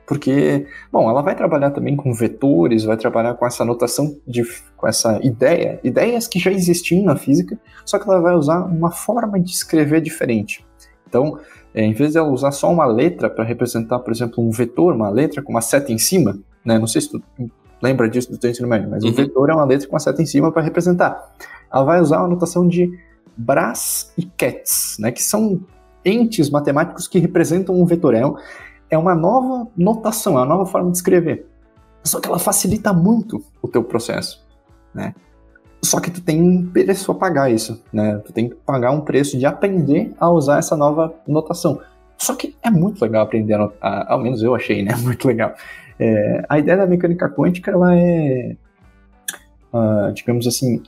Porque, 0.09 0.65
bom, 0.91 1.07
ela 1.07 1.21
vai 1.21 1.35
trabalhar 1.35 1.69
também 1.69 1.95
com 1.95 2.11
vetores, 2.11 2.83
vai 2.83 2.97
trabalhar 2.97 3.35
com 3.35 3.45
essa 3.45 3.63
notação, 3.63 4.17
de, 4.25 4.43
com 4.75 4.87
essa 4.87 5.19
ideia, 5.23 5.79
ideias 5.83 6.27
que 6.27 6.39
já 6.39 6.51
existiam 6.51 7.03
na 7.03 7.15
física, 7.15 7.59
só 7.85 7.99
que 7.99 8.09
ela 8.09 8.19
vai 8.19 8.33
usar 8.33 8.63
uma 8.63 8.89
forma 8.89 9.39
de 9.39 9.51
escrever 9.51 10.01
diferente. 10.01 10.65
Então, 11.07 11.37
é, 11.75 11.83
em 11.83 11.93
vez 11.93 12.13
de 12.13 12.17
ela 12.17 12.27
usar 12.27 12.49
só 12.51 12.71
uma 12.71 12.87
letra 12.87 13.29
para 13.29 13.43
representar, 13.43 13.99
por 13.99 14.11
exemplo, 14.11 14.43
um 14.43 14.49
vetor, 14.49 14.95
uma 14.95 15.09
letra 15.09 15.43
com 15.43 15.51
uma 15.51 15.61
seta 15.61 15.91
em 15.91 15.99
cima, 15.99 16.39
né? 16.65 16.79
Não 16.79 16.87
sei 16.87 17.01
se 17.01 17.11
tu 17.11 17.21
lembra 17.79 18.09
disso 18.09 18.31
do 18.31 18.37
teu 18.39 18.49
ensino 18.49 18.67
médio, 18.67 18.89
mas 18.89 19.03
uhum. 19.03 19.11
o 19.11 19.13
vetor 19.13 19.49
é 19.51 19.53
uma 19.53 19.65
letra 19.65 19.87
com 19.87 19.93
uma 19.93 19.99
seta 19.99 20.23
em 20.23 20.25
cima 20.25 20.51
para 20.51 20.63
representar. 20.63 21.35
Ela 21.71 21.83
vai 21.83 22.01
usar 22.01 22.17
uma 22.17 22.27
notação 22.27 22.67
de 22.67 22.91
Brás 23.37 24.11
e 24.17 24.25
Ketz, 24.25 24.97
né? 24.99 25.11
Que 25.11 25.21
são 25.21 25.61
entes 26.03 26.49
matemáticos 26.49 27.07
que 27.07 27.19
representam 27.19 27.79
um 27.79 27.85
vetor. 27.85 28.13
É, 28.13 28.23
é 28.89 28.97
uma 28.97 29.15
nova 29.15 29.67
notação, 29.75 30.33
é 30.33 30.37
uma 30.37 30.45
nova 30.45 30.65
forma 30.65 30.91
de 30.91 30.97
escrever. 30.97 31.45
Só 32.03 32.19
que 32.19 32.27
ela 32.27 32.39
facilita 32.39 32.93
muito 32.93 33.43
o 33.61 33.67
teu 33.67 33.83
processo, 33.83 34.45
né? 34.93 35.13
Só 35.83 35.99
que 35.99 36.11
tu 36.11 36.21
tem 36.21 36.41
um 36.41 36.65
preço 36.69 37.11
a 37.11 37.15
pagar 37.15 37.51
isso, 37.51 37.81
né? 37.91 38.17
Tu 38.25 38.33
tem 38.33 38.49
que 38.49 38.55
pagar 38.55 38.91
um 38.91 39.01
preço 39.01 39.37
de 39.37 39.45
aprender 39.45 40.13
a 40.19 40.29
usar 40.29 40.59
essa 40.59 40.75
nova 40.75 41.13
notação. 41.27 41.81
Só 42.17 42.35
que 42.35 42.55
é 42.61 42.69
muito 42.69 43.01
legal 43.01 43.23
aprender 43.23 43.53
a, 43.53 43.71
a 43.81 44.13
ao 44.13 44.19
menos 44.19 44.43
eu 44.43 44.53
achei, 44.53 44.83
né? 44.83 44.93
Muito 45.01 45.25
legal. 45.25 45.53
É, 45.97 46.43
a 46.49 46.59
ideia 46.59 46.77
da 46.77 46.87
mecânica 46.87 47.29
quântica, 47.29 47.71
ela 47.71 47.95
é, 47.95 48.55
uh, 49.73 50.11
digamos 50.13 50.45
assim, 50.47 50.81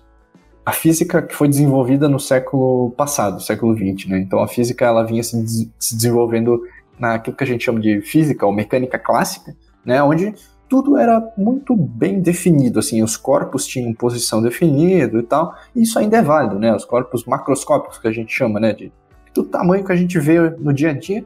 a 0.65 0.71
física 0.71 1.21
que 1.21 1.34
foi 1.34 1.47
desenvolvida 1.47 2.08
no 2.08 2.19
século 2.19 2.91
passado, 2.91 3.41
século 3.41 3.76
XX, 3.76 4.08
né? 4.10 4.19
Então 4.19 4.39
a 4.39 4.47
física 4.47 4.86
ela 4.86 5.04
vinha 5.04 5.24
se, 5.24 5.71
se 5.80 5.95
desenvolvendo 5.95 6.62
naquilo 7.00 7.36
que 7.36 7.43
a 7.43 7.47
gente 7.47 7.63
chama 7.63 7.80
de 7.80 8.02
física 8.02 8.45
ou 8.45 8.54
mecânica 8.54 9.00
clássica, 9.00 9.56
né? 9.84 10.02
Onde 10.04 10.36
tudo 10.69 10.97
era 10.97 11.21
muito 11.38 11.76
bem 11.76 12.21
definido, 12.21 12.80
assim, 12.80 13.04
os 13.04 13.17
corpos 13.17 13.67
tinham 13.67 13.93
posição 13.93 14.41
definida 14.41 15.17
e 15.17 15.24
tal, 15.24 15.54
e 15.76 15.82
isso 15.82 16.00
ainda 16.00 16.17
é 16.17 16.21
válido, 16.21 16.58
né? 16.58 16.74
Os 16.74 16.86
corpos 16.86 17.26
macroscópicos 17.26 17.97
que 17.97 18.08
a 18.08 18.12
gente 18.12 18.32
chama, 18.32 18.60
né? 18.60 18.71
De, 18.71 18.89
do 19.34 19.43
tamanho 19.43 19.84
que 19.84 19.91
a 19.91 19.95
gente 19.95 20.17
vê 20.19 20.39
no 20.52 20.71
dia 20.71 20.91
a 20.91 20.93
dia, 20.93 21.26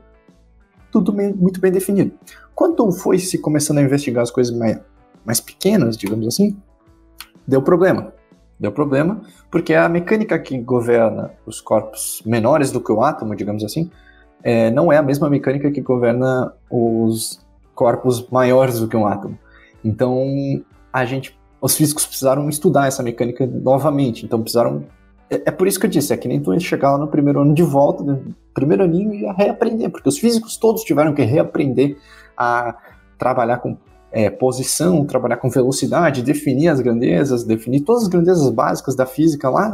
tudo 0.91 1.11
bem, 1.11 1.33
muito 1.33 1.59
bem 1.59 1.71
definido. 1.71 2.13
Quando 2.55 2.89
foi 2.91 3.19
se 3.19 3.37
começando 3.37 3.79
a 3.79 3.81
investigar 3.81 4.23
as 4.23 4.31
coisas 4.31 4.57
mais, 4.57 4.79
mais 5.25 5.41
pequenas, 5.41 5.97
digamos 5.97 6.25
assim, 6.25 6.57
deu 7.45 7.61
problema. 7.61 8.14
Deu 8.59 8.71
problema 8.71 9.21
porque 9.51 9.73
a 9.73 9.89
mecânica 9.89 10.39
que 10.39 10.57
governa 10.57 11.31
os 11.45 11.59
corpos 11.59 12.21
menores 12.25 12.71
do 12.71 12.79
que 12.79 12.91
o 12.91 13.01
átomo, 13.01 13.35
digamos 13.35 13.63
assim, 13.63 13.89
é, 14.43 14.69
não 14.71 14.91
é 14.91 14.97
a 14.97 15.01
mesma 15.01 15.29
mecânica 15.29 15.71
que 15.71 15.81
governa 15.81 16.53
os 16.69 17.43
corpos 17.73 18.29
maiores 18.29 18.79
do 18.79 18.87
que 18.87 18.95
um 18.95 19.07
átomo. 19.07 19.37
Então, 19.83 20.23
a 20.93 21.03
gente, 21.03 21.37
os 21.59 21.75
físicos 21.75 22.05
precisaram 22.05 22.47
estudar 22.47 22.87
essa 22.87 23.03
mecânica 23.03 23.45
novamente. 23.45 24.25
Então, 24.25 24.41
precisaram. 24.41 24.83
É, 25.29 25.43
é 25.47 25.51
por 25.51 25.67
isso 25.67 25.79
que 25.79 25.85
eu 25.85 25.89
disse, 25.89 26.13
é 26.13 26.17
que 26.17 26.27
nem 26.27 26.39
tu 26.39 26.57
chegar 26.59 26.91
lá 26.91 26.97
no 26.97 27.07
primeiro 27.07 27.41
ano 27.41 27.53
de 27.53 27.63
volta, 27.63 28.03
no 28.03 28.35
primeiro 28.53 28.83
aninho 28.83 29.13
e 29.13 29.25
reaprender, 29.33 29.89
porque 29.89 30.07
os 30.07 30.17
físicos 30.17 30.57
todos 30.57 30.83
tiveram 30.83 31.13
que 31.13 31.23
reaprender 31.23 31.97
a 32.37 32.75
trabalhar 33.17 33.57
com 33.57 33.77
é, 34.15 34.29
posição, 34.29 35.05
trabalhar 35.05 35.35
com 35.35 35.49
velocidade, 35.49 36.23
definir 36.23 36.69
as 36.69 36.79
grandezas, 36.79 37.43
definir 37.43 37.81
todas 37.81 38.03
as 38.03 38.07
grandezas 38.07 38.49
básicas 38.49 38.95
da 38.95 39.05
física 39.05 39.49
lá, 39.49 39.69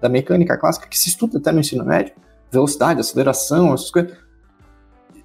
da 0.00 0.08
mecânica 0.08 0.58
clássica, 0.58 0.88
que 0.88 0.98
se 0.98 1.10
estuda 1.10 1.38
até 1.38 1.52
no 1.52 1.60
ensino 1.60 1.84
médio, 1.84 2.12
velocidade, 2.50 2.98
aceleração, 2.98 3.72
essas 3.72 3.92
coisas, 3.92 4.12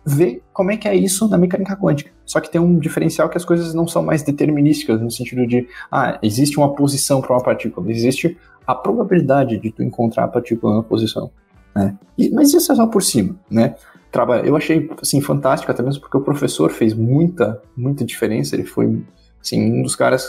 ver 0.06 0.44
como 0.54 0.70
é 0.70 0.78
que 0.78 0.88
é 0.88 0.94
isso 0.94 1.28
na 1.28 1.36
mecânica 1.36 1.76
quântica. 1.76 2.12
Só 2.24 2.40
que 2.40 2.52
tem 2.52 2.62
um 2.62 2.78
diferencial 2.78 3.28
que 3.28 3.38
as 3.38 3.44
coisas 3.44 3.74
não 3.74 3.88
são 3.88 4.04
mais 4.04 4.22
determinísticas, 4.22 5.02
no 5.02 5.10
sentido 5.10 5.48
de, 5.48 5.68
ah, 5.92 6.20
existe 6.22 6.60
uma 6.60 6.76
posição 6.76 7.22
para 7.22 7.34
uma 7.34 7.42
partícula, 7.42 7.90
existe 7.90 8.38
a 8.68 8.76
probabilidade 8.76 9.58
de 9.58 9.72
tu 9.72 9.82
encontrar 9.82 10.26
a 10.26 10.28
partícula 10.28 10.76
na 10.76 10.84
posição. 10.84 11.32
Né? 11.76 11.98
E, 12.16 12.30
mas 12.30 12.54
isso 12.54 12.72
é 12.72 12.76
só 12.76 12.86
por 12.86 13.02
cima, 13.02 13.36
né? 13.50 13.74
Trabalho. 14.12 14.46
Eu 14.46 14.56
achei 14.56 14.90
assim 15.02 15.22
fantástico 15.22 15.72
até 15.72 15.82
mesmo 15.84 16.02
porque 16.02 16.18
o 16.18 16.22
professor 16.22 16.72
fez 16.72 16.94
muita 16.94 17.62
muita 17.76 18.06
diferença. 18.06 18.56
Ele 18.56 18.66
foi 18.66 19.02
assim 19.42 19.80
um 19.80 19.82
dos 19.82 19.96
caras. 19.96 20.28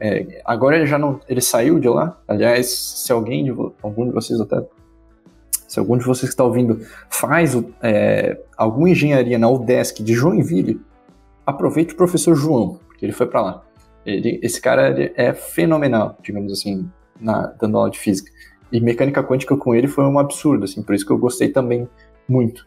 É, 0.00 0.40
agora 0.46 0.76
ele 0.76 0.86
já 0.86 0.98
não, 0.98 1.20
ele 1.28 1.40
saiu 1.40 1.78
de 1.78 1.88
lá. 1.88 2.18
Aliás, 2.26 2.70
se 2.70 3.12
alguém 3.12 3.44
de 3.44 3.50
algum 3.82 4.06
de 4.06 4.12
vocês 4.12 4.40
até 4.40 4.62
se 5.68 5.78
algum 5.78 5.96
de 5.96 6.04
vocês 6.04 6.28
que 6.28 6.32
está 6.32 6.42
ouvindo 6.42 6.80
faz 7.08 7.56
é, 7.80 8.40
alguma 8.56 8.90
engenharia 8.90 9.38
na 9.38 9.48
UDESC 9.48 10.02
de 10.02 10.14
Joinville, 10.14 10.80
aproveite 11.46 11.94
o 11.94 11.96
professor 11.96 12.34
João, 12.34 12.80
porque 12.88 13.04
ele 13.06 13.12
foi 13.12 13.28
para 13.28 13.40
lá. 13.40 13.62
Ele, 14.04 14.40
esse 14.42 14.60
cara 14.60 15.12
é 15.14 15.32
fenomenal, 15.32 16.16
digamos 16.22 16.52
assim, 16.52 16.90
na, 17.20 17.46
dando 17.60 17.76
aula 17.76 17.90
de 17.90 18.00
física. 18.00 18.32
E 18.72 18.80
mecânica 18.80 19.22
quântica 19.22 19.56
com 19.56 19.72
ele 19.72 19.86
foi 19.86 20.04
um 20.04 20.18
absurdo, 20.18 20.64
assim, 20.64 20.82
por 20.82 20.92
isso 20.92 21.06
que 21.06 21.12
eu 21.12 21.18
gostei 21.18 21.48
também 21.48 21.88
muito. 22.28 22.66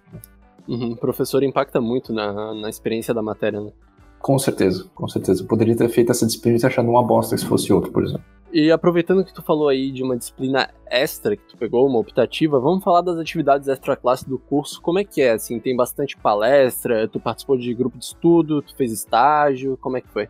Uhum, 0.68 0.94
o 0.94 0.98
professor 0.98 1.44
impacta 1.44 1.82
muito 1.82 2.14
na, 2.14 2.54
na 2.54 2.70
experiência 2.70 3.14
da 3.14 3.22
matéria, 3.22 3.60
né? 3.60 3.72
Com 4.20 4.40
certeza, 4.40 4.86
com 4.96 5.08
certeza. 5.08 5.44
Eu 5.44 5.48
poderia 5.48 5.76
ter 5.76 5.90
feito 5.90 6.12
essa 6.12 6.26
disciplina 6.26 6.58
e 6.58 6.66
achado 6.66 6.90
uma 6.90 7.04
bosta 7.04 7.38
se 7.38 7.46
fosse 7.46 7.74
outro, 7.74 7.92
por 7.92 8.04
exemplo. 8.04 8.24
E 8.54 8.72
aproveitando 8.72 9.26
que 9.26 9.34
tu 9.34 9.42
falou 9.42 9.68
aí 9.68 9.92
de 9.92 10.04
uma 10.04 10.16
disciplina 10.16 10.70
extra 10.90 11.36
que 11.36 11.44
tu 11.44 11.58
pegou, 11.58 11.88
uma 11.88 12.00
optativa, 12.00 12.60
vamos 12.60 12.84
falar 12.84 13.02
das 13.02 13.18
atividades 13.18 13.68
extra 13.68 13.98
classe 13.98 14.30
do 14.30 14.38
curso. 14.38 14.80
Como 14.82 15.00
é 15.00 15.04
que 15.04 15.22
é? 15.22 15.32
Assim, 15.32 15.60
tem 15.60 15.76
bastante 15.76 16.16
palestra, 16.16 17.08
tu 17.08 17.20
participou 17.20 17.58
de 17.58 17.74
grupo 17.74 17.98
de 17.98 18.06
estudo, 18.06 18.62
tu 18.62 18.76
fez 18.76 18.92
estágio, 18.92 19.78
como 19.82 19.98
é 19.98 20.02
que 20.02 20.08
foi? 20.08 20.30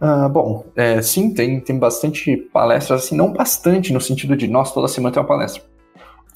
Ah, 0.00 0.28
bom, 0.28 0.64
é, 0.74 1.02
sim, 1.02 1.34
tem, 1.34 1.60
tem 1.60 1.78
bastante 1.78 2.36
palestras, 2.36 3.04
assim, 3.04 3.16
não 3.16 3.32
bastante 3.32 3.92
no 3.92 4.00
sentido 4.00 4.36
de, 4.36 4.48
nossa, 4.48 4.72
toda 4.72 4.88
semana 4.88 5.12
tem 5.12 5.20
uma 5.20 5.28
palestra 5.28 5.62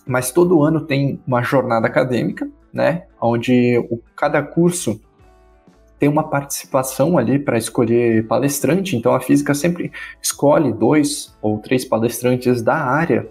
mas 0.07 0.31
todo 0.31 0.62
ano 0.62 0.81
tem 0.81 1.21
uma 1.27 1.43
jornada 1.43 1.87
acadêmica, 1.87 2.49
né, 2.73 3.05
onde 3.21 3.79
o, 3.91 4.01
cada 4.17 4.43
curso 4.43 5.01
tem 5.99 6.09
uma 6.09 6.29
participação 6.29 7.17
ali 7.17 7.38
para 7.38 7.57
escolher 7.57 8.27
palestrante, 8.27 8.97
então 8.97 9.15
a 9.15 9.21
física 9.21 9.55
sempre 9.55 9.93
escolhe 10.21 10.73
dois 10.73 11.37
ou 11.41 11.59
três 11.59 11.85
palestrantes 11.85 12.62
da 12.62 12.75
área 12.75 13.29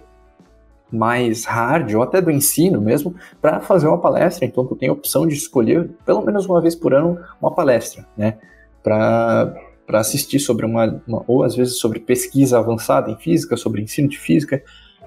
mais 0.91 1.45
hard 1.45 1.93
ou 1.95 2.03
até 2.03 2.21
do 2.21 2.29
ensino 2.29 2.79
mesmo 2.81 3.15
para 3.41 3.59
fazer 3.61 3.87
uma 3.87 3.97
palestra, 3.97 4.45
então 4.45 4.65
tu 4.65 4.75
tem 4.75 4.89
a 4.89 4.93
opção 4.93 5.27
de 5.27 5.33
escolher 5.33 5.89
pelo 6.05 6.21
menos 6.21 6.45
uma 6.45 6.61
vez 6.61 6.75
por 6.75 6.93
ano 6.93 7.17
uma 7.41 7.51
palestra, 7.51 8.05
né, 8.17 8.37
para 8.83 9.53
para 9.91 9.99
assistir 9.99 10.39
sobre 10.39 10.65
uma, 10.65 11.01
uma, 11.05 11.21
ou 11.27 11.43
às 11.43 11.53
vezes 11.53 11.77
sobre 11.77 11.99
pesquisa 11.99 12.57
avançada 12.57 13.11
em 13.11 13.17
física, 13.17 13.57
sobre 13.57 13.81
ensino 13.81 14.07
de 14.07 14.17
física, 14.17 14.63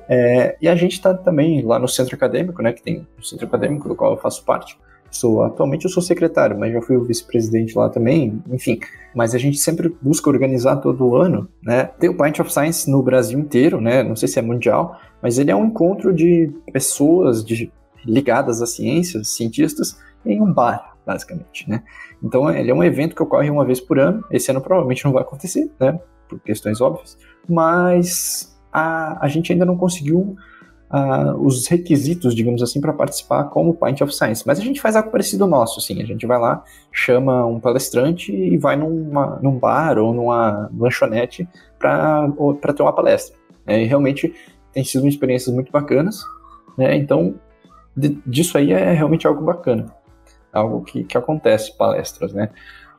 é, 0.08 0.56
e 0.60 0.68
a 0.68 0.74
gente 0.74 0.92
está 0.92 1.14
também 1.14 1.62
lá 1.62 1.78
no 1.78 1.88
centro 1.88 2.14
acadêmico, 2.14 2.62
né, 2.62 2.72
que 2.72 2.82
tem 2.82 3.06
o 3.18 3.22
centro 3.24 3.46
acadêmico 3.46 3.88
do 3.88 3.94
qual 3.94 4.12
eu 4.12 4.18
faço 4.18 4.44
parte. 4.44 4.78
Sou, 5.10 5.44
atualmente 5.44 5.84
eu 5.84 5.90
sou 5.90 6.02
secretário, 6.02 6.58
mas 6.58 6.72
já 6.72 6.82
fui 6.82 6.96
o 6.96 7.04
vice-presidente 7.04 7.78
lá 7.78 7.88
também, 7.88 8.42
enfim. 8.50 8.80
Mas 9.14 9.32
a 9.32 9.38
gente 9.38 9.58
sempre 9.58 9.94
busca 10.02 10.28
organizar 10.28 10.76
todo 10.76 11.14
ano, 11.14 11.48
né? 11.62 11.84
Tem 11.84 12.10
o 12.10 12.16
Pint 12.16 12.40
of 12.40 12.52
Science 12.52 12.90
no 12.90 13.00
Brasil 13.00 13.38
inteiro, 13.38 13.80
né? 13.80 14.02
Não 14.02 14.16
sei 14.16 14.26
se 14.26 14.40
é 14.40 14.42
mundial, 14.42 14.98
mas 15.22 15.38
ele 15.38 15.52
é 15.52 15.56
um 15.56 15.66
encontro 15.66 16.12
de 16.12 16.52
pessoas 16.72 17.44
de, 17.44 17.70
ligadas 18.04 18.60
à 18.60 18.66
ciência, 18.66 19.22
cientistas, 19.22 19.96
em 20.26 20.40
um 20.40 20.52
bar, 20.52 20.96
basicamente, 21.06 21.68
né? 21.70 21.84
Então 22.22 22.50
ele 22.50 22.70
é 22.70 22.74
um 22.74 22.82
evento 22.82 23.14
que 23.14 23.22
ocorre 23.22 23.48
uma 23.48 23.64
vez 23.64 23.80
por 23.80 24.00
ano. 24.00 24.24
Esse 24.32 24.50
ano 24.50 24.60
provavelmente 24.60 25.04
não 25.04 25.12
vai 25.12 25.22
acontecer, 25.22 25.70
né? 25.78 25.98
Por 26.28 26.40
questões 26.40 26.80
óbvias. 26.80 27.16
Mas 27.48 28.53
a, 28.74 29.24
a 29.24 29.28
gente 29.28 29.52
ainda 29.52 29.64
não 29.64 29.76
conseguiu 29.76 30.36
os 31.40 31.66
requisitos, 31.66 32.34
digamos 32.34 32.62
assim, 32.62 32.80
para 32.80 32.92
participar 32.92 33.44
como 33.44 33.74
Pint 33.74 34.00
of 34.00 34.14
Science. 34.14 34.44
Mas 34.46 34.60
a 34.60 34.62
gente 34.62 34.80
faz 34.80 34.94
algo 34.94 35.10
parecido 35.10 35.44
nosso, 35.46 35.80
assim. 35.80 36.00
A 36.00 36.06
gente 36.06 36.24
vai 36.24 36.38
lá, 36.38 36.62
chama 36.92 37.44
um 37.46 37.58
palestrante 37.58 38.32
e 38.32 38.56
vai 38.56 38.76
numa, 38.76 39.40
num 39.42 39.58
bar 39.58 39.98
ou 39.98 40.14
numa 40.14 40.70
lanchonete 40.76 41.48
para 41.78 42.30
ter 42.76 42.82
uma 42.82 42.92
palestra. 42.92 43.36
É, 43.66 43.82
e 43.82 43.86
realmente 43.86 44.32
tem 44.72 44.84
sido 44.84 45.08
experiências 45.08 45.52
muito 45.52 45.72
bacanas. 45.72 46.22
Né? 46.78 46.96
Então, 46.96 47.34
de, 47.96 48.20
disso 48.24 48.56
aí 48.56 48.72
é 48.72 48.92
realmente 48.92 49.26
algo 49.26 49.42
bacana. 49.42 49.86
Algo 50.52 50.82
que, 50.82 51.02
que 51.02 51.18
acontece, 51.18 51.76
palestras, 51.76 52.32
né? 52.32 52.50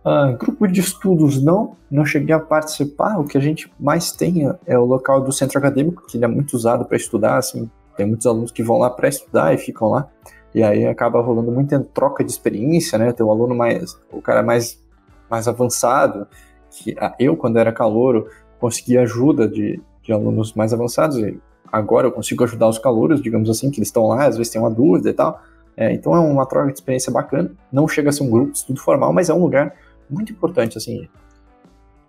Uh, 0.06 0.38
grupo 0.38 0.68
de 0.68 0.82
estudos 0.82 1.42
não, 1.44 1.76
não 1.90 2.06
cheguei 2.06 2.36
a 2.36 2.40
participar. 2.40 3.18
O 3.20 3.24
que 3.24 3.40
a 3.40 3.42
gente 3.42 3.72
mais 3.80 4.12
tem 4.12 4.48
é 4.68 4.78
o 4.78 4.86
local 4.86 5.20
do 5.20 5.32
centro 5.32 5.58
acadêmico, 5.58 6.06
que 6.06 6.18
ele 6.18 6.26
é 6.26 6.28
muito 6.28 6.54
usado 6.54 6.86
para 6.86 6.96
estudar. 6.96 7.38
Assim, 7.38 7.68
tem 7.98 8.06
muitos 8.06 8.28
alunos 8.28 8.52
que 8.52 8.62
vão 8.62 8.78
lá 8.78 8.90
para 8.90 9.08
estudar 9.08 9.54
e 9.54 9.58
ficam 9.58 9.90
lá. 9.90 10.08
E 10.54 10.62
aí 10.62 10.86
acaba 10.86 11.20
rolando 11.22 11.52
muita 11.52 11.80
troca 11.80 12.24
de 12.24 12.32
experiência, 12.32 13.00
né? 13.00 13.12
Tem 13.12 13.26
o 13.26 13.32
aluno 13.32 13.56
mais, 13.56 14.00
o 14.12 14.22
cara 14.22 14.44
mais, 14.44 14.80
mais 15.28 15.48
avançado, 15.48 16.28
que 16.70 16.96
ah, 17.00 17.16
eu 17.20 17.36
quando 17.36 17.58
era 17.58 17.74
calouro 17.74 18.28
consegui 18.60 18.98
ajuda 18.98 19.48
de, 19.48 19.82
de 20.04 20.14
alunos 20.14 20.54
mais 20.54 20.72
avançados. 20.72 21.18
E 21.18 21.40
agora 21.72 22.06
eu 22.08 22.12
consigo 22.12 22.44
ajudar 22.44 22.70
os 22.70 22.78
calouros, 22.78 23.24
digamos 23.24 23.50
assim, 23.50 23.72
que 23.72 23.80
eles 23.80 23.90
estão 23.90 24.08
lá, 24.08 24.28
às 24.28 24.38
vezes 24.38 24.54
tem 24.54 24.62
uma 24.62 24.70
dúvida 24.70 25.10
e 25.10 25.14
tal. 25.14 25.42
É, 25.76 25.92
então 25.92 26.16
é 26.16 26.20
uma 26.20 26.46
troca 26.46 26.68
de 26.68 26.74
experiência 26.74 27.12
bacana. 27.12 27.52
Não 27.72 27.88
chega 27.88 28.10
a 28.10 28.12
ser 28.14 28.24
um 28.24 28.30
grupo 28.30 28.52
de 28.52 28.60
estudo 28.60 28.80
formal, 28.80 29.12
mas 29.12 29.30
é 29.30 29.34
um 29.34 29.42
lugar 29.42 29.74
muito 30.10 30.32
importante, 30.32 30.78
assim. 30.78 31.08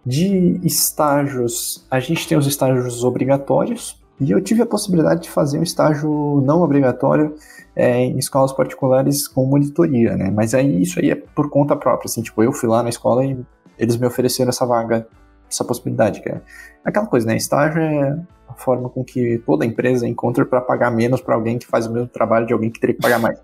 De 0.05 0.61
estágios, 0.65 1.85
a 1.91 1.99
gente 1.99 2.29
tem 2.29 2.39
os 2.39 2.47
estágios 2.47 3.03
obrigatórios, 3.03 4.01
e 4.21 4.31
eu 4.31 4.41
tive 4.41 4.63
a 4.63 4.67
possibilidade 4.67 5.25
de 5.25 5.31
fazer 5.31 5.59
um 5.59 5.63
estágio 5.63 6.41
não 6.45 6.63
obrigatório 6.63 7.35
é, 7.75 7.99
em 7.99 8.19
escolas 8.19 8.53
particulares 8.53 9.29
com 9.29 9.45
monitoria, 9.45 10.17
né? 10.17 10.31
Mas 10.31 10.55
aí 10.55 10.81
isso 10.81 10.99
aí 10.99 11.11
é 11.11 11.15
por 11.15 11.51
conta 11.51 11.77
própria, 11.77 12.07
assim, 12.07 12.23
tipo, 12.23 12.43
eu 12.43 12.53
fui 12.53 12.69
lá 12.69 12.83
na 12.83 12.89
escola 12.89 13.25
e 13.25 13.39
eles 13.79 13.97
me 13.97 14.07
ofereceram 14.07 14.49
essa 14.49 14.65
vaga, 14.65 15.07
essa 15.51 15.65
possibilidade, 15.65 16.23
que 16.23 16.31
é 16.31 16.41
aquela 16.83 17.07
coisa, 17.07 17.27
né? 17.27 17.37
Estágio 17.37 17.83
é 17.83 18.19
a 18.49 18.55
forma 18.55 18.89
com 18.89 19.05
que 19.05 19.43
toda 19.45 19.67
empresa 19.67 20.09
encontra 20.09 20.47
para 20.47 20.63
pagar 20.63 20.91
menos 20.91 21.21
para 21.21 21.35
alguém 21.35 21.59
que 21.59 21.67
faz 21.67 21.87
o 21.87 21.93
mesmo 21.93 22.09
trabalho 22.09 22.47
de 22.47 22.55
alguém 22.55 22.71
que 22.71 22.81
teria 22.81 22.95
que 22.95 23.03
pagar 23.03 23.19
mais. 23.19 23.39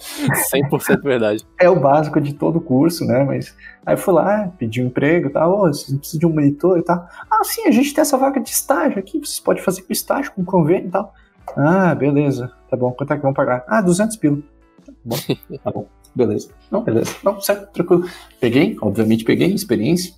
100% 0.00 1.02
verdade. 1.02 1.46
É 1.58 1.68
o 1.68 1.78
básico 1.78 2.20
de 2.20 2.34
todo 2.34 2.60
curso, 2.60 3.04
né? 3.04 3.22
Mas 3.22 3.54
aí 3.84 3.94
eu 3.94 3.98
fui 3.98 4.14
lá, 4.14 4.50
pedi 4.58 4.82
um 4.82 4.86
emprego 4.86 5.28
e 5.28 5.30
tal, 5.30 5.52
oh, 5.52 5.66
vocês 5.68 5.96
precisam 5.98 6.20
de 6.20 6.26
um 6.26 6.34
monitor 6.34 6.78
e 6.78 6.82
tal. 6.82 7.06
Ah, 7.30 7.44
sim, 7.44 7.66
a 7.66 7.70
gente 7.70 7.92
tem 7.92 8.02
essa 8.02 8.16
vaga 8.16 8.40
de 8.40 8.50
estágio 8.50 8.98
aqui, 8.98 9.18
vocês 9.18 9.40
podem 9.40 9.62
fazer 9.62 9.82
com 9.82 9.92
estágio, 9.92 10.32
com 10.32 10.44
convênio 10.44 10.88
e 10.88 10.90
tal. 10.90 11.14
Ah, 11.56 11.94
beleza, 11.94 12.52
tá 12.68 12.76
bom, 12.76 12.92
quanto 12.92 13.12
é 13.12 13.16
que 13.16 13.22
vão 13.22 13.34
pagar? 13.34 13.64
Ah, 13.68 13.80
200 13.80 14.16
pila. 14.16 14.38
Tá 14.84 14.92
bom, 15.04 15.16
tá 15.62 15.70
bom, 15.70 15.86
beleza. 16.14 16.50
Não, 16.70 16.82
beleza. 16.82 17.14
Não, 17.22 17.40
certo, 17.40 17.70
tranquilo. 17.72 18.08
Peguei, 18.40 18.76
obviamente 18.80 19.24
peguei, 19.24 19.52
experiência. 19.52 20.14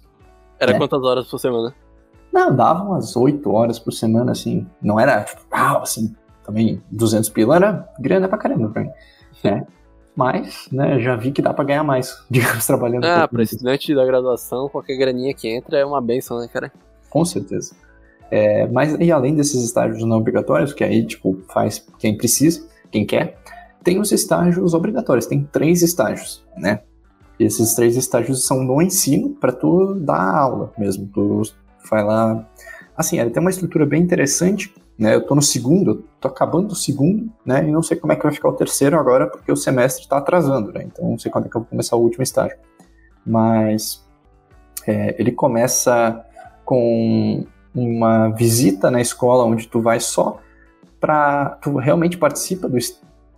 Era 0.61 0.73
né? 0.73 0.79
quantas 0.79 1.03
horas 1.03 1.27
por 1.27 1.39
semana? 1.39 1.75
Não, 2.33 2.55
dava 2.55 2.85
umas 2.85 3.15
8 3.15 3.51
horas 3.51 3.79
por 3.79 3.93
semana, 3.93 4.33
assim. 4.33 4.67
Não 4.81 4.99
era, 4.99 5.23
tipo, 5.23 5.43
uau, 5.53 5.83
assim, 5.83 6.15
também 6.45 6.83
200 6.91 7.29
pila 7.29 7.57
era 7.57 7.89
grana 7.99 8.29
pra 8.29 8.39
caramba 8.39 8.69
pra 8.69 8.83
mim. 8.83 8.91
Né? 9.43 9.67
Mas, 10.15 10.69
né, 10.71 11.01
já 11.01 11.17
vi 11.17 11.33
que 11.33 11.41
dá 11.41 11.55
pra 11.55 11.65
ganhar 11.65 11.85
mais, 11.85 12.15
digamos, 12.31 12.67
trabalhando. 12.67 13.05
Ah, 13.05 13.27
pra 13.27 13.43
estudante 13.43 13.95
da 13.95 14.05
graduação, 14.05 14.69
qualquer 14.69 14.97
graninha 14.97 15.35
que 15.35 15.49
entra 15.49 15.79
é 15.79 15.85
uma 15.85 16.01
benção, 16.01 16.39
né, 16.39 16.49
cara? 16.49 16.73
Com 17.09 17.25
certeza. 17.25 17.75
É, 18.31 18.67
mas, 18.67 18.97
e 18.99 19.13
além 19.13 19.35
desses 19.35 19.63
estágios 19.63 20.03
não 20.05 20.19
obrigatórios, 20.19 20.73
que 20.73 20.83
aí, 20.83 21.05
tipo, 21.05 21.39
faz 21.53 21.87
quem 21.99 22.17
precisa, 22.17 22.67
quem 22.91 23.05
quer, 23.05 23.39
tem 23.83 24.01
os 24.01 24.13
estágios 24.13 24.75
obrigatórios, 24.75 25.27
tem 25.27 25.43
três 25.45 25.83
estágios, 25.83 26.43
né? 26.57 26.81
E 27.39 27.45
esses 27.45 27.75
três 27.75 27.97
estágios 27.97 28.47
são 28.47 28.63
no 28.63 28.81
ensino, 28.81 29.31
para 29.31 29.53
tu 29.53 29.95
dar 29.95 30.35
aula 30.35 30.73
mesmo. 30.79 31.09
Tu 31.13 31.43
vai 31.91 32.05
lá. 32.05 32.49
Assim, 32.97 33.19
ele 33.19 33.31
tem 33.31 33.41
uma 33.41 33.51
estrutura 33.51 33.85
bem 33.85 34.03
interessante, 34.03 34.73
né? 34.99 35.15
Eu 35.15 35.27
tô 35.27 35.35
no 35.35 35.43
segundo, 35.43 36.05
tô 36.21 36.29
acabando 36.29 36.73
o 36.73 36.77
segundo, 36.77 37.33
né? 37.45 37.67
E 37.67 37.71
não 37.71 37.83
sei 37.83 37.97
como 37.97 38.13
é 38.13 38.17
que 38.17 38.23
vai 38.23 38.33
ficar 38.33 38.49
o 38.49 38.55
terceiro 38.55 38.99
agora, 38.99 39.27
porque 39.27 39.51
o 39.51 39.57
semestre 39.57 40.03
está 40.03 40.19
atrasando, 40.19 40.73
né? 40.73 40.85
Então 40.85 41.11
não 41.11 41.19
sei 41.19 41.31
quando 41.31 41.47
é 41.47 41.49
que 41.49 41.57
eu 41.57 41.61
vou 41.61 41.69
começar 41.69 41.97
o 41.97 42.01
último 42.01 42.23
estágio. 42.23 42.57
Mas 43.27 44.05
é, 44.87 45.15
ele 45.19 45.33
começa 45.33 46.25
com 46.65 47.45
uma 47.75 48.29
visita 48.29 48.91
na 48.91 49.01
escola 49.01 49.45
onde 49.45 49.67
tu 49.67 49.81
vai 49.81 49.99
só 49.99 50.39
para 51.01 51.51
tu 51.63 51.77
realmente 51.79 52.17
participa 52.17 52.69
do 52.69 52.79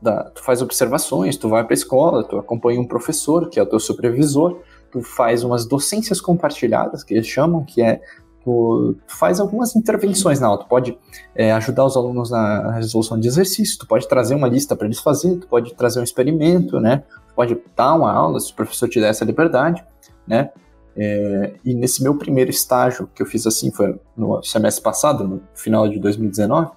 da, 0.03 0.25
tu 0.25 0.43
faz 0.45 0.61
observações, 0.61 1.37
tu 1.37 1.49
vai 1.49 1.65
para 1.65 1.73
a 1.73 1.75
escola, 1.75 2.23
tu 2.23 2.39
acompanha 2.39 2.79
um 2.79 2.87
professor 2.87 3.49
que 3.49 3.59
é 3.59 3.63
o 3.63 3.67
teu 3.67 3.81
supervisor, 3.81 4.61
tu 4.93 5.01
faz 5.01 5.43
umas 5.43 5.65
docências 5.65 6.21
compartilhadas 6.21 7.03
que 7.03 7.15
eles 7.15 7.27
chamam, 7.27 7.65
que 7.65 7.83
é 7.83 8.03
tu 8.45 8.95
faz 9.07 9.41
algumas 9.41 9.75
intervenções 9.75 10.39
na 10.39 10.49
aula. 10.49 10.61
Tu 10.61 10.67
pode 10.67 10.99
é, 11.35 11.53
ajudar 11.53 11.85
os 11.85 11.97
alunos 11.97 12.31
na 12.31 12.73
resolução 12.73 13.19
de 13.19 13.27
exercícios, 13.27 13.79
tu 13.79 13.87
pode 13.87 14.07
trazer 14.07 14.35
uma 14.35 14.47
lista 14.47 14.77
para 14.77 14.87
eles 14.87 14.99
fazerem, 14.99 15.39
tu 15.39 15.49
pode 15.49 15.75
trazer 15.75 16.01
um 16.01 16.05
experimento, 16.05 16.79
né? 16.79 17.03
Tu 17.29 17.35
pode 17.35 17.59
dar 17.75 17.95
uma 17.95 18.13
aula 18.13 18.39
se 18.39 18.53
o 18.53 18.55
professor 18.55 18.89
te 18.89 19.01
der 19.01 19.11
essa 19.11 19.25
liberdade, 19.25 19.83
né? 20.27 20.51
É, 20.97 21.55
e 21.65 21.75
nesse 21.75 22.03
meu 22.03 22.15
primeiro 22.17 22.51
estágio 22.51 23.09
que 23.13 23.23
eu 23.23 23.27
fiz 23.27 23.47
assim, 23.47 23.73
foi 23.73 23.99
no 24.17 24.43
semestre 24.43 24.83
passado, 24.83 25.27
no 25.27 25.43
final 25.55 25.89
de 25.89 25.99
2019, 25.99 26.71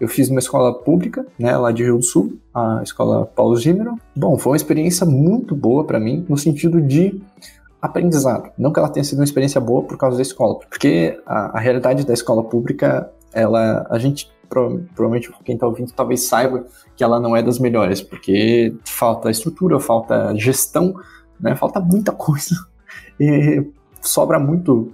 eu 0.00 0.08
fiz 0.08 0.28
uma 0.28 0.40
escola 0.40 0.74
pública, 0.74 1.24
né, 1.38 1.56
lá 1.56 1.70
de 1.70 1.84
Rio 1.84 1.96
do 1.96 2.04
Sul, 2.04 2.36
a 2.52 2.80
escola 2.82 3.24
Paulo 3.24 3.56
Gimero. 3.56 3.94
Bom, 4.16 4.36
foi 4.36 4.50
uma 4.50 4.56
experiência 4.56 5.06
muito 5.06 5.54
boa 5.54 5.84
para 5.84 6.00
mim, 6.00 6.26
no 6.28 6.36
sentido 6.36 6.80
de 6.80 7.22
aprendizado. 7.82 8.52
Não 8.56 8.72
que 8.72 8.78
ela 8.78 8.88
tenha 8.88 9.02
sido 9.02 9.18
uma 9.18 9.24
experiência 9.24 9.60
boa 9.60 9.82
por 9.82 9.98
causa 9.98 10.16
da 10.16 10.22
escola, 10.22 10.60
porque 10.60 11.20
a, 11.26 11.58
a 11.58 11.60
realidade 11.60 12.06
da 12.06 12.14
escola 12.14 12.44
pública, 12.44 13.10
ela, 13.32 13.84
a 13.90 13.98
gente 13.98 14.30
provavelmente 14.48 15.32
quem 15.44 15.54
está 15.54 15.66
ouvindo 15.66 15.92
talvez 15.92 16.24
saiba 16.24 16.66
que 16.94 17.02
ela 17.02 17.18
não 17.18 17.34
é 17.34 17.42
das 17.42 17.58
melhores, 17.58 18.02
porque 18.02 18.74
falta 18.84 19.30
estrutura, 19.30 19.80
falta 19.80 20.34
gestão, 20.36 20.94
né, 21.40 21.56
falta 21.56 21.80
muita 21.80 22.12
coisa 22.14 22.54
e 23.18 23.66
sobra 24.02 24.38
muito 24.38 24.92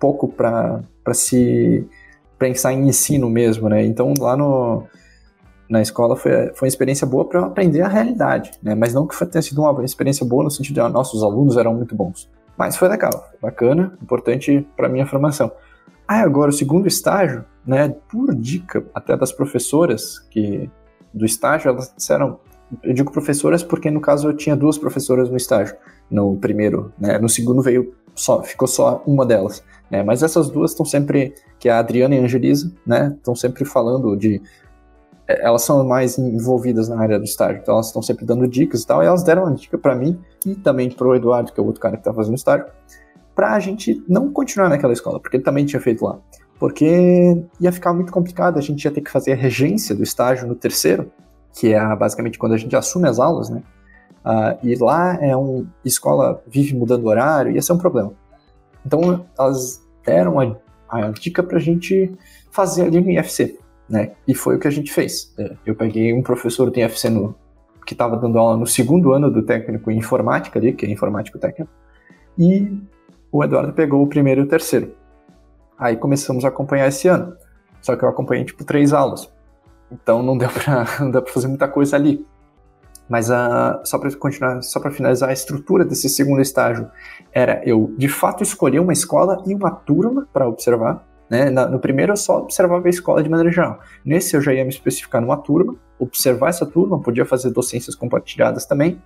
pouco 0.00 0.26
para 0.28 0.82
se 1.12 1.86
pensar 2.38 2.72
em 2.72 2.88
ensino 2.88 3.28
mesmo, 3.28 3.68
né? 3.68 3.84
Então 3.84 4.12
lá 4.18 4.36
no 4.36 4.84
na 5.68 5.82
escola 5.82 6.16
foi, 6.16 6.52
foi 6.54 6.66
uma 6.66 6.68
experiência 6.68 7.06
boa 7.06 7.24
para 7.24 7.46
aprender 7.46 7.80
a 7.82 7.88
realidade, 7.88 8.52
né? 8.62 8.74
Mas 8.74 8.94
não 8.94 9.06
que 9.06 9.26
tenha 9.26 9.42
sido 9.42 9.62
uma 9.62 9.84
experiência 9.84 10.24
boa 10.24 10.44
no 10.44 10.50
sentido 10.50 10.74
de 10.74 10.80
ah, 10.80 10.88
nossos 10.88 11.22
alunos 11.22 11.56
eram 11.56 11.74
muito 11.74 11.94
bons. 11.94 12.30
Mas 12.56 12.76
foi 12.76 12.88
legal, 12.88 13.28
bacana, 13.40 13.96
importante 14.02 14.66
para 14.76 14.88
minha 14.88 15.06
formação. 15.06 15.50
Ah, 16.06 16.20
agora 16.20 16.50
o 16.50 16.54
segundo 16.54 16.86
estágio, 16.86 17.44
né? 17.66 17.94
Por 18.08 18.34
dica 18.34 18.84
até 18.94 19.16
das 19.16 19.32
professoras 19.32 20.18
que 20.30 20.70
do 21.12 21.24
estágio, 21.24 21.70
elas 21.70 21.92
disseram, 21.96 22.38
eu 22.82 22.92
digo 22.92 23.10
professoras 23.10 23.62
porque 23.62 23.90
no 23.90 24.00
caso 24.00 24.28
eu 24.28 24.36
tinha 24.36 24.54
duas 24.54 24.78
professoras 24.78 25.28
no 25.28 25.36
estágio, 25.36 25.76
no 26.10 26.36
primeiro, 26.36 26.92
né? 26.98 27.18
No 27.18 27.28
segundo 27.28 27.60
veio 27.60 27.94
só, 28.14 28.42
ficou 28.42 28.68
só 28.68 29.02
uma 29.06 29.26
delas. 29.26 29.62
Né? 29.90 30.02
Mas 30.02 30.22
essas 30.22 30.50
duas 30.50 30.72
estão 30.72 30.84
sempre, 30.84 31.34
que 31.58 31.68
é 31.68 31.72
a 31.72 31.78
Adriana 31.78 32.14
e 32.14 32.18
a 32.18 32.22
Angelisa, 32.22 32.72
né? 32.86 33.14
Estão 33.16 33.34
sempre 33.34 33.64
falando 33.64 34.16
de 34.16 34.40
elas 35.28 35.62
são 35.62 35.84
mais 35.84 36.18
envolvidas 36.18 36.88
na 36.88 37.00
área 37.00 37.18
do 37.18 37.24
estágio, 37.24 37.60
então 37.60 37.74
elas 37.74 37.86
estão 37.86 38.00
sempre 38.00 38.24
dando 38.24 38.46
dicas 38.46 38.82
e 38.82 38.86
tal, 38.86 39.02
e 39.02 39.06
elas 39.06 39.24
deram 39.24 39.42
uma 39.42 39.54
dica 39.54 39.76
para 39.76 39.94
mim 39.94 40.18
e 40.44 40.54
também 40.54 40.90
pro 40.90 41.14
Eduardo, 41.14 41.52
que 41.52 41.58
é 41.58 41.62
o 41.62 41.66
outro 41.66 41.80
cara 41.80 41.96
que 41.96 42.04
tá 42.04 42.14
fazendo 42.14 42.36
estágio, 42.36 42.66
pra 43.34 43.58
gente 43.58 44.02
não 44.08 44.32
continuar 44.32 44.68
naquela 44.68 44.92
escola, 44.92 45.18
porque 45.18 45.36
ele 45.36 45.44
também 45.44 45.66
tinha 45.66 45.80
feito 45.80 46.04
lá. 46.04 46.18
Porque 46.58 47.44
ia 47.60 47.70
ficar 47.70 47.92
muito 47.92 48.12
complicado, 48.12 48.58
a 48.58 48.62
gente 48.62 48.82
ia 48.84 48.90
ter 48.90 49.02
que 49.02 49.10
fazer 49.10 49.32
a 49.32 49.36
regência 49.36 49.94
do 49.94 50.02
estágio 50.02 50.46
no 50.46 50.54
terceiro, 50.54 51.12
que 51.52 51.74
é 51.74 51.96
basicamente 51.96 52.38
quando 52.38 52.52
a 52.52 52.56
gente 52.56 52.74
assume 52.74 53.08
as 53.08 53.18
aulas, 53.18 53.50
né? 53.50 53.62
Uh, 54.24 54.66
e 54.66 54.74
lá 54.76 55.18
é 55.20 55.36
uma 55.36 55.66
escola 55.84 56.42
vive 56.46 56.74
mudando 56.74 57.04
o 57.04 57.08
horário, 57.08 57.52
ia 57.52 57.62
ser 57.62 57.72
um 57.72 57.78
problema. 57.78 58.12
Então 58.84 59.26
elas 59.38 59.82
deram 60.04 60.40
a, 60.40 60.56
a 60.88 61.10
dica 61.10 61.42
pra 61.42 61.58
gente 61.58 62.12
fazer 62.50 62.86
ali 62.86 63.00
no 63.00 63.10
IFC 63.10 63.58
né? 63.88 64.12
E 64.26 64.34
foi 64.34 64.56
o 64.56 64.58
que 64.58 64.68
a 64.68 64.70
gente 64.70 64.92
fez. 64.92 65.32
É, 65.38 65.56
eu 65.64 65.74
peguei 65.74 66.12
um 66.12 66.22
professor 66.22 66.70
do 66.70 66.78
IFC 66.78 67.08
no, 67.08 67.34
que 67.86 67.94
estava 67.94 68.16
dando 68.16 68.38
aula 68.38 68.56
no 68.56 68.66
segundo 68.66 69.12
ano 69.12 69.30
do 69.30 69.42
técnico 69.42 69.90
em 69.90 69.98
informática 69.98 70.58
ali, 70.58 70.72
que 70.72 70.84
é 70.84 70.90
informático 70.90 71.38
técnico, 71.38 71.70
e 72.38 72.80
o 73.30 73.42
Eduardo 73.42 73.72
pegou 73.72 74.02
o 74.02 74.06
primeiro 74.06 74.42
e 74.42 74.44
o 74.44 74.48
terceiro. 74.48 74.92
Aí 75.78 75.96
começamos 75.96 76.44
a 76.44 76.48
acompanhar 76.48 76.88
esse 76.88 77.06
ano. 77.06 77.36
Só 77.80 77.94
que 77.94 78.04
eu 78.04 78.08
acompanhei 78.08 78.44
tipo 78.44 78.64
três 78.64 78.92
aulas. 78.92 79.30
Então 79.90 80.22
não 80.22 80.36
deu 80.36 80.48
para 80.48 80.86
não 81.00 81.10
deu 81.10 81.24
fazer 81.26 81.46
muita 81.48 81.68
coisa 81.68 81.96
ali. 81.96 82.26
Mas 83.08 83.28
só 83.84 83.98
para 83.98 84.12
continuar, 84.16 84.62
só 84.62 84.80
para 84.80 84.90
finalizar 84.90 85.28
a 85.28 85.32
estrutura 85.32 85.84
desse 85.84 86.08
segundo 86.08 86.40
estágio 86.40 86.90
era 87.32 87.62
eu 87.64 87.94
de 87.96 88.08
fato 88.08 88.42
escolher 88.42 88.80
uma 88.80 88.92
escola 88.92 89.42
e 89.46 89.54
uma 89.54 89.70
turma 89.70 90.26
para 90.32 90.48
observar 90.48 91.06
né? 91.28 91.50
no 91.50 91.78
primeiro 91.78 92.12
eu 92.12 92.16
só 92.16 92.38
observava 92.38 92.86
a 92.86 92.90
escola 92.90 93.22
de 93.22 93.28
maneira 93.28 93.50
geral. 93.50 93.80
Nesse 94.04 94.36
eu 94.36 94.40
já 94.40 94.52
ia 94.52 94.64
me 94.64 94.70
especificar 94.70 95.20
numa 95.20 95.36
turma, 95.36 95.74
observar 95.98 96.48
essa 96.48 96.66
turma, 96.66 97.00
podia 97.00 97.24
fazer 97.24 97.50
docências 97.50 97.94
compartilhadas 97.94 98.66
também, 98.66 99.00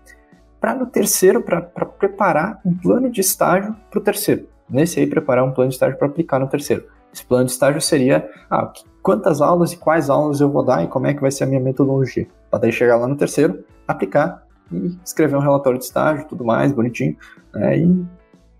para 0.60 0.74
no 0.74 0.86
terceiro, 0.86 1.42
para 1.42 1.62
preparar 1.62 2.60
um 2.64 2.74
plano 2.74 3.10
de 3.10 3.20
estágio 3.20 3.74
para 3.90 3.98
o 3.98 4.02
terceiro. 4.02 4.46
Nesse 4.68 5.00
aí, 5.00 5.06
preparar 5.06 5.44
um 5.44 5.52
plano 5.52 5.70
de 5.70 5.76
estágio 5.76 5.96
para 5.98 6.06
aplicar 6.06 6.38
no 6.38 6.46
terceiro. 6.46 6.84
Esse 7.12 7.24
plano 7.24 7.46
de 7.46 7.52
estágio 7.52 7.80
seria 7.80 8.28
ah, 8.50 8.70
quantas 9.02 9.40
aulas 9.40 9.72
e 9.72 9.76
quais 9.76 10.10
aulas 10.10 10.40
eu 10.40 10.50
vou 10.50 10.64
dar 10.64 10.84
e 10.84 10.86
como 10.86 11.06
é 11.06 11.14
que 11.14 11.20
vai 11.20 11.30
ser 11.30 11.44
a 11.44 11.46
minha 11.46 11.60
metodologia. 11.60 12.28
Para 12.50 12.60
daí 12.60 12.72
chegar 12.72 12.96
lá 12.96 13.08
no 13.08 13.16
terceiro, 13.16 13.64
aplicar 13.88 14.46
e 14.70 14.96
escrever 15.04 15.36
um 15.36 15.40
relatório 15.40 15.78
de 15.78 15.84
estágio, 15.86 16.28
tudo 16.28 16.44
mais, 16.44 16.72
bonitinho, 16.72 17.16
né, 17.52 17.78
e 17.78 18.06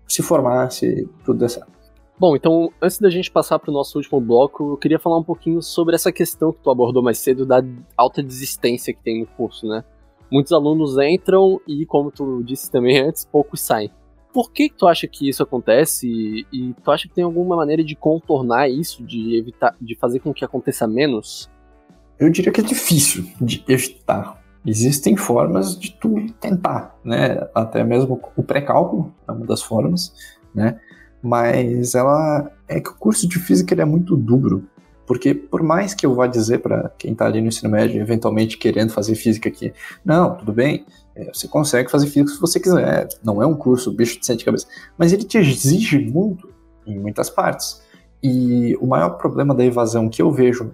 se 0.07 0.21
formar, 0.21 0.69
se 0.71 1.07
tudo 1.23 1.39
der 1.39 1.49
certo. 1.49 1.71
Bom, 2.21 2.35
então, 2.35 2.71
antes 2.79 2.99
da 2.99 3.09
gente 3.09 3.31
passar 3.31 3.57
para 3.57 3.71
o 3.71 3.73
nosso 3.73 3.97
último 3.97 4.21
bloco, 4.21 4.73
eu 4.73 4.77
queria 4.77 4.99
falar 4.99 5.17
um 5.17 5.23
pouquinho 5.23 5.59
sobre 5.59 5.95
essa 5.95 6.11
questão 6.11 6.53
que 6.53 6.59
tu 6.61 6.69
abordou 6.69 7.01
mais 7.01 7.17
cedo 7.17 7.47
da 7.47 7.63
alta 7.97 8.21
desistência 8.21 8.93
que 8.93 9.01
tem 9.01 9.21
no 9.21 9.25
curso, 9.25 9.67
né? 9.67 9.83
Muitos 10.31 10.51
alunos 10.51 10.99
entram 10.99 11.59
e, 11.67 11.83
como 11.83 12.11
tu 12.11 12.43
disse 12.43 12.69
também 12.69 12.99
antes, 12.99 13.25
poucos 13.25 13.61
saem. 13.61 13.89
Por 14.31 14.51
que, 14.51 14.69
tu 14.69 14.85
acha 14.85 15.07
que 15.07 15.27
isso 15.27 15.41
acontece 15.41 16.07
e, 16.07 16.45
e 16.53 16.75
tu 16.83 16.91
acha 16.91 17.07
que 17.07 17.15
tem 17.15 17.23
alguma 17.23 17.55
maneira 17.55 17.83
de 17.83 17.95
contornar 17.95 18.69
isso, 18.69 19.03
de 19.03 19.35
evitar, 19.35 19.75
de 19.81 19.95
fazer 19.95 20.19
com 20.19 20.31
que 20.31 20.45
aconteça 20.45 20.87
menos? 20.87 21.49
Eu 22.19 22.29
diria 22.29 22.51
que 22.51 22.61
é 22.61 22.63
difícil 22.63 23.31
de 23.41 23.65
evitar, 23.67 24.39
Existem 24.63 25.17
formas 25.17 25.75
de 25.75 25.91
tu 25.93 26.27
tentar, 26.39 26.95
né? 27.03 27.49
Até 27.55 27.83
mesmo 27.83 28.21
o 28.37 28.43
pré-cálculo 28.43 29.11
é 29.27 29.31
uma 29.31 29.47
das 29.47 29.63
formas, 29.63 30.13
né? 30.53 30.79
Mas 31.21 31.93
ela 31.95 32.51
é 32.67 32.79
que 32.79 32.89
o 32.89 32.95
curso 32.95 33.27
de 33.27 33.39
física 33.39 33.73
ele 33.73 33.81
é 33.81 33.85
muito 33.85 34.15
duro, 34.15 34.67
porque 35.05 35.33
por 35.33 35.61
mais 35.61 35.93
que 35.93 36.05
eu 36.05 36.15
vá 36.15 36.25
dizer 36.25 36.59
para 36.59 36.89
quem 36.97 37.11
está 37.11 37.25
ali 37.25 37.41
no 37.41 37.47
ensino 37.47 37.69
médio, 37.69 38.01
eventualmente 38.01 38.57
querendo 38.57 38.91
fazer 38.91 39.15
física 39.15 39.49
aqui, 39.49 39.73
não, 40.03 40.35
tudo 40.35 40.51
bem, 40.51 40.85
é, 41.15 41.31
você 41.33 41.47
consegue 41.47 41.91
fazer 41.91 42.07
física 42.07 42.31
se 42.31 42.39
você 42.39 42.59
quiser, 42.59 43.07
não 43.23 43.41
é 43.41 43.45
um 43.45 43.55
curso 43.55 43.91
bicho 43.91 44.19
de 44.19 44.25
sete 44.25 44.43
cabeças, 44.43 44.67
mas 44.97 45.13
ele 45.13 45.23
te 45.23 45.37
exige 45.37 45.99
muito 45.99 46.49
em 46.85 46.97
muitas 46.97 47.29
partes. 47.29 47.81
E 48.23 48.75
o 48.79 48.87
maior 48.87 49.11
problema 49.11 49.53
da 49.53 49.65
evasão 49.65 50.07
que 50.07 50.21
eu 50.21 50.31
vejo 50.31 50.71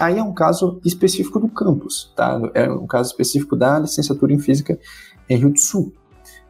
Aí 0.00 0.18
é 0.18 0.22
um 0.22 0.32
caso 0.32 0.80
específico 0.82 1.38
do 1.38 1.46
campus, 1.46 2.10
tá? 2.16 2.40
É 2.54 2.70
um 2.70 2.86
caso 2.86 3.10
específico 3.10 3.54
da 3.54 3.78
licenciatura 3.78 4.32
em 4.32 4.38
física 4.38 4.78
em 5.28 5.36
Rio 5.36 5.50
do 5.50 5.60
Sul. 5.60 5.92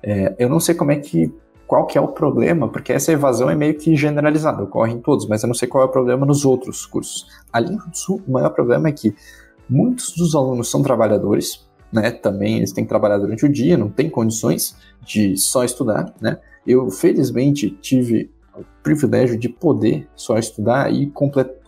É, 0.00 0.36
eu 0.38 0.48
não 0.48 0.60
sei 0.60 0.72
como 0.72 0.92
é 0.92 0.96
que 0.96 1.34
qual 1.70 1.86
que 1.86 1.96
é 1.96 2.00
o 2.00 2.08
problema, 2.08 2.66
porque 2.66 2.92
essa 2.92 3.12
evasão 3.12 3.48
é 3.48 3.54
meio 3.54 3.78
que 3.78 3.94
generalizada, 3.94 4.60
ocorre 4.60 4.92
em 4.92 4.98
todos, 4.98 5.28
mas 5.28 5.44
eu 5.44 5.46
não 5.46 5.54
sei 5.54 5.68
qual 5.68 5.84
é 5.84 5.86
o 5.86 5.88
problema 5.88 6.26
nos 6.26 6.44
outros 6.44 6.84
cursos. 6.84 7.28
Ali 7.52 7.76
do 7.76 7.96
Sul, 7.96 8.20
o 8.26 8.32
maior 8.32 8.50
problema 8.50 8.88
é 8.88 8.92
que 8.92 9.14
muitos 9.68 10.12
dos 10.16 10.34
alunos 10.34 10.68
são 10.68 10.82
trabalhadores, 10.82 11.64
né? 11.92 12.10
Também 12.10 12.56
eles 12.56 12.72
têm 12.72 12.82
que 12.82 12.88
trabalhar 12.88 13.18
durante 13.18 13.46
o 13.46 13.48
dia, 13.48 13.78
não 13.78 13.88
tem 13.88 14.10
condições 14.10 14.76
de 15.06 15.36
só 15.36 15.62
estudar, 15.62 16.12
né? 16.20 16.40
Eu 16.66 16.90
felizmente 16.90 17.70
tive 17.80 18.32
o 18.52 18.64
privilégio 18.82 19.38
de 19.38 19.48
poder 19.48 20.08
só 20.16 20.36
estudar 20.38 20.92
e 20.92 21.12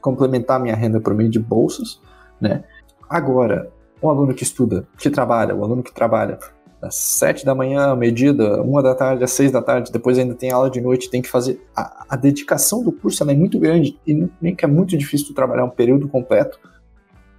complementar 0.01 0.59
minha 0.59 0.75
renda 0.75 1.01
por 1.01 1.15
meio 1.15 1.31
de 1.31 1.39
bolsas, 1.39 2.01
né? 2.41 2.65
Agora, 3.09 3.71
o 4.01 4.11
aluno 4.11 4.35
que 4.35 4.43
estuda, 4.43 4.85
que 4.99 5.09
trabalha, 5.09 5.55
o 5.55 5.63
aluno 5.63 5.81
que 5.81 5.95
trabalha 5.95 6.41
das 6.83 6.97
7 6.97 7.45
da 7.47 7.55
manhã, 7.55 7.95
meio-dia, 7.95 8.33
uma 8.61 8.83
da 8.83 8.93
tarde, 8.93 9.23
às 9.23 9.31
6 9.31 9.53
da 9.53 9.63
tarde, 9.63 9.93
depois 9.93 10.19
ainda 10.19 10.35
tem 10.35 10.51
aula 10.51 10.69
de 10.69 10.81
noite, 10.81 11.09
tem 11.09 11.23
que 11.23 11.29
fazer. 11.29 11.65
A, 11.77 12.07
a 12.11 12.17
dedicação 12.17 12.83
do 12.83 12.91
curso 12.91 13.23
é 13.23 13.35
muito 13.35 13.57
grande 13.61 13.97
e 14.05 14.29
nem 14.41 14.53
que 14.53 14.65
é 14.65 14.69
muito 14.69 14.99
difícil 14.99 15.33
trabalhar 15.33 15.65
um 15.65 15.71
período 15.71 16.09
completo 16.09 16.59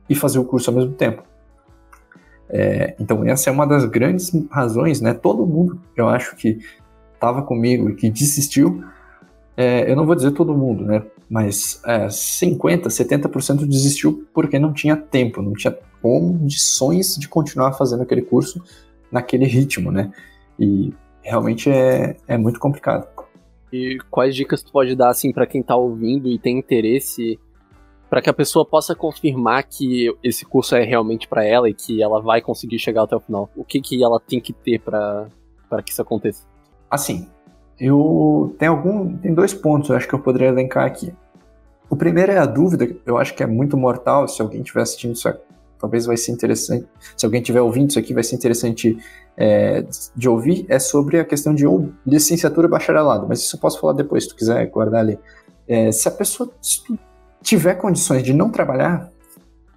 e 0.10 0.16
fazer 0.16 0.40
o 0.40 0.46
curso 0.46 0.70
ao 0.70 0.78
mesmo 0.78 0.94
tempo. 0.94 1.24
É, 2.50 2.96
então, 2.98 3.26
essa 3.26 3.50
é 3.50 3.54
uma 3.54 3.68
das 3.68 3.84
grandes 3.84 4.32
razões, 4.50 5.02
né? 5.02 5.14
Todo 5.14 5.46
mundo, 5.46 5.78
eu 5.98 6.08
acho 6.08 6.38
que 6.38 6.60
estava 7.14 7.42
comigo 7.42 7.90
e 7.90 7.96
que 7.96 8.10
desistiu 8.10 8.82
é, 9.56 9.90
eu 9.90 9.96
não 9.96 10.06
vou 10.06 10.16
dizer 10.16 10.32
todo 10.32 10.56
mundo, 10.56 10.84
né? 10.84 11.04
Mas 11.30 11.82
é, 11.86 12.08
50%, 12.08 12.88
70% 12.88 13.68
desistiu 13.68 14.26
porque 14.34 14.58
não 14.58 14.74
tinha 14.74 14.96
tempo, 14.96 15.42
não 15.42 15.54
tinha 15.54 15.76
condições 16.02 17.16
de 17.16 17.28
continuar 17.28 17.74
fazendo 17.74 18.04
aquele 18.04 18.22
curso 18.22 18.64
naquele 19.14 19.46
ritmo, 19.46 19.92
né? 19.92 20.12
E 20.60 20.92
realmente 21.22 21.70
é, 21.70 22.18
é 22.28 22.38
muito 22.38 22.60
complicado. 22.60 23.08
E 23.72 23.98
quais 24.10 24.36
dicas 24.36 24.62
tu 24.62 24.72
pode 24.72 24.96
dar 24.96 25.10
assim 25.10 25.32
para 25.32 25.48
quem 25.48 25.62
está 25.62 25.76
ouvindo 25.76 26.28
e 26.28 26.38
tem 26.38 26.60
interesse 26.60 27.40
para 28.10 28.22
que 28.22 28.30
a 28.30 28.34
pessoa 28.34 28.64
possa 28.64 28.94
confirmar 28.96 29.64
que 29.64 30.14
esse 30.24 30.46
curso 30.46 30.76
é 30.76 30.84
realmente 30.84 31.28
para 31.28 31.44
ela 31.44 31.68
e 31.68 31.74
que 31.74 32.02
ela 32.04 32.22
vai 32.22 32.42
conseguir 32.42 32.78
chegar 32.78 33.04
até 33.04 33.16
o 33.16 33.20
final? 33.20 33.50
O 33.56 33.64
que 33.64 33.82
que 33.82 34.04
ela 34.04 34.20
tem 34.20 34.40
que 34.40 34.54
ter 34.54 34.80
para 34.80 35.28
que 35.84 35.92
isso 35.92 36.02
aconteça? 36.02 36.44
Assim, 36.92 37.28
eu 37.80 38.56
tenho 38.60 38.74
algum, 38.74 39.18
tem 39.18 39.34
dois 39.34 39.54
pontos 39.54 39.90
eu 39.90 39.96
acho 39.96 40.08
que 40.08 40.14
eu 40.14 40.20
poderia 40.20 40.50
elencar 40.50 40.86
aqui. 40.86 41.12
O 41.90 41.96
primeiro 41.96 42.32
é 42.32 42.38
a 42.38 42.46
dúvida, 42.46 42.88
eu 43.04 43.18
acho 43.18 43.34
que 43.34 43.42
é 43.42 43.48
muito 43.48 43.76
mortal, 43.76 44.28
se 44.28 44.42
alguém 44.42 44.62
estiver 44.62 44.82
assistindo 44.82 45.14
isso, 45.14 45.28
talvez 45.84 46.06
vai 46.06 46.16
ser 46.16 46.32
interessante, 46.32 46.88
se 47.18 47.26
alguém 47.26 47.42
estiver 47.42 47.60
ouvindo 47.60 47.90
isso 47.90 48.00
aqui, 48.00 48.14
vai 48.14 48.24
ser 48.24 48.38
interessante 48.38 48.98
é, 49.36 49.86
de 50.16 50.30
ouvir, 50.30 50.66
é 50.70 50.80
sobre 50.80 51.20
a 51.20 51.26
questão 51.26 51.54
de 51.54 51.68
ou 51.68 51.92
licenciatura 52.08 52.70
bacharelado, 52.70 53.28
mas 53.28 53.42
isso 53.42 53.58
eu 53.58 53.60
posso 53.60 53.82
falar 53.82 53.92
depois, 53.92 54.24
se 54.24 54.30
tu 54.30 54.36
quiser 54.38 54.66
guardar 54.68 55.02
ali. 55.02 55.20
É, 55.68 55.92
se 55.92 56.08
a 56.08 56.12
pessoa 56.12 56.50
tiver 57.42 57.74
condições 57.74 58.24
de 58.24 58.32
não 58.32 58.50
trabalhar, 58.50 59.12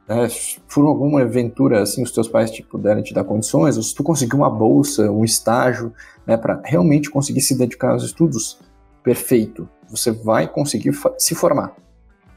né, 0.09 0.29
por 0.73 0.87
alguma 0.87 1.23
aventura, 1.23 1.83
assim, 1.83 2.05
os 2.05 2.13
teus 2.13 2.29
pais 2.29 2.53
te 2.53 2.63
puderem 2.63 3.03
te 3.03 3.13
dar 3.13 3.25
condições, 3.25 3.77
ou 3.77 3.83
se 3.83 3.93
tu 3.93 4.05
conseguir 4.05 4.37
uma 4.37 4.49
bolsa, 4.49 5.11
um 5.11 5.25
estágio, 5.25 5.93
né, 6.25 6.37
para 6.37 6.63
realmente 6.65 7.11
conseguir 7.11 7.41
se 7.41 7.59
dedicar 7.59 7.91
aos 7.91 8.05
estudos, 8.05 8.61
perfeito, 9.03 9.69
você 9.91 10.13
vai 10.13 10.47
conseguir 10.47 10.93
se 11.19 11.35
formar. 11.35 11.75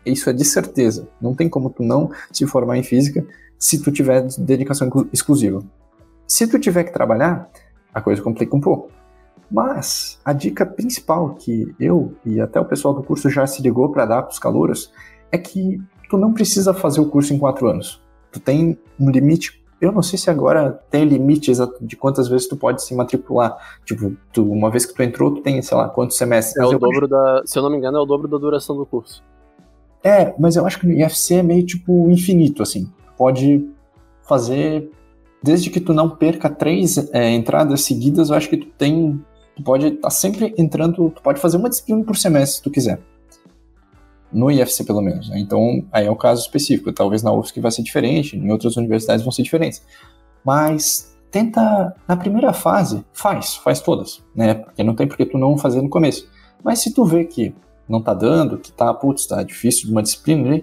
Isso 0.03 0.27
é 0.27 0.33
de 0.33 0.43
certeza. 0.43 1.07
Não 1.21 1.35
tem 1.35 1.47
como 1.47 1.69
tu 1.69 1.83
não 1.83 2.09
se 2.31 2.47
formar 2.47 2.79
em 2.79 2.83
física 2.83 3.23
se 3.59 3.83
tu 3.83 3.91
tiver 3.91 4.25
dedicação 4.37 4.89
exclusiva. 5.11 5.61
Se 6.25 6.47
tu 6.47 6.57
tiver 6.57 6.85
que 6.85 6.93
trabalhar, 6.93 7.49
a 7.93 8.01
coisa 8.01 8.21
complica 8.21 8.55
um 8.55 8.61
pouco. 8.61 8.89
Mas 9.51 10.19
a 10.23 10.31
dica 10.31 10.65
principal 10.65 11.35
que 11.35 11.73
eu 11.79 12.13
e 12.25 12.39
até 12.39 12.59
o 12.59 12.65
pessoal 12.65 12.93
do 12.93 13.03
curso 13.03 13.29
já 13.29 13.45
se 13.45 13.61
ligou 13.61 13.91
para 13.91 14.05
dar 14.05 14.21
para 14.21 14.31
os 14.31 14.39
calouros 14.39 14.91
é 15.31 15.37
que 15.37 15.81
tu 16.09 16.17
não 16.17 16.33
precisa 16.33 16.73
fazer 16.73 17.01
o 17.01 17.07
curso 17.07 17.33
em 17.33 17.39
quatro 17.39 17.67
anos. 17.67 18.01
Tu 18.31 18.39
tem 18.39 18.77
um 18.99 19.09
limite. 19.09 19.59
Eu 19.81 19.91
não 19.91 20.01
sei 20.01 20.19
se 20.19 20.29
agora 20.29 20.79
tem 20.91 21.05
limite 21.05 21.49
exato 21.49 21.83
de 21.83 21.95
quantas 21.95 22.27
vezes 22.27 22.47
tu 22.47 22.55
pode 22.55 22.83
se 22.83 22.93
matricular. 22.93 23.57
Tipo, 23.85 24.15
tu, 24.31 24.43
uma 24.51 24.69
vez 24.69 24.85
que 24.85 24.93
tu 24.93 25.01
entrou, 25.01 25.33
tu 25.33 25.41
tem, 25.41 25.61
sei 25.61 25.75
lá, 25.75 25.89
quantos 25.89 26.17
semestres. 26.17 26.57
É 26.57 26.65
o 26.65 26.77
dobro 26.77 27.07
da. 27.07 27.41
Se 27.45 27.57
eu 27.57 27.63
não 27.63 27.71
me 27.71 27.77
engano, 27.77 27.97
é 27.97 28.01
o 28.01 28.05
dobro 28.05 28.27
da 28.27 28.37
duração 28.37 28.77
do 28.77 28.85
curso. 28.85 29.23
É, 30.03 30.33
mas 30.37 30.55
eu 30.55 30.65
acho 30.65 30.79
que 30.79 30.87
no 30.87 30.93
IFC 30.93 31.35
é 31.35 31.43
meio 31.43 31.65
tipo 31.65 32.09
infinito, 32.09 32.61
assim. 32.61 32.91
Pode 33.19 33.69
fazer. 34.27 34.89
Desde 35.43 35.69
que 35.69 35.79
tu 35.79 35.93
não 35.93 36.09
perca 36.09 36.49
três 36.49 36.97
é, 37.13 37.29
entradas 37.31 37.81
seguidas, 37.81 38.29
eu 38.29 38.35
acho 38.35 38.49
que 38.49 38.57
tu 38.57 38.67
tem. 38.77 39.23
Tu 39.55 39.61
pode 39.61 39.85
estar 39.87 40.01
tá 40.01 40.09
sempre 40.09 40.55
entrando. 40.57 41.11
Tu 41.11 41.21
pode 41.21 41.39
fazer 41.39 41.57
uma 41.57 41.69
disciplina 41.69 42.03
por 42.03 42.17
semestre 42.17 42.57
se 42.57 42.63
tu 42.63 42.71
quiser 42.71 42.99
no 44.31 44.51
IFC 44.51 44.83
pelo 44.83 45.01
menos. 45.01 45.29
Né? 45.29 45.39
Então, 45.39 45.83
aí 45.91 46.05
é 46.05 46.11
o 46.11 46.15
caso 46.15 46.41
específico. 46.41 46.93
Talvez 46.93 47.23
na 47.23 47.31
UFSC 47.31 47.59
vai 47.59 47.71
ser 47.71 47.83
diferente, 47.83 48.37
em 48.37 48.51
outras 48.51 48.77
universidades 48.77 49.23
vão 49.23 49.31
ser 49.31 49.43
diferentes. 49.43 49.81
Mas 50.43 51.15
tenta, 51.31 51.95
na 52.07 52.15
primeira 52.15 52.53
fase, 52.53 53.03
faz, 53.13 53.55
faz 53.55 53.81
todas, 53.81 54.23
né? 54.35 54.55
Porque 54.55 54.83
não 54.83 54.95
tem 54.95 55.07
porque 55.07 55.25
tu 55.25 55.37
não 55.37 55.57
fazer 55.57 55.81
no 55.81 55.89
começo. 55.89 56.27
Mas 56.63 56.79
se 56.79 56.93
tu 56.93 57.05
vê 57.05 57.25
que 57.25 57.53
não 57.87 58.01
tá 58.01 58.13
dando, 58.13 58.57
que 58.57 58.71
tá, 58.71 58.93
putz, 58.93 59.25
tá 59.25 59.41
difícil 59.43 59.87
de 59.87 59.91
uma 59.91 60.03
disciplina, 60.03 60.49
né? 60.49 60.61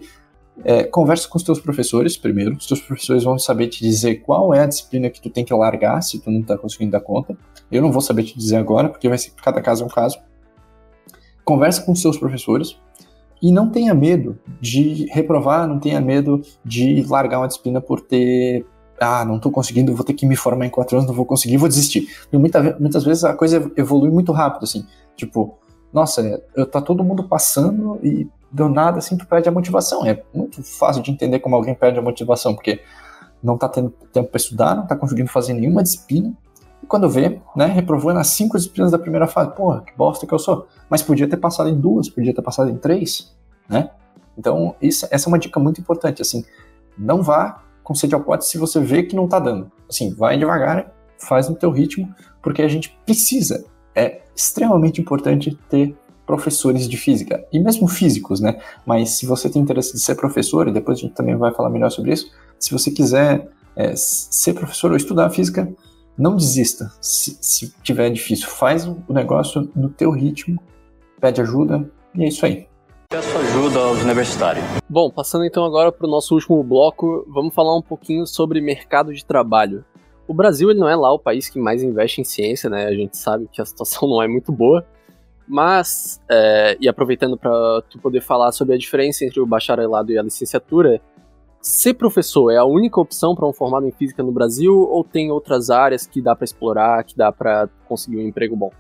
É, 0.65 0.85
conversa 0.85 1.29
com 1.29 1.37
os 1.37 1.45
teus 1.45 1.61
professores 1.61 2.17
primeiro. 2.17 2.57
Os 2.57 2.67
teus 2.67 2.81
professores 2.81 3.25
vão 3.25 3.39
saber 3.39 3.69
te 3.69 3.83
dizer 3.83 4.17
qual 4.17 4.55
é 4.55 4.61
a 4.61 4.67
disciplina 4.67 5.11
que 5.11 5.21
tu 5.21 5.31
tem 5.31 5.45
que 5.45 5.55
largar 5.55 6.01
se 6.03 6.19
tu 6.19 6.31
não 6.31 6.43
tá 6.43 6.57
conseguindo 6.57 6.93
dar 6.93 7.01
conta. 7.01 7.37
Eu 7.71 7.83
não 7.83 7.93
vou 7.93 8.01
saber 8.01 8.25
te 8.25 8.37
dizer 8.37 8.57
agora, 8.57 8.89
porque 8.89 9.09
vai 9.09 9.19
ser 9.19 9.33
cada 9.43 9.61
caso 9.61 9.83
é 9.83 9.87
um 9.87 9.91
caso. 9.91 10.19
Conversa 11.45 11.83
com 11.83 11.93
os 11.93 12.01
seus 12.01 12.19
professores, 12.19 12.77
e 13.41 13.53
não 13.53 13.69
tenha 13.71 13.95
medo 13.95 14.39
de 14.61 15.07
reprovar, 15.13 15.69
não 15.69 15.79
tenha 15.79 16.01
medo 16.01 16.41
de 16.65 17.05
largar 17.09 17.39
uma 17.39 17.49
disciplina 17.49 17.81
por 17.81 18.01
ter. 18.01 18.65
Ah, 18.99 19.25
não 19.27 19.37
estou 19.37 19.53
conseguindo, 19.53 19.95
vou 19.95 20.05
ter 20.05 20.15
que 20.15 20.25
me 20.25 20.35
formar 20.35 20.67
em 20.67 20.71
quatro 20.71 20.97
anos, 20.97 21.07
não 21.07 21.15
vou 21.15 21.27
conseguir, 21.27 21.59
vou 21.59 21.69
desistir. 21.69 22.09
E 22.33 22.39
muita, 22.39 22.77
muitas 22.81 23.05
vezes 23.05 23.25
a 23.25 23.35
coisa 23.35 23.71
evolui 23.77 24.11
muito 24.11 24.33
rápido, 24.33 24.65
assim. 24.65 24.87
Tipo, 25.15 25.59
nossa, 25.93 26.43
tá 26.73 26.81
todo 26.81 27.05
mundo 27.05 27.29
passando 27.29 28.01
e 28.03 28.27
do 28.51 28.69
nada, 28.69 28.99
assim, 28.99 29.17
tu 29.17 29.27
perde 29.27 29.49
a 29.49 29.53
motivação. 29.53 30.07
É 30.07 30.23
muito 30.35 30.63
fácil 30.63 31.03
de 31.03 31.11
entender 31.11 31.41
como 31.41 31.57
alguém 31.57 31.75
perde 31.75 31.99
a 31.99 32.03
motivação, 32.03 32.55
porque 32.55 32.81
não 33.43 33.57
tá 33.59 33.69
tendo 33.69 33.91
tempo 34.13 34.29
para 34.31 34.39
estudar, 34.39 34.75
não 34.75 34.87
tá 34.87 34.97
conseguindo 34.97 35.29
fazer 35.29 35.53
nenhuma 35.53 35.83
disciplina, 35.83 36.33
e 36.83 36.87
quando 36.87 37.09
vê, 37.09 37.41
né, 37.55 37.67
reprovou 37.67 38.13
nas 38.13 38.29
cinco 38.29 38.57
disciplinas 38.57 38.93
da 38.93 38.99
primeira 38.99 39.27
fase. 39.27 39.51
Porra, 39.53 39.83
que 39.83 39.97
bosta 39.97 40.27
que 40.27 40.33
eu 40.33 40.39
sou. 40.39 40.67
Mas 40.89 41.03
podia 41.03 41.29
ter 41.29 41.37
passado 41.37 41.69
em 41.69 41.79
duas, 41.79 42.09
podia 42.09 42.35
ter 42.35 42.43
passado 42.43 42.71
em 42.71 42.77
três, 42.77 43.35
né? 43.69 43.91
Então, 44.37 44.77
isso, 44.81 45.07
essa 45.11 45.29
é 45.29 45.29
uma 45.29 45.39
dica 45.39 45.59
muito 45.59 45.81
importante, 45.81 46.21
assim, 46.21 46.45
não 46.97 47.23
vá 47.23 47.63
com 47.83 47.95
sede 47.95 48.15
ao 48.15 48.21
pote 48.21 48.45
se 48.45 48.59
você 48.59 48.81
vê 48.81 49.03
que 49.03 49.17
não 49.17 49.27
tá 49.27 49.39
dando. 49.39 49.71
Assim, 49.89 50.15
vai 50.15 50.37
devagar, 50.37 50.93
faz 51.19 51.49
no 51.49 51.55
teu 51.55 51.71
ritmo, 51.71 52.13
porque 52.43 52.63
a 52.63 52.69
gente 52.69 52.99
precisa, 53.07 53.65
é 53.95 54.23
extremamente 54.35 55.01
importante 55.01 55.59
ter 55.71 55.97
professores 56.27 56.89
de 56.89 56.97
física, 56.97 57.47
e 57.53 57.61
mesmo 57.61 57.87
físicos, 57.87 58.41
né? 58.41 58.59
Mas 58.85 59.11
se 59.11 59.27
você 59.27 59.49
tem 59.49 59.62
interesse 59.62 59.93
de 59.93 60.01
ser 60.01 60.16
professor, 60.16 60.68
e 60.68 60.72
depois 60.72 60.99
a 60.99 61.03
gente 61.03 61.14
também 61.14 61.37
vai 61.37 61.53
falar 61.55 61.70
melhor 61.70 61.91
sobre 61.91 62.12
isso, 62.12 62.31
se 62.59 62.72
você 62.72 62.91
quiser 62.91 63.49
é, 63.77 63.95
ser 63.95 64.55
professor 64.55 64.91
ou 64.91 64.97
estudar 64.97 65.31
física, 65.31 65.72
não 66.18 66.35
desista. 66.35 66.91
Se, 67.01 67.37
se 67.41 67.72
tiver 67.83 68.11
difícil, 68.11 68.49
faz 68.49 68.87
o 68.87 68.97
negócio 69.09 69.70
no 69.77 69.89
teu 69.89 70.11
ritmo, 70.11 70.61
pede 71.20 71.41
ajuda 71.41 71.89
e 72.14 72.24
é 72.24 72.29
isso 72.29 72.45
aí. 72.45 72.66
Peço 73.09 73.39
ajuda 73.39 73.79
aos 73.79 74.03
universitários. 74.03 74.64
Bom, 74.89 75.11
passando 75.11 75.45
então 75.45 75.64
agora 75.64 75.93
para 75.93 76.07
o 76.07 76.11
nosso 76.11 76.35
último 76.35 76.62
bloco, 76.64 77.24
vamos 77.29 77.55
falar 77.55 77.77
um 77.77 77.83
pouquinho 77.83 78.27
sobre 78.27 78.61
mercado 78.61 79.14
de 79.14 79.24
trabalho. 79.24 79.85
O 80.27 80.35
Brasil 80.35 80.70
ele 80.70 80.81
não 80.81 80.89
é 80.89 80.97
lá 80.97 81.12
o 81.12 81.18
país 81.18 81.49
que 81.49 81.59
mais 81.59 81.85
investe 81.85 82.20
em 82.20 82.24
ciência, 82.24 82.68
né? 82.68 82.87
A 82.87 82.93
gente 82.93 83.16
sabe 83.16 83.49
que 83.53 83.62
a 83.62 83.64
situação 83.64 84.09
não 84.11 84.20
é 84.20 84.27
muito 84.27 84.51
boa. 84.51 84.85
Mas, 85.49 86.21
é, 86.29 86.77
e 86.81 86.89
aproveitando 86.89 87.37
para 87.37 87.83
tu 87.89 87.99
poder 87.99 88.21
falar 88.21 88.53
sobre 88.53 88.75
a 88.75 88.79
diferença 88.79 89.25
entre 89.25 89.41
o 89.41 89.47
bacharelado 89.47 90.11
e 90.11 90.19
a 90.19 90.23
licenciatura, 90.23 91.01
ser 91.61 91.95
professor 91.95 92.51
é 92.51 92.57
a 92.57 92.65
única 92.65 93.01
opção 93.01 93.35
para 93.35 93.47
um 93.47 93.53
formado 93.53 93.87
em 93.87 93.93
física 93.93 94.23
no 94.23 94.33
Brasil 94.33 94.75
ou 94.75 95.05
tem 95.05 95.31
outras 95.31 95.71
áreas 95.71 96.07
que 96.07 96.21
dá 96.21 96.35
para 96.35 96.45
explorar, 96.45 97.05
que 97.05 97.17
dá 97.17 97.31
para 97.31 97.69
conseguir 97.89 98.19
um 98.19 98.27
emprego 98.27 98.57
bom? 98.57 98.71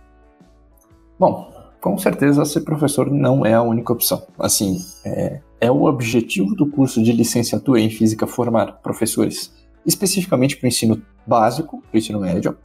Bom, 1.18 1.52
com 1.80 1.96
certeza 1.98 2.44
ser 2.44 2.62
professor 2.62 3.10
não 3.10 3.46
é 3.46 3.54
a 3.54 3.62
única 3.62 3.92
opção. 3.92 4.26
Assim, 4.38 4.78
é, 5.04 5.40
é 5.60 5.70
o 5.70 5.84
objetivo 5.84 6.54
do 6.54 6.66
curso 6.66 7.02
de 7.02 7.12
licenciatura 7.12 7.80
em 7.80 7.90
física 7.90 8.26
formar 8.26 8.80
professores 8.82 9.54
especificamente 9.84 10.56
para 10.56 10.66
o 10.66 10.68
ensino 10.68 11.00
básico, 11.26 11.80
para 11.82 11.94
o 11.94 11.98
ensino 11.98 12.20
médio, 12.20 12.56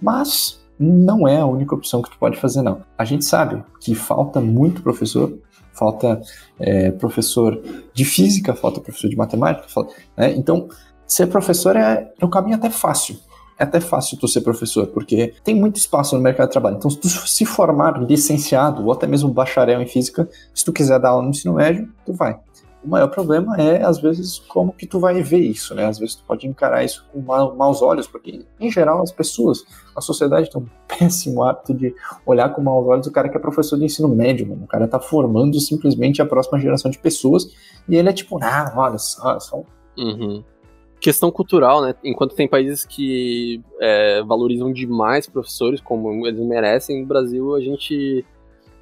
mas 0.00 0.65
não 0.78 1.26
é 1.26 1.40
a 1.40 1.46
única 1.46 1.74
opção 1.74 2.02
que 2.02 2.10
tu 2.10 2.18
pode 2.18 2.38
fazer, 2.38 2.62
não. 2.62 2.82
A 2.96 3.04
gente 3.04 3.24
sabe 3.24 3.62
que 3.80 3.94
falta 3.94 4.40
muito 4.40 4.82
professor 4.82 5.32
falta 5.76 6.20
é, 6.58 6.90
professor 6.90 7.60
de 7.92 8.04
física, 8.04 8.54
falta 8.54 8.80
professor 8.80 9.08
de 9.08 9.16
matemática, 9.16 9.68
falta, 9.68 9.94
né? 10.16 10.32
Então, 10.32 10.68
ser 11.06 11.26
professor 11.26 11.76
é, 11.76 12.10
é 12.18 12.24
um 12.24 12.30
caminho 12.30 12.56
até 12.56 12.70
fácil. 12.70 13.16
É 13.58 13.64
até 13.64 13.80
fácil 13.80 14.18
tu 14.18 14.28
ser 14.28 14.42
professor, 14.42 14.86
porque 14.88 15.32
tem 15.42 15.54
muito 15.54 15.76
espaço 15.76 16.14
no 16.14 16.22
mercado 16.22 16.48
de 16.48 16.52
trabalho. 16.52 16.76
Então, 16.76 16.90
se 16.90 16.98
tu 16.98 17.08
se 17.08 17.46
formar 17.46 18.02
licenciado 18.02 18.84
ou 18.84 18.92
até 18.92 19.06
mesmo 19.06 19.30
bacharel 19.30 19.80
em 19.80 19.86
física, 19.86 20.28
se 20.54 20.64
tu 20.64 20.72
quiser 20.72 20.98
dar 20.98 21.10
aula 21.10 21.22
no 21.22 21.30
ensino 21.30 21.54
médio, 21.54 21.90
tu 22.04 22.12
vai. 22.12 22.38
O 22.86 22.88
maior 22.88 23.08
problema 23.08 23.56
é, 23.56 23.82
às 23.82 23.98
vezes, 23.98 24.38
como 24.38 24.72
que 24.72 24.86
tu 24.86 25.00
vai 25.00 25.20
ver 25.20 25.40
isso, 25.40 25.74
né? 25.74 25.86
Às 25.86 25.98
vezes 25.98 26.14
tu 26.14 26.24
pode 26.24 26.46
encarar 26.46 26.84
isso 26.84 27.04
com 27.12 27.20
maus 27.20 27.82
olhos, 27.82 28.06
porque, 28.06 28.44
em 28.60 28.70
geral, 28.70 29.02
as 29.02 29.10
pessoas, 29.10 29.64
a 29.96 30.00
sociedade 30.00 30.50
tem 30.50 30.62
um 30.62 30.66
péssimo 30.86 31.42
hábito 31.42 31.74
de 31.74 31.94
olhar 32.24 32.50
com 32.50 32.62
maus 32.62 32.86
olhos 32.86 33.06
o 33.06 33.12
cara 33.12 33.28
que 33.28 33.36
é 33.36 33.40
professor 33.40 33.76
de 33.76 33.84
ensino 33.84 34.08
médio, 34.08 34.46
mano. 34.46 34.64
O 34.64 34.68
cara 34.68 34.86
tá 34.86 35.00
formando 35.00 35.58
simplesmente 35.58 36.22
a 36.22 36.26
próxima 36.26 36.60
geração 36.60 36.90
de 36.90 36.98
pessoas 36.98 37.52
e 37.88 37.96
ele 37.96 38.08
é 38.08 38.12
tipo, 38.12 38.38
ah, 38.42 38.72
olha 38.76 38.98
só, 38.98 39.38
só 39.40 39.62
Uhum. 39.98 40.44
Questão 41.00 41.30
cultural, 41.30 41.82
né? 41.82 41.94
Enquanto 42.04 42.34
tem 42.34 42.48
países 42.48 42.84
que 42.84 43.62
é, 43.80 44.22
valorizam 44.22 44.72
demais 44.72 45.26
professores 45.26 45.80
como 45.80 46.26
eles 46.26 46.40
merecem, 46.40 47.00
no 47.00 47.06
Brasil 47.06 47.54
a 47.54 47.60
gente 47.60 48.24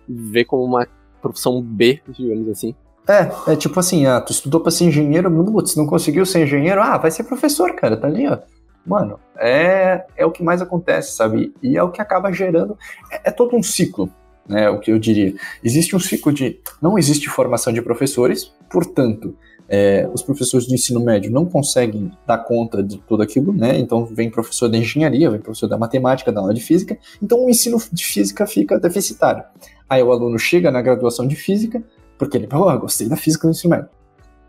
vê 0.08 0.44
como 0.44 0.64
uma 0.64 0.86
profissão 1.20 1.60
B, 1.60 2.00
digamos 2.08 2.48
assim. 2.48 2.74
É, 3.06 3.52
é 3.52 3.56
tipo 3.56 3.78
assim, 3.78 4.06
ah, 4.06 4.20
tu 4.20 4.32
estudou 4.32 4.60
pra 4.60 4.70
ser 4.70 4.84
engenheiro, 4.84 5.30
putz, 5.30 5.76
não 5.76 5.86
conseguiu 5.86 6.24
ser 6.24 6.44
engenheiro, 6.44 6.80
ah, 6.80 6.96
vai 6.96 7.10
ser 7.10 7.24
professor, 7.24 7.74
cara, 7.74 7.96
tá 7.96 8.06
ali, 8.06 8.26
ó. 8.26 8.38
Mano, 8.86 9.18
é, 9.38 10.04
é 10.16 10.26
o 10.26 10.30
que 10.30 10.42
mais 10.42 10.60
acontece, 10.60 11.12
sabe? 11.12 11.54
E 11.62 11.76
é 11.76 11.82
o 11.82 11.90
que 11.90 12.02
acaba 12.02 12.32
gerando. 12.32 12.76
É, 13.10 13.28
é 13.28 13.30
todo 13.30 13.56
um 13.56 13.62
ciclo, 13.62 14.10
né? 14.46 14.68
O 14.68 14.78
que 14.78 14.90
eu 14.90 14.98
diria. 14.98 15.34
Existe 15.62 15.96
um 15.96 16.00
ciclo 16.00 16.32
de. 16.32 16.60
Não 16.82 16.98
existe 16.98 17.28
formação 17.28 17.72
de 17.72 17.80
professores, 17.80 18.52
portanto, 18.70 19.34
é, 19.68 20.08
os 20.12 20.22
professores 20.22 20.66
de 20.66 20.74
ensino 20.74 21.00
médio 21.00 21.30
não 21.30 21.46
conseguem 21.46 22.12
dar 22.26 22.38
conta 22.38 22.82
de 22.82 22.98
tudo 22.98 23.22
aquilo, 23.22 23.52
né? 23.52 23.78
Então 23.78 24.04
vem 24.04 24.30
professor 24.30 24.68
da 24.68 24.76
engenharia, 24.76 25.30
vem 25.30 25.40
professor 25.40 25.66
da 25.66 25.78
matemática, 25.78 26.30
da 26.30 26.40
aula 26.40 26.52
de 26.52 26.60
física, 26.60 26.98
então 27.22 27.44
o 27.44 27.48
ensino 27.48 27.78
de 27.90 28.04
física 28.04 28.46
fica 28.46 28.78
deficitário. 28.78 29.42
Aí 29.88 30.02
o 30.02 30.12
aluno 30.12 30.38
chega 30.38 30.70
na 30.70 30.82
graduação 30.82 31.26
de 31.26 31.36
física, 31.36 31.82
porque 32.24 32.38
ele, 32.38 32.46
pô, 32.46 32.78
gostei 32.78 33.08
da 33.08 33.16
física 33.16 33.48
ensino 33.48 33.70
médio. 33.74 33.88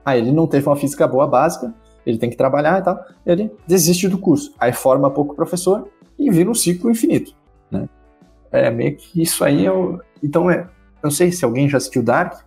Aí 0.04 0.20
ele 0.20 0.32
não 0.32 0.48
teve 0.48 0.68
uma 0.68 0.76
física 0.76 1.08
boa 1.08 1.28
básica, 1.28 1.74
ele 2.06 2.18
tem 2.18 2.30
que 2.30 2.38
trabalhar 2.38 2.80
e 2.80 2.84
tal, 2.84 3.04
ele 3.26 3.52
desiste 3.68 4.08
do 4.08 4.18
curso. 4.18 4.54
Aí 4.60 4.72
forma 4.72 5.10
pouco 5.10 5.36
professor 5.36 5.88
e 6.18 6.30
vira 6.30 6.50
um 6.50 6.54
ciclo 6.54 6.90
infinito, 6.90 7.34
né? 7.70 7.90
É 8.52 8.70
meio 8.70 8.96
que 8.96 9.22
isso 9.22 9.44
aí 9.44 9.66
é 9.66 9.72
o... 9.72 10.00
Então, 10.24 10.50
é, 10.50 10.68
não 11.04 11.12
sei 11.12 11.32
se 11.32 11.44
alguém 11.44 11.68
já 11.68 11.78
assistiu 11.78 12.04
Dark, 12.04 12.40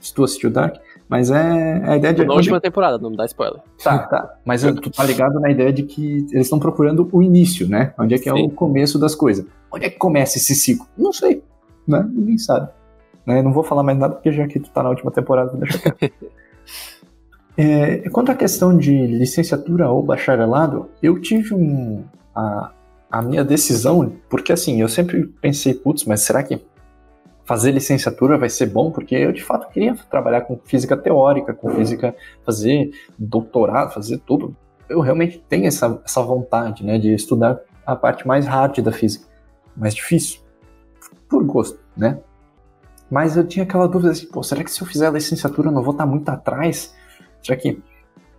se 0.00 0.12
tu 0.12 0.24
assistiu 0.24 0.50
Dark, 0.50 0.76
mas 1.08 1.30
é, 1.30 1.82
é 1.84 1.90
a 1.90 1.96
ideia 1.96 2.14
de... 2.14 2.24
Na 2.24 2.34
última 2.34 2.60
temporada, 2.60 2.98
não 2.98 3.10
me 3.10 3.16
dá 3.16 3.24
spoiler. 3.26 3.60
Tá, 3.82 3.98
tá. 3.98 4.34
Mas 4.44 4.62
tu 4.62 4.90
tá 4.90 5.04
ligado 5.04 5.38
na 5.38 5.50
ideia 5.50 5.72
de 5.72 5.84
que 5.84 6.26
eles 6.32 6.46
estão 6.46 6.58
procurando 6.58 7.08
o 7.12 7.22
início, 7.22 7.68
né? 7.68 7.94
Onde 7.98 8.14
é 8.14 8.18
que 8.18 8.24
Sim. 8.24 8.30
é 8.30 8.44
o 8.44 8.50
começo 8.50 8.98
das 8.98 9.14
coisas. 9.14 9.46
Onde 9.70 9.84
é 9.84 9.90
que 9.90 9.98
começa 9.98 10.38
esse 10.38 10.54
ciclo? 10.54 10.86
Não 10.96 11.12
sei, 11.12 11.42
né? 11.86 12.04
Ninguém 12.10 12.38
sabe. 12.38 12.68
Né? 13.26 13.42
Não 13.42 13.52
vou 13.52 13.64
falar 13.64 13.82
mais 13.82 13.98
nada 13.98 14.14
porque 14.14 14.30
já 14.30 14.46
que 14.46 14.60
tu 14.60 14.70
tá 14.70 14.82
na 14.82 14.90
última 14.90 15.10
temporada, 15.10 15.56
deixa 15.56 15.78
quieto. 15.78 16.14
é, 17.58 18.08
quanto 18.10 18.30
à 18.30 18.34
questão 18.34 18.76
de 18.76 19.06
licenciatura 19.06 19.90
ou 19.90 20.02
bacharelado, 20.02 20.88
eu 21.02 21.20
tive 21.20 21.54
um, 21.54 22.04
a, 22.34 22.70
a 23.10 23.22
minha 23.22 23.44
decisão, 23.44 24.12
porque 24.28 24.52
assim, 24.52 24.80
eu 24.80 24.88
sempre 24.88 25.26
pensei, 25.40 25.74
putz, 25.74 26.04
mas 26.04 26.20
será 26.20 26.42
que 26.42 26.64
fazer 27.44 27.70
licenciatura 27.72 28.38
vai 28.38 28.48
ser 28.48 28.66
bom? 28.66 28.90
Porque 28.90 29.14
eu 29.14 29.32
de 29.32 29.42
fato 29.42 29.70
queria 29.70 29.94
trabalhar 30.10 30.42
com 30.42 30.58
física 30.64 30.96
teórica, 30.96 31.52
com 31.54 31.70
física, 31.70 32.14
fazer 32.44 32.90
doutorado, 33.18 33.92
fazer 33.92 34.18
tudo. 34.18 34.54
Eu 34.88 35.00
realmente 35.00 35.42
tenho 35.48 35.66
essa, 35.66 36.00
essa 36.04 36.22
vontade, 36.22 36.84
né, 36.84 36.98
de 36.98 37.12
estudar 37.12 37.60
a 37.84 37.96
parte 37.96 38.26
mais 38.26 38.46
hard 38.46 38.80
da 38.80 38.92
física, 38.92 39.26
mais 39.76 39.94
difícil, 39.94 40.40
por 41.28 41.44
gosto, 41.44 41.78
né? 41.96 42.18
Mas 43.10 43.36
eu 43.36 43.46
tinha 43.46 43.64
aquela 43.64 43.86
dúvida 43.86 44.12
assim, 44.12 44.26
pô, 44.26 44.42
será 44.42 44.64
que 44.64 44.70
se 44.70 44.80
eu 44.80 44.86
fizer 44.86 45.06
a 45.06 45.10
licenciatura 45.10 45.68
eu 45.68 45.72
não 45.72 45.82
vou 45.82 45.92
estar 45.92 46.06
muito 46.06 46.28
atrás? 46.28 46.94
Será 47.42 47.56
que 47.56 47.80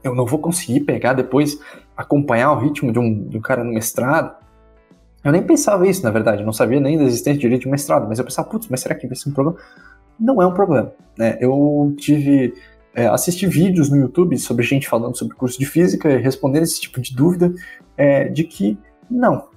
eu 0.03 0.13
não 0.13 0.25
vou 0.25 0.39
conseguir 0.39 0.81
pegar 0.81 1.13
depois, 1.13 1.59
acompanhar 1.95 2.51
o 2.51 2.59
ritmo 2.59 2.91
de 2.91 2.99
um, 2.99 3.27
de 3.27 3.37
um 3.37 3.41
cara 3.41 3.63
no 3.63 3.73
mestrado? 3.73 4.35
Eu 5.23 5.31
nem 5.31 5.41
pensava 5.41 5.87
isso, 5.87 6.03
na 6.03 6.11
verdade, 6.11 6.41
eu 6.41 6.45
não 6.45 6.53
sabia 6.53 6.79
nem 6.79 6.97
da 6.97 7.03
existência 7.03 7.33
de 7.33 7.41
direito 7.41 7.63
de 7.63 7.69
mestrado, 7.69 8.07
mas 8.07 8.19
eu 8.19 8.25
pensava, 8.25 8.47
putz, 8.47 8.67
mas 8.69 8.81
será 8.81 8.95
que 8.95 9.07
vai 9.07 9.15
ser 9.15 9.29
um 9.29 9.33
problema? 9.33 9.59
Não 10.19 10.41
é 10.41 10.47
um 10.47 10.53
problema, 10.53 10.91
né? 11.17 11.37
Eu 11.39 11.93
tive, 11.97 12.53
é, 12.93 13.07
assisti 13.07 13.45
vídeos 13.45 13.89
no 13.89 13.97
YouTube 13.97 14.37
sobre 14.37 14.63
gente 14.63 14.87
falando 14.87 15.17
sobre 15.17 15.35
curso 15.35 15.59
de 15.59 15.65
física 15.65 16.09
e 16.09 16.17
respondendo 16.17 16.63
esse 16.63 16.79
tipo 16.79 17.01
de 17.01 17.15
dúvida, 17.15 17.53
é, 17.97 18.29
de 18.29 18.43
que 18.43 18.77
não, 19.09 19.47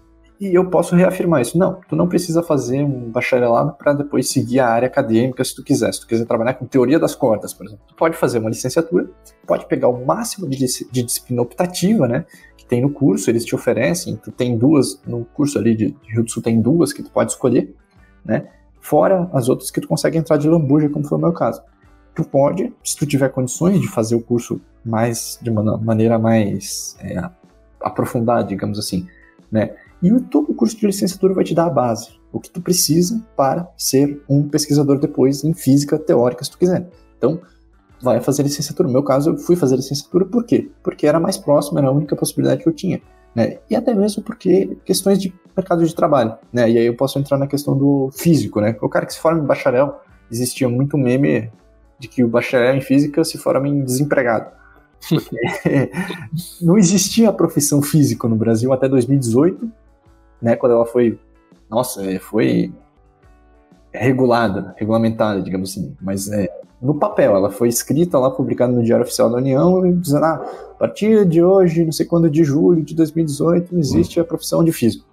e 0.41 0.55
eu 0.55 0.71
posso 0.71 0.97
reafirmar 0.97 1.43
isso. 1.43 1.59
Não, 1.59 1.79
tu 1.87 1.95
não 1.95 2.09
precisa 2.09 2.43
fazer 2.43 2.83
um 2.83 3.11
bacharelado 3.11 3.75
para 3.75 3.93
depois 3.93 4.31
seguir 4.31 4.59
a 4.61 4.69
área 4.69 4.87
acadêmica 4.87 5.45
se 5.45 5.55
tu 5.55 5.63
quiser. 5.63 5.93
Se 5.93 6.01
tu 6.01 6.07
quiser 6.07 6.25
trabalhar 6.25 6.55
com 6.55 6.65
teoria 6.65 6.99
das 6.99 7.15
cordas, 7.15 7.53
por 7.53 7.67
exemplo. 7.67 7.85
Tu 7.87 7.95
pode 7.95 8.17
fazer 8.17 8.39
uma 8.39 8.49
licenciatura, 8.49 9.11
pode 9.47 9.67
pegar 9.67 9.89
o 9.89 10.07
máximo 10.07 10.49
de, 10.49 10.57
de 10.91 11.03
disciplina 11.03 11.43
optativa, 11.43 12.09
né? 12.09 12.25
Que 12.57 12.65
tem 12.65 12.81
no 12.81 12.89
curso, 12.89 13.29
eles 13.29 13.45
te 13.45 13.55
oferecem. 13.55 14.17
Tu 14.17 14.33
tem 14.33 14.57
duas, 14.57 14.99
no 15.07 15.27
curso 15.27 15.59
ali 15.59 15.77
de, 15.77 15.91
de 15.91 16.13
Rio 16.15 16.25
do 16.25 16.31
Sul 16.31 16.43
tem 16.43 16.59
duas 16.59 16.91
que 16.95 17.03
tu 17.03 17.11
pode 17.11 17.33
escolher, 17.33 17.77
né? 18.25 18.49
Fora 18.81 19.29
as 19.35 19.51
outras 19.51 19.71
que 19.71 19.79
tu 19.79 19.87
consegue 19.87 20.17
entrar 20.17 20.39
de 20.39 20.49
lambuja, 20.49 20.89
como 20.89 21.07
foi 21.07 21.19
o 21.19 21.21
meu 21.21 21.35
caso. 21.35 21.63
Tu 22.15 22.25
pode, 22.25 22.73
se 22.83 22.97
tu 22.97 23.05
tiver 23.05 23.29
condições 23.29 23.79
de 23.79 23.89
fazer 23.89 24.15
o 24.15 24.23
curso 24.23 24.59
mais, 24.83 25.39
de 25.43 25.51
uma 25.51 25.77
maneira 25.77 26.19
mais 26.19 26.97
é, 26.99 27.23
aprofundada, 27.79 28.45
digamos 28.45 28.79
assim, 28.79 29.07
né? 29.53 29.77
E 30.03 30.13
o, 30.13 30.21
todo 30.21 30.51
o 30.51 30.55
curso 30.55 30.77
de 30.77 30.87
licenciatura 30.87 31.35
vai 31.35 31.45
te 31.45 31.55
dar 31.55 31.67
a 31.67 31.71
base, 31.71 32.09
o 32.33 32.41
que 32.41 32.51
tu 32.51 32.61
precisa 32.61 33.23
para 33.37 33.69
ser 33.77 34.23
um 34.29 34.49
pesquisador 34.49 34.99
depois 34.99 35.45
em 35.45 35.53
física 35.53 35.99
teórica, 35.99 36.43
se 36.45 36.51
tu 36.51 36.59
quiser. 36.59 36.89
Então, 37.19 37.41
vai 38.01 38.21
fazer 38.21 38.43
licenciatura. 38.43 38.87
No 38.87 38.93
meu 38.93 39.03
caso, 39.03 39.31
eu 39.31 39.39
fui 39.39 39.57
fazer 39.57 39.77
licenciatura 39.77 40.25
por 40.25 40.45
quê? 40.45 40.71
Porque 40.83 41.07
era 41.07 41.21
mais 41.21 41.37
próximo, 41.37 41.79
era 41.79 41.89
a 41.89 41.93
única 41.93 42.17
possibilidade 42.17 42.63
que 42.63 42.69
eu 42.69 42.73
tinha. 42.73 43.01
Né? 43.35 43.59
E 43.69 43.77
até 43.77 43.95
mesmo 43.95 44.23
porque 44.23 44.77
questões 44.85 45.21
de 45.21 45.33
mercado 45.57 45.85
de 45.85 45.95
trabalho. 45.95 46.35
Né? 46.53 46.71
E 46.71 46.79
aí 46.79 46.87
eu 46.87 46.97
posso 46.97 47.19
entrar 47.19 47.39
na 47.39 47.47
questão 47.47 47.77
do 47.77 48.11
físico. 48.13 48.61
Né? 48.61 48.77
O 48.81 48.89
cara 48.89 49.07
que 49.07 49.13
se 49.13 49.21
forma 49.21 49.41
em 49.41 49.47
bacharel, 49.47 50.01
existia 50.31 50.69
muito 50.69 50.97
meme 50.97 51.51
de 51.99 52.09
que 52.09 52.25
o 52.25 52.29
bacharel 52.29 52.75
em 52.75 52.81
física 52.81 53.23
se 53.23 53.37
forma 53.37 53.69
em 53.69 53.85
desempregado. 53.85 54.51
não 56.61 56.79
existia 56.79 57.29
a 57.29 57.33
profissão 57.33 57.83
física 57.83 58.27
no 58.27 58.37
Brasil 58.37 58.73
até 58.73 58.89
2018, 58.89 59.71
né, 60.41 60.57
quando 60.57 60.73
ela 60.73 60.87
foi, 60.87 61.19
nossa, 61.69 62.05
é, 62.05 62.19
foi 62.19 62.73
regulada, 63.93 64.75
regulamentada, 64.77 65.43
digamos 65.43 65.71
assim, 65.71 65.97
mas 66.01 66.31
é, 66.31 66.49
no 66.81 66.95
papel, 66.95 67.37
ela 67.37 67.51
foi 67.51 67.69
escrita 67.69 68.19
lá, 68.19 68.31
publicada 68.31 68.73
no 68.73 68.83
Diário 68.83 69.05
Oficial 69.05 69.29
da 69.29 69.37
União, 69.37 69.83
dizendo, 69.99 70.25
ah, 70.25 70.43
a 70.71 70.75
partir 70.75 71.27
de 71.27 71.43
hoje, 71.43 71.85
não 71.85 71.93
sei 71.93 72.07
quando, 72.07 72.31
de 72.31 72.43
julho 72.43 72.83
de 72.83 72.95
2018, 72.95 73.79
existe 73.79 74.19
a 74.19 74.25
profissão 74.25 74.65
de 74.65 74.73
físico. 74.73 75.05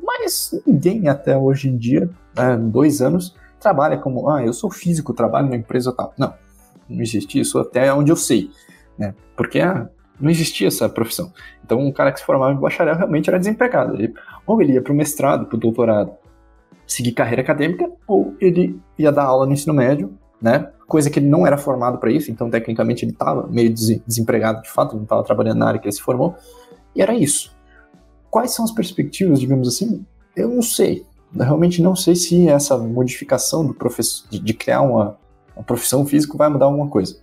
Mas 0.00 0.54
ninguém 0.64 1.08
até 1.08 1.36
hoje 1.36 1.68
em 1.68 1.76
dia, 1.76 2.08
há 2.36 2.54
dois 2.54 3.02
anos, 3.02 3.34
trabalha 3.58 3.98
como, 3.98 4.30
ah, 4.30 4.44
eu 4.44 4.52
sou 4.52 4.70
físico, 4.70 5.12
trabalho 5.12 5.46
numa 5.46 5.56
empresa 5.56 5.92
tal. 5.92 6.14
Não, 6.16 6.32
não 6.88 7.02
existe 7.02 7.40
isso 7.40 7.58
até 7.58 7.92
onde 7.92 8.12
eu 8.12 8.16
sei, 8.16 8.50
né? 8.96 9.12
Porque 9.36 9.58
ah, 9.58 9.88
não 10.20 10.30
existia 10.30 10.68
essa 10.68 10.88
profissão. 10.88 11.32
Então, 11.64 11.78
um 11.78 11.92
cara 11.92 12.12
que 12.12 12.20
se 12.20 12.24
formava 12.24 12.52
em 12.52 12.56
bacharel 12.56 12.96
realmente 12.96 13.28
era 13.28 13.38
desempregado. 13.38 13.94
Ele, 13.94 14.14
ou 14.46 14.60
ele 14.62 14.74
ia 14.74 14.82
para 14.82 14.92
o 14.92 14.96
mestrado, 14.96 15.46
para 15.46 15.56
o 15.56 15.60
doutorado, 15.60 16.12
seguir 16.86 17.12
carreira 17.12 17.42
acadêmica, 17.42 17.90
ou 18.06 18.34
ele 18.40 18.80
ia 18.98 19.10
dar 19.10 19.24
aula 19.24 19.46
no 19.46 19.52
ensino 19.52 19.74
médio, 19.74 20.16
né? 20.40 20.70
Coisa 20.86 21.10
que 21.10 21.18
ele 21.18 21.26
não 21.26 21.46
era 21.46 21.58
formado 21.58 21.98
para 21.98 22.12
isso, 22.12 22.30
então 22.30 22.48
tecnicamente 22.48 23.04
ele 23.04 23.12
estava 23.12 23.46
meio 23.48 23.72
desempregado 23.72 24.62
de 24.62 24.70
fato, 24.70 24.94
não 24.94 25.02
estava 25.02 25.22
trabalhando 25.24 25.58
na 25.58 25.68
área 25.68 25.80
que 25.80 25.86
ele 25.86 25.92
se 25.92 26.00
formou, 26.00 26.36
e 26.94 27.02
era 27.02 27.14
isso. 27.14 27.54
Quais 28.30 28.52
são 28.52 28.64
as 28.64 28.70
perspectivas, 28.70 29.40
digamos 29.40 29.66
assim? 29.66 30.04
Eu 30.36 30.48
não 30.48 30.62
sei. 30.62 31.04
Eu 31.34 31.44
realmente 31.44 31.82
não 31.82 31.96
sei 31.96 32.14
se 32.14 32.48
essa 32.48 32.78
modificação 32.78 33.66
do 33.66 33.74
professor, 33.74 34.28
de, 34.30 34.38
de 34.38 34.54
criar 34.54 34.82
uma, 34.82 35.18
uma 35.56 35.64
profissão 35.64 36.06
física 36.06 36.36
vai 36.36 36.48
mudar 36.48 36.66
alguma 36.66 36.88
coisa. 36.88 37.18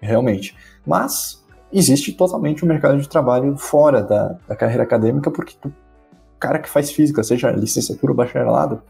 realmente. 0.00 0.56
Mas 0.86 1.37
existe 1.72 2.12
totalmente 2.12 2.64
um 2.64 2.68
mercado 2.68 2.98
de 2.98 3.08
trabalho 3.08 3.56
fora 3.56 4.02
da, 4.02 4.36
da 4.46 4.56
carreira 4.56 4.82
acadêmica, 4.82 5.30
porque 5.30 5.54
tu, 5.60 5.68
o 5.68 6.38
cara 6.38 6.58
que 6.58 6.68
faz 6.68 6.90
física, 6.90 7.22
seja 7.22 7.50
licenciatura 7.50 8.12
ou 8.12 8.16
bacharelado, 8.16 8.82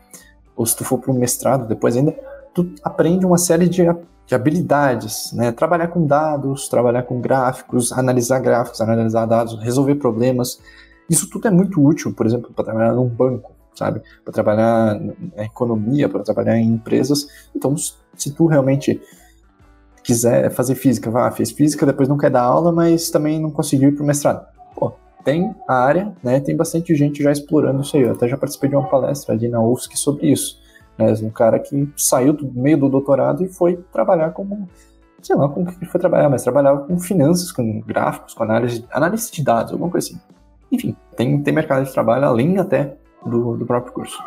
ou 0.56 0.66
se 0.66 0.76
tu 0.76 0.84
for 0.84 0.98
para 0.98 1.12
um 1.12 1.18
mestrado 1.18 1.66
depois 1.66 1.96
ainda, 1.96 2.12
tu 2.54 2.72
aprende 2.82 3.24
uma 3.24 3.38
série 3.38 3.68
de, 3.68 3.82
de 4.26 4.34
habilidades, 4.34 5.32
né? 5.32 5.52
Trabalhar 5.52 5.88
com 5.88 6.04
dados, 6.04 6.68
trabalhar 6.68 7.04
com 7.04 7.20
gráficos, 7.20 7.92
analisar 7.92 8.40
gráficos, 8.40 8.80
analisar 8.80 9.26
dados, 9.26 9.58
resolver 9.62 9.94
problemas. 9.96 10.60
Isso 11.08 11.30
tudo 11.30 11.48
é 11.48 11.50
muito 11.50 11.82
útil, 11.82 12.12
por 12.12 12.26
exemplo, 12.26 12.52
para 12.52 12.64
trabalhar 12.64 12.92
num 12.92 13.08
banco, 13.08 13.52
sabe? 13.74 14.02
Para 14.24 14.32
trabalhar 14.32 15.00
na 15.36 15.44
economia, 15.44 16.08
para 16.08 16.22
trabalhar 16.22 16.58
em 16.58 16.68
empresas. 16.68 17.28
Então, 17.54 17.74
se 17.76 18.32
tu 18.34 18.46
realmente 18.46 19.00
quiser 20.08 20.50
fazer 20.52 20.74
física, 20.74 21.10
vá, 21.10 21.30
fez 21.30 21.50
física, 21.50 21.84
depois 21.84 22.08
não 22.08 22.16
quer 22.16 22.30
dar 22.30 22.40
aula, 22.40 22.72
mas 22.72 23.10
também 23.10 23.38
não 23.38 23.50
conseguiu 23.50 23.90
ir 23.90 23.92
para 23.92 24.02
o 24.02 24.06
mestrado. 24.06 24.46
Pô, 24.74 24.90
tem 25.22 25.54
a 25.68 25.74
área, 25.74 26.14
né? 26.24 26.40
Tem 26.40 26.56
bastante 26.56 26.94
gente 26.94 27.22
já 27.22 27.30
explorando 27.30 27.82
isso 27.82 27.94
aí. 27.94 28.04
Eu 28.04 28.12
até 28.12 28.26
já 28.26 28.38
participei 28.38 28.70
de 28.70 28.76
uma 28.76 28.88
palestra 28.88 29.34
ali 29.34 29.50
na 29.50 29.60
UFSC 29.60 29.98
sobre 29.98 30.32
isso. 30.32 30.58
Né? 30.96 31.12
Um 31.22 31.28
cara 31.28 31.58
que 31.58 31.86
saiu 31.94 32.32
do 32.32 32.50
meio 32.50 32.78
do 32.78 32.88
doutorado 32.88 33.44
e 33.44 33.48
foi 33.48 33.76
trabalhar 33.92 34.30
como 34.30 34.66
sei 35.20 35.36
lá 35.36 35.46
com 35.46 35.62
o 35.62 35.66
que 35.66 35.76
ele 35.76 35.90
foi 35.90 36.00
trabalhar, 36.00 36.30
mas 36.30 36.42
trabalhava 36.42 36.86
com 36.86 36.98
finanças, 36.98 37.52
com 37.52 37.80
gráficos, 37.80 38.32
com 38.32 38.44
análise, 38.44 38.82
análise 38.90 39.30
de 39.30 39.44
dados, 39.44 39.72
alguma 39.72 39.90
coisa 39.90 40.08
assim. 40.08 40.20
Enfim, 40.72 40.96
tem, 41.16 41.42
tem 41.42 41.52
mercado 41.52 41.84
de 41.84 41.92
trabalho 41.92 42.24
além 42.24 42.56
até 42.56 42.96
do, 43.26 43.58
do 43.58 43.66
próprio 43.66 43.92
curso. 43.92 44.18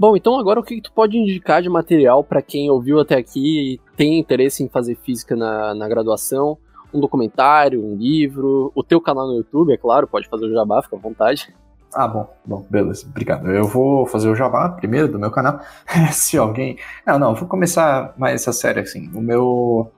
Bom, 0.00 0.16
então 0.16 0.38
agora 0.38 0.58
o 0.58 0.62
que 0.62 0.80
tu 0.80 0.90
pode 0.94 1.18
indicar 1.18 1.60
de 1.60 1.68
material 1.68 2.24
para 2.24 2.40
quem 2.40 2.70
ouviu 2.70 2.98
até 3.00 3.16
aqui 3.18 3.74
e 3.74 3.80
tem 3.98 4.18
interesse 4.18 4.62
em 4.62 4.68
fazer 4.68 4.94
física 4.94 5.36
na, 5.36 5.74
na 5.74 5.86
graduação? 5.86 6.56
Um 6.90 7.00
documentário, 7.00 7.84
um 7.84 7.96
livro, 7.96 8.72
o 8.74 8.82
teu 8.82 8.98
canal 8.98 9.26
no 9.26 9.34
YouTube, 9.34 9.74
é 9.74 9.76
claro, 9.76 10.08
pode 10.08 10.26
fazer 10.26 10.46
o 10.46 10.54
jabá, 10.54 10.80
fica 10.82 10.96
à 10.96 10.98
vontade. 10.98 11.54
Ah, 11.92 12.08
bom, 12.08 12.26
bom, 12.46 12.66
beleza, 12.70 13.06
obrigado. 13.06 13.50
Eu 13.50 13.66
vou 13.66 14.06
fazer 14.06 14.30
o 14.30 14.34
jabá 14.34 14.70
primeiro 14.70 15.06
do 15.06 15.18
meu 15.18 15.30
canal. 15.30 15.60
Se 16.12 16.38
alguém. 16.38 16.78
Não, 17.06 17.18
não, 17.18 17.34
vou 17.34 17.46
começar 17.46 18.14
mais 18.16 18.36
essa 18.36 18.54
série 18.54 18.80
assim. 18.80 19.10
O 19.14 19.20
meu 19.20 19.92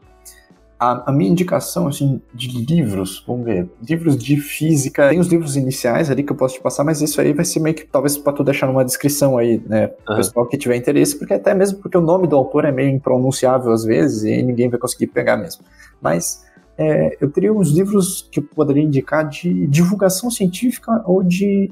a, 0.83 1.11
a, 1.11 1.13
minha 1.13 1.31
indicação 1.31 1.87
assim 1.87 2.21
de 2.35 2.49
livros, 2.49 3.23
vamos 3.25 3.45
ver, 3.45 3.71
livros 3.89 4.17
de 4.17 4.37
física, 4.37 5.11
tem 5.11 5.21
os 5.21 5.29
livros 5.29 5.57
iniciais 5.57 6.11
ali 6.11 6.25
que 6.25 6.33
eu 6.33 6.37
posso 6.37 6.57
te 6.57 6.61
passar, 6.61 6.83
mas 6.83 7.01
isso 7.01 7.21
aí 7.21 7.33
vai 7.33 7.45
ser 7.45 7.61
meio 7.61 7.77
que 7.77 7.87
talvez 7.87 8.19
para 8.19 8.33
tu 8.33 8.43
deixar 8.43 8.67
numa 8.67 8.85
descrição 8.85 9.39
aí, 9.39 9.63
né, 9.65 9.93
uhum. 10.09 10.17
pessoal 10.17 10.45
que 10.45 10.59
tiver 10.59 10.75
interesse, 10.75 11.17
porque 11.17 11.35
até 11.35 11.55
mesmo 11.55 11.79
porque 11.79 11.97
o 11.97 12.01
nome 12.01 12.27
do 12.27 12.35
autor 12.35 12.65
é 12.65 12.73
meio 12.73 12.91
impronunciável 12.91 13.71
às 13.71 13.85
vezes 13.85 14.25
e 14.25 14.43
ninguém 14.43 14.69
vai 14.69 14.81
conseguir 14.81 15.07
pegar 15.07 15.37
mesmo. 15.37 15.65
Mas 16.01 16.45
é, 16.77 17.17
eu 17.21 17.31
teria 17.31 17.53
uns 17.53 17.71
livros 17.71 18.29
que 18.33 18.41
eu 18.41 18.43
poderia 18.43 18.83
indicar 18.83 19.29
de 19.29 19.69
divulgação 19.69 20.33
científica 20.33 21.01
ou 21.07 21.23
de 21.23 21.71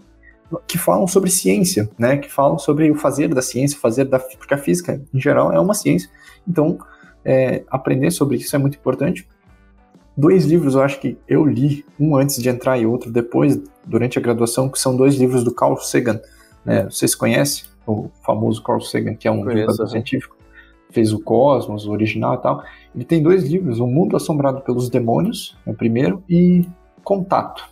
que 0.68 0.78
falam 0.78 1.08
sobre 1.08 1.30
ciência, 1.30 1.90
né, 1.98 2.16
que 2.16 2.30
falam 2.30 2.60
sobre 2.60 2.88
o 2.88 2.94
fazer 2.94 3.26
da 3.34 3.42
ciência, 3.42 3.76
o 3.76 3.80
fazer 3.80 4.04
da 4.04 4.20
porque 4.20 4.54
a 4.54 4.58
física 4.58 5.02
em 5.12 5.20
geral 5.20 5.52
é 5.52 5.58
uma 5.58 5.74
ciência. 5.74 6.08
Então 6.46 6.78
é, 7.24 7.62
aprender 7.68 8.10
sobre 8.10 8.36
isso 8.36 8.54
é 8.54 8.58
muito 8.58 8.76
importante. 8.76 9.26
Dois 10.16 10.44
livros 10.44 10.74
eu 10.74 10.82
acho 10.82 11.00
que 11.00 11.16
eu 11.26 11.44
li, 11.46 11.84
um 11.98 12.16
antes 12.16 12.42
de 12.42 12.48
entrar 12.48 12.78
e 12.78 12.84
outro 12.84 13.10
depois, 13.10 13.60
durante 13.86 14.18
a 14.18 14.22
graduação, 14.22 14.68
que 14.68 14.78
são 14.78 14.96
dois 14.96 15.14
livros 15.14 15.44
do 15.44 15.54
Carl 15.54 15.76
Sagan. 15.76 16.20
Né? 16.64 16.84
Vocês 16.84 17.14
conhecem 17.14 17.64
o 17.86 18.10
famoso 18.24 18.62
Carl 18.62 18.80
Sagan, 18.80 19.14
que 19.14 19.26
é 19.26 19.30
um 19.30 19.46
divulgador 19.46 19.88
científico? 19.88 20.36
Fez 20.90 21.12
o 21.12 21.20
Cosmos, 21.20 21.86
o 21.86 21.92
original 21.92 22.34
e 22.34 22.38
tal. 22.38 22.64
Ele 22.94 23.04
tem 23.04 23.22
dois 23.22 23.44
livros, 23.44 23.78
O 23.78 23.86
Mundo 23.86 24.16
Assombrado 24.16 24.60
pelos 24.60 24.90
Demônios, 24.90 25.56
é 25.64 25.70
o 25.70 25.74
primeiro, 25.74 26.22
e 26.28 26.66
Contato. 27.04 27.68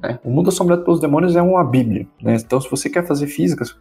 Né? 0.00 0.18
O 0.24 0.30
Mundo 0.30 0.48
Assombrado 0.48 0.84
pelos 0.84 1.00
Demônios 1.00 1.36
é 1.36 1.42
uma 1.42 1.64
bíblia. 1.64 2.06
Né? 2.22 2.36
Então, 2.36 2.60
se 2.60 2.70
você 2.70 2.88
quer 2.88 3.06
fazer 3.06 3.26
física, 3.26 3.64
se 3.64 3.74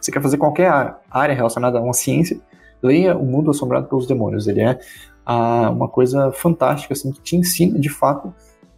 você 0.00 0.10
quer 0.10 0.20
fazer 0.20 0.36
qualquer 0.36 0.70
área 1.10 1.34
relacionada 1.34 1.78
a 1.78 1.80
uma 1.80 1.94
ciência, 1.94 2.40
leia 2.82 3.16
O 3.16 3.24
Mundo 3.24 3.50
Assombrado 3.50 3.88
pelos 3.88 4.06
Demônios. 4.06 4.46
Ele 4.48 4.60
é 4.60 4.78
ah, 5.24 5.70
uma 5.70 5.88
coisa 5.88 6.32
fantástica, 6.32 6.92
assim, 6.94 7.12
que 7.12 7.20
te 7.20 7.36
ensina, 7.36 7.78
de 7.78 7.88
fato, 7.88 8.28
o 8.28 8.34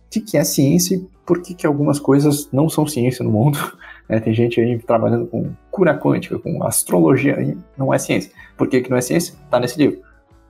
que, 0.09 0.37
é 0.37 0.45
ciência 0.45 0.97
e 0.97 1.09
por 1.27 1.41
que, 1.43 1.55
que 1.55 1.67
algumas 1.67 1.99
coisas 1.99 2.49
não 2.53 2.69
são 2.69 2.87
ciência 2.87 3.25
no 3.25 3.31
mundo. 3.31 3.59
É, 4.07 4.21
tem 4.21 4.35
gente 4.35 4.61
aí 4.61 4.79
trabalhando 4.79 5.27
com 5.27 5.51
cura 5.71 5.99
quântica, 5.99 6.39
com 6.39 6.63
astrologia, 6.63 7.41
e 7.41 7.57
não 7.75 7.91
é 7.93 7.99
ciência. 7.99 8.31
Por 8.55 8.69
que, 8.69 8.83
que 8.83 8.91
não 8.91 8.99
é 8.99 9.01
ciência? 9.01 9.33
Está 9.47 9.59
nesse 9.59 9.79
livro. 9.79 10.03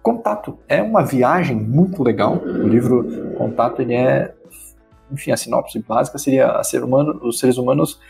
Contato 0.02 0.58
é 0.68 0.82
uma 0.82 1.04
viagem 1.04 1.54
muito 1.54 2.02
legal. 2.02 2.36
O 2.36 2.66
livro 2.66 3.32
Contato 3.38 3.80
ele 3.80 3.94
é, 3.94 4.34
enfim, 5.08 5.30
a 5.30 5.36
sinopse 5.36 5.78
básica 5.78 6.18
seria 6.18 6.60
ser 6.64 6.82
humano, 6.82 7.20
os 7.22 7.38
seres 7.38 7.56
humanos 7.56 8.00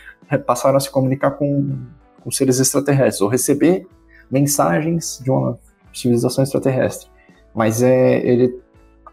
passaram 0.47 0.77
a 0.77 0.79
se 0.79 0.89
comunicar 0.89 1.29
com, 1.31 1.77
com 2.23 2.31
seres 2.31 2.59
extraterrestres 2.59 3.21
ou 3.21 3.29
receber 3.29 3.87
mensagens 4.29 5.19
de 5.23 5.29
uma 5.29 5.57
civilização 5.93 6.43
extraterrestre. 6.43 7.09
Mas 7.53 7.81
é, 7.81 8.17
ele 8.25 8.59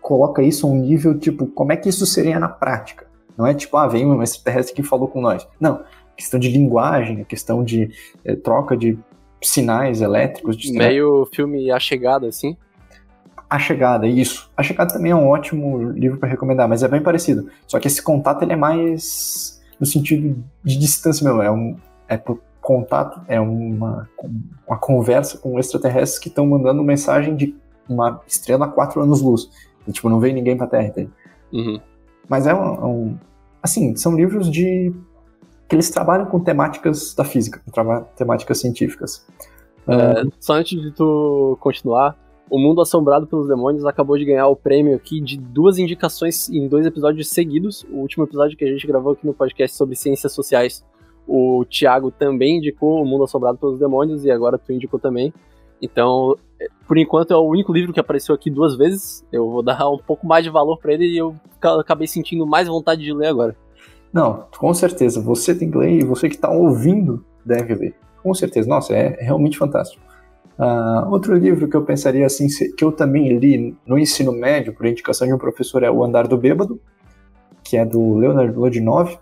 coloca 0.00 0.42
isso 0.42 0.66
a 0.66 0.70
um 0.70 0.76
nível 0.76 1.18
tipo, 1.18 1.46
como 1.46 1.72
é 1.72 1.76
que 1.76 1.88
isso 1.88 2.04
seria 2.04 2.38
na 2.38 2.48
prática? 2.48 3.06
Não 3.36 3.46
é 3.46 3.54
tipo, 3.54 3.76
ah, 3.76 3.86
vem 3.86 4.04
um 4.04 4.22
extraterrestre 4.22 4.74
que 4.74 4.82
falou 4.82 5.08
com 5.08 5.20
nós. 5.20 5.46
Não, 5.60 5.82
questão 6.16 6.38
de 6.38 6.48
linguagem, 6.48 7.24
questão 7.24 7.64
de 7.64 7.90
é, 8.24 8.34
troca 8.34 8.76
de 8.76 8.98
sinais 9.40 10.00
elétricos. 10.00 10.56
De 10.56 10.72
Meio 10.72 11.26
filme 11.32 11.70
A 11.70 11.78
Chegada, 11.78 12.26
assim? 12.26 12.56
A 13.48 13.58
Chegada, 13.58 14.06
isso. 14.06 14.50
A 14.56 14.62
Chegada 14.62 14.92
também 14.92 15.12
é 15.12 15.16
um 15.16 15.28
ótimo 15.28 15.90
livro 15.90 16.18
para 16.18 16.28
recomendar, 16.28 16.68
mas 16.68 16.82
é 16.82 16.88
bem 16.88 17.02
parecido. 17.02 17.48
Só 17.66 17.78
que 17.78 17.86
esse 17.86 18.02
contato 18.02 18.42
ele 18.42 18.52
é 18.52 18.56
mais 18.56 19.60
no 19.78 19.86
sentido 19.86 20.42
de 20.64 20.78
distância 20.78 21.24
mesmo. 21.24 21.42
É, 21.42 21.50
um, 21.50 21.76
é 22.08 22.16
por 22.16 22.40
contato, 22.62 23.20
é 23.28 23.38
uma, 23.40 24.08
uma 24.66 24.78
conversa 24.78 25.36
com 25.36 25.58
extraterrestres 25.58 26.18
que 26.18 26.28
estão 26.28 26.46
mandando 26.46 26.82
mensagem 26.82 27.36
de 27.36 27.54
uma 27.88 28.22
estrela 28.26 28.66
a 28.66 28.68
quatro 28.68 29.02
anos-luz. 29.02 29.50
E, 29.86 29.92
tipo, 29.92 30.08
não 30.08 30.20
veio 30.20 30.34
ninguém 30.34 30.56
pra 30.56 30.66
Terra, 30.66 30.86
entende? 30.86 31.10
Uhum. 31.52 31.80
Mas 32.28 32.46
é 32.46 32.54
um, 32.54 32.86
um, 32.86 33.18
Assim, 33.62 33.94
são 33.94 34.16
livros 34.16 34.50
de. 34.50 34.92
que 35.68 35.76
eles 35.76 35.88
trabalham 35.88 36.26
com 36.26 36.40
temáticas 36.40 37.14
da 37.14 37.24
física, 37.24 37.62
temáticas 38.16 38.58
científicas. 38.58 39.24
É, 39.86 40.24
só 40.40 40.54
antes 40.54 40.80
de 40.80 40.90
tu 40.90 41.56
continuar, 41.60 42.16
o 42.50 42.58
Mundo 42.58 42.80
Assombrado 42.80 43.26
pelos 43.26 43.48
Demônios 43.48 43.84
acabou 43.86 44.18
de 44.18 44.24
ganhar 44.24 44.48
o 44.48 44.56
prêmio 44.56 44.96
aqui 44.96 45.20
de 45.20 45.38
duas 45.38 45.78
indicações 45.78 46.48
em 46.50 46.66
dois 46.68 46.84
episódios 46.86 47.28
seguidos. 47.28 47.84
O 47.84 47.98
último 47.98 48.24
episódio 48.24 48.56
que 48.56 48.64
a 48.64 48.68
gente 48.68 48.86
gravou 48.86 49.12
aqui 49.12 49.26
no 49.26 49.32
podcast 49.32 49.76
sobre 49.76 49.94
ciências 49.94 50.32
sociais 50.32 50.84
o 51.26 51.64
Thiago 51.64 52.10
também 52.10 52.58
indicou 52.58 53.02
O 53.02 53.06
Mundo 53.06 53.24
Assombrado 53.24 53.58
pelos 53.58 53.78
Demônios 53.78 54.24
e 54.24 54.30
agora 54.30 54.58
tu 54.58 54.72
indicou 54.72 54.98
também. 54.98 55.32
Então, 55.80 56.36
é, 56.60 56.68
por 56.86 56.96
enquanto 56.96 57.32
é 57.32 57.36
o 57.36 57.48
único 57.48 57.72
livro 57.72 57.92
que 57.92 58.00
apareceu 58.00 58.34
aqui 58.34 58.50
duas 58.50 58.76
vezes. 58.76 59.24
Eu 59.32 59.50
vou 59.50 59.62
dar 59.62 59.88
um 59.88 59.98
pouco 59.98 60.26
mais 60.26 60.44
de 60.44 60.50
valor 60.50 60.78
para 60.78 60.92
ele 60.92 61.06
e 61.06 61.18
eu 61.18 61.34
acabei 61.60 62.06
sentindo 62.06 62.46
mais 62.46 62.68
vontade 62.68 63.02
de 63.02 63.12
ler 63.12 63.26
agora. 63.26 63.56
Não, 64.12 64.46
com 64.58 64.72
certeza. 64.74 65.20
Você 65.20 65.54
tem 65.54 65.70
que 65.70 65.76
ler 65.76 65.90
e 65.90 66.04
você 66.04 66.28
que 66.28 66.36
está 66.36 66.50
ouvindo 66.50 67.24
deve 67.44 67.74
ler. 67.74 67.94
Com 68.22 68.32
certeza. 68.34 68.68
Nossa, 68.68 68.92
é, 68.92 69.16
é 69.18 69.24
realmente 69.24 69.58
fantástico. 69.58 70.02
Uh, 70.58 71.10
outro 71.10 71.34
livro 71.34 71.66
que 71.66 71.76
eu 71.76 71.82
pensaria 71.82 72.26
assim, 72.26 72.46
que 72.76 72.84
eu 72.84 72.92
também 72.92 73.36
li 73.38 73.76
no 73.86 73.98
ensino 73.98 74.32
médio, 74.32 74.72
por 74.72 74.86
indicação 74.86 75.26
de 75.26 75.32
um 75.32 75.38
professor, 75.38 75.82
é 75.82 75.90
O 75.90 76.04
Andar 76.04 76.28
do 76.28 76.36
Bêbado, 76.36 76.78
que 77.64 77.76
é 77.76 77.84
do 77.84 78.16
Leonard 78.16 78.54
Lodinov. 78.56 79.18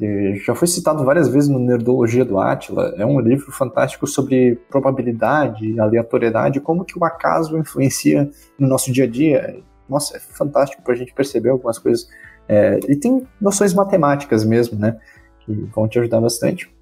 Ele 0.00 0.36
já 0.36 0.54
foi 0.54 0.66
citado 0.66 1.04
várias 1.04 1.28
vezes 1.28 1.48
no 1.48 1.58
Nerdologia 1.58 2.24
do 2.24 2.38
Átila. 2.38 2.94
É 2.96 3.06
um 3.06 3.20
livro 3.20 3.52
fantástico 3.52 4.06
sobre 4.06 4.56
probabilidade, 4.68 5.78
aleatoriedade, 5.78 6.60
como 6.60 6.84
que 6.84 6.98
o 6.98 7.04
acaso 7.04 7.56
influencia 7.56 8.30
no 8.58 8.66
nosso 8.66 8.92
dia 8.92 9.04
a 9.04 9.06
dia. 9.06 9.60
Nossa, 9.88 10.16
é 10.16 10.20
fantástico 10.20 10.82
para 10.82 10.94
a 10.94 10.96
gente 10.96 11.14
perceber 11.14 11.50
algumas 11.50 11.78
coisas. 11.78 12.08
É, 12.48 12.80
e 12.88 12.96
tem 12.96 13.26
noções 13.40 13.72
matemáticas 13.72 14.44
mesmo, 14.44 14.78
né? 14.78 14.98
Que 15.40 15.52
vão 15.74 15.86
te 15.86 15.98
ajudar 15.98 16.20
bastante. 16.20 16.72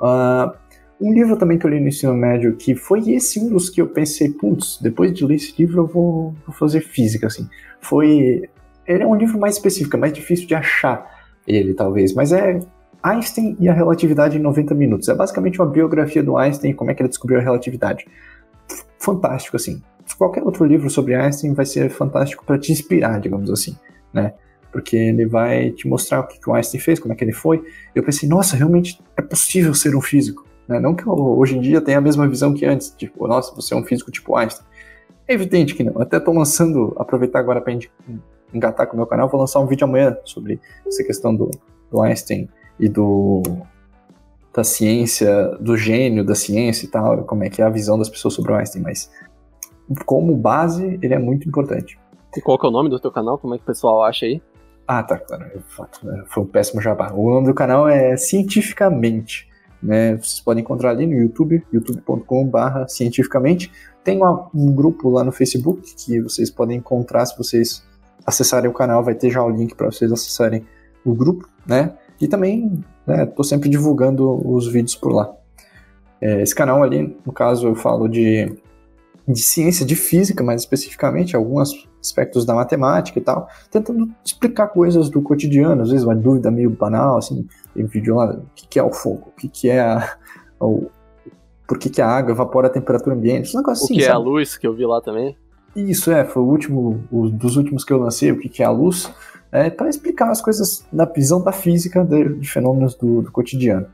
Uh, 0.00 0.54
um 1.00 1.12
livro 1.12 1.36
também 1.36 1.58
que 1.58 1.66
eu 1.66 1.70
li 1.70 1.80
no 1.80 1.88
ensino 1.88 2.14
médio, 2.14 2.56
que 2.56 2.74
foi 2.74 3.10
esse 3.10 3.40
um 3.40 3.48
dos 3.48 3.68
que 3.68 3.80
eu 3.80 3.88
pensei, 3.88 4.30
putz, 4.30 4.78
depois 4.80 5.12
de 5.12 5.24
ler 5.24 5.34
esse 5.36 5.54
livro 5.58 5.82
eu 5.82 5.86
vou, 5.86 6.34
vou 6.46 6.54
fazer 6.54 6.80
física, 6.80 7.26
assim. 7.26 7.48
Foi... 7.80 8.48
Ele 8.86 9.02
é 9.02 9.06
um 9.06 9.14
livro 9.14 9.38
mais 9.38 9.54
específico, 9.56 9.96
é 9.96 9.98
mais 9.98 10.12
difícil 10.12 10.46
de 10.46 10.54
achar 10.54 11.13
ele, 11.46 11.74
talvez, 11.74 12.14
mas 12.14 12.32
é 12.32 12.60
Einstein 13.02 13.54
e 13.60 13.68
a 13.68 13.72
relatividade 13.74 14.38
em 14.38 14.40
90 14.40 14.74
minutos. 14.74 15.08
É 15.08 15.14
basicamente 15.14 15.60
uma 15.60 15.68
biografia 15.68 16.22
do 16.22 16.38
Einstein 16.38 16.70
e 16.70 16.74
como 16.74 16.90
é 16.90 16.94
que 16.94 17.02
ele 17.02 17.08
descobriu 17.10 17.38
a 17.38 17.42
relatividade. 17.42 18.06
Fantástico, 18.98 19.56
assim. 19.56 19.82
Qualquer 20.16 20.42
outro 20.42 20.64
livro 20.64 20.88
sobre 20.88 21.14
Einstein 21.14 21.52
vai 21.52 21.66
ser 21.66 21.90
fantástico 21.90 22.44
para 22.44 22.58
te 22.58 22.72
inspirar, 22.72 23.20
digamos 23.20 23.50
assim, 23.50 23.76
né? 24.12 24.32
Porque 24.72 24.96
ele 24.96 25.26
vai 25.26 25.70
te 25.70 25.86
mostrar 25.86 26.20
o 26.20 26.26
que, 26.26 26.38
o 26.48 26.54
Einstein 26.54 26.80
fez, 26.80 26.98
como 26.98 27.12
é 27.12 27.16
que 27.16 27.22
ele 27.22 27.32
foi. 27.32 27.62
Eu 27.94 28.02
pensei, 28.02 28.28
nossa, 28.28 28.56
realmente 28.56 28.98
é 29.16 29.22
possível 29.22 29.74
ser 29.74 29.94
um 29.94 30.00
físico. 30.00 30.46
Né? 30.66 30.80
Não 30.80 30.94
que 30.94 31.06
eu, 31.06 31.12
hoje 31.12 31.56
em 31.56 31.60
dia 31.60 31.80
tenha 31.80 31.98
a 31.98 32.00
mesma 32.00 32.26
visão 32.26 32.54
que 32.54 32.64
antes, 32.64 32.90
tipo, 32.90 33.28
nossa, 33.28 33.54
você 33.54 33.74
é 33.74 33.76
um 33.76 33.84
físico 33.84 34.10
tipo 34.10 34.34
Einstein. 34.34 34.66
É 35.28 35.34
evidente 35.34 35.74
que 35.74 35.84
não. 35.84 36.00
Até 36.00 36.18
tô 36.18 36.32
lançando, 36.32 36.94
aproveitar 36.98 37.38
agora 37.38 37.60
para 37.60 37.72
engatar 38.56 38.86
com 38.86 38.94
o 38.94 38.96
meu 38.96 39.06
canal, 39.06 39.28
vou 39.28 39.40
lançar 39.40 39.60
um 39.60 39.66
vídeo 39.66 39.84
amanhã 39.84 40.16
sobre 40.24 40.60
essa 40.86 41.02
questão 41.04 41.34
do, 41.34 41.50
do 41.90 42.00
Einstein 42.00 42.48
e 42.78 42.88
do 42.88 43.42
da 44.52 44.62
ciência, 44.62 45.48
do 45.60 45.76
gênio 45.76 46.24
da 46.24 46.36
ciência 46.36 46.86
e 46.86 46.88
tal, 46.88 47.24
como 47.24 47.42
é 47.42 47.50
que 47.50 47.60
é 47.60 47.64
a 47.64 47.68
visão 47.68 47.98
das 47.98 48.08
pessoas 48.08 48.34
sobre 48.34 48.52
o 48.52 48.54
Einstein, 48.54 48.82
mas 48.82 49.10
como 50.06 50.36
base, 50.36 50.98
ele 51.02 51.12
é 51.12 51.18
muito 51.18 51.48
importante. 51.48 51.98
E 52.36 52.40
qual 52.40 52.58
que 52.58 52.64
é 52.64 52.68
o 52.68 52.72
nome 52.72 52.88
do 52.88 53.00
teu 53.00 53.10
canal? 53.10 53.36
Como 53.36 53.54
é 53.54 53.58
que 53.58 53.64
o 53.64 53.66
pessoal 53.66 54.04
acha 54.04 54.26
aí? 54.26 54.40
Ah, 54.86 55.02
tá, 55.02 55.18
claro. 55.18 55.44
Foi 56.28 56.42
um 56.42 56.46
péssimo 56.46 56.80
jabá. 56.80 57.12
O 57.12 57.30
nome 57.30 57.46
do 57.46 57.54
canal 57.54 57.88
é 57.88 58.16
Cientificamente. 58.16 59.48
Né? 59.82 60.16
Vocês 60.16 60.40
podem 60.40 60.62
encontrar 60.62 60.90
ali 60.90 61.06
no 61.06 61.14
YouTube, 61.14 61.64
youtube.com.br 61.72 62.88
cientificamente. 62.88 63.70
Tem 64.02 64.20
um 64.54 64.74
grupo 64.74 65.10
lá 65.10 65.22
no 65.22 65.32
Facebook 65.32 65.94
que 65.96 66.20
vocês 66.20 66.50
podem 66.50 66.78
encontrar 66.78 67.26
se 67.26 67.36
vocês 67.36 67.86
acessarem 68.26 68.70
o 68.70 68.72
canal, 68.72 69.02
vai 69.02 69.14
ter 69.14 69.30
já 69.30 69.42
o 69.42 69.50
link 69.50 69.74
para 69.74 69.90
vocês 69.90 70.10
acessarem 70.10 70.64
o 71.04 71.14
grupo, 71.14 71.48
né? 71.66 71.94
E 72.20 72.28
também, 72.28 72.82
né, 73.06 73.26
tô 73.26 73.42
sempre 73.44 73.68
divulgando 73.68 74.40
os 74.48 74.66
vídeos 74.66 74.94
por 74.94 75.12
lá. 75.12 75.32
É, 76.20 76.42
esse 76.42 76.54
canal 76.54 76.82
ali, 76.82 77.16
no 77.26 77.32
caso, 77.32 77.68
eu 77.68 77.74
falo 77.74 78.08
de, 78.08 78.50
de 79.28 79.40
ciência, 79.40 79.84
de 79.84 79.94
física, 79.94 80.42
mais 80.42 80.62
especificamente, 80.62 81.36
alguns 81.36 81.86
aspectos 82.00 82.44
da 82.44 82.54
matemática 82.54 83.18
e 83.18 83.22
tal, 83.22 83.48
tentando 83.70 84.10
explicar 84.24 84.68
coisas 84.68 85.10
do 85.10 85.20
cotidiano, 85.22 85.82
às 85.82 85.90
vezes 85.90 86.04
uma 86.04 86.14
dúvida 86.14 86.50
meio 86.50 86.70
banal, 86.70 87.18
assim, 87.18 87.46
tem 87.74 87.84
vídeo 87.86 88.16
lá, 88.16 88.30
o 88.30 88.46
que, 88.54 88.68
que 88.68 88.78
é 88.78 88.82
o 88.82 88.92
fogo, 88.92 89.28
o 89.28 89.40
que, 89.40 89.48
que 89.48 89.68
é 89.68 89.80
a, 89.80 90.16
o, 90.60 90.88
por 91.66 91.78
que, 91.78 91.88
que 91.90 92.00
a 92.00 92.08
água 92.08 92.32
evapora 92.32 92.68
a 92.68 92.70
temperatura 92.70 93.14
ambiente, 93.16 93.54
um 93.54 93.60
negócio 93.60 93.84
assim, 93.84 93.94
O 93.94 93.96
que 93.96 94.04
sabe? 94.04 94.12
é 94.12 94.14
a 94.14 94.18
luz, 94.18 94.56
que 94.56 94.66
eu 94.66 94.74
vi 94.74 94.84
lá 94.84 95.00
também? 95.00 95.36
Isso, 95.74 96.12
é, 96.12 96.24
foi 96.24 96.42
o 96.42 96.46
último, 96.46 97.04
o, 97.10 97.28
dos 97.28 97.56
últimos 97.56 97.84
que 97.84 97.92
eu 97.92 97.98
lancei, 97.98 98.30
o 98.30 98.38
que, 98.38 98.48
que 98.48 98.62
é 98.62 98.66
a 98.66 98.70
luz, 98.70 99.10
é, 99.50 99.70
para 99.70 99.88
explicar 99.88 100.30
as 100.30 100.40
coisas 100.40 100.84
na 100.92 101.04
visão 101.04 101.42
da 101.42 101.52
física 101.52 102.04
de, 102.04 102.34
de 102.34 102.48
fenômenos 102.48 102.94
do, 102.94 103.22
do 103.22 103.32
cotidiano. 103.32 103.86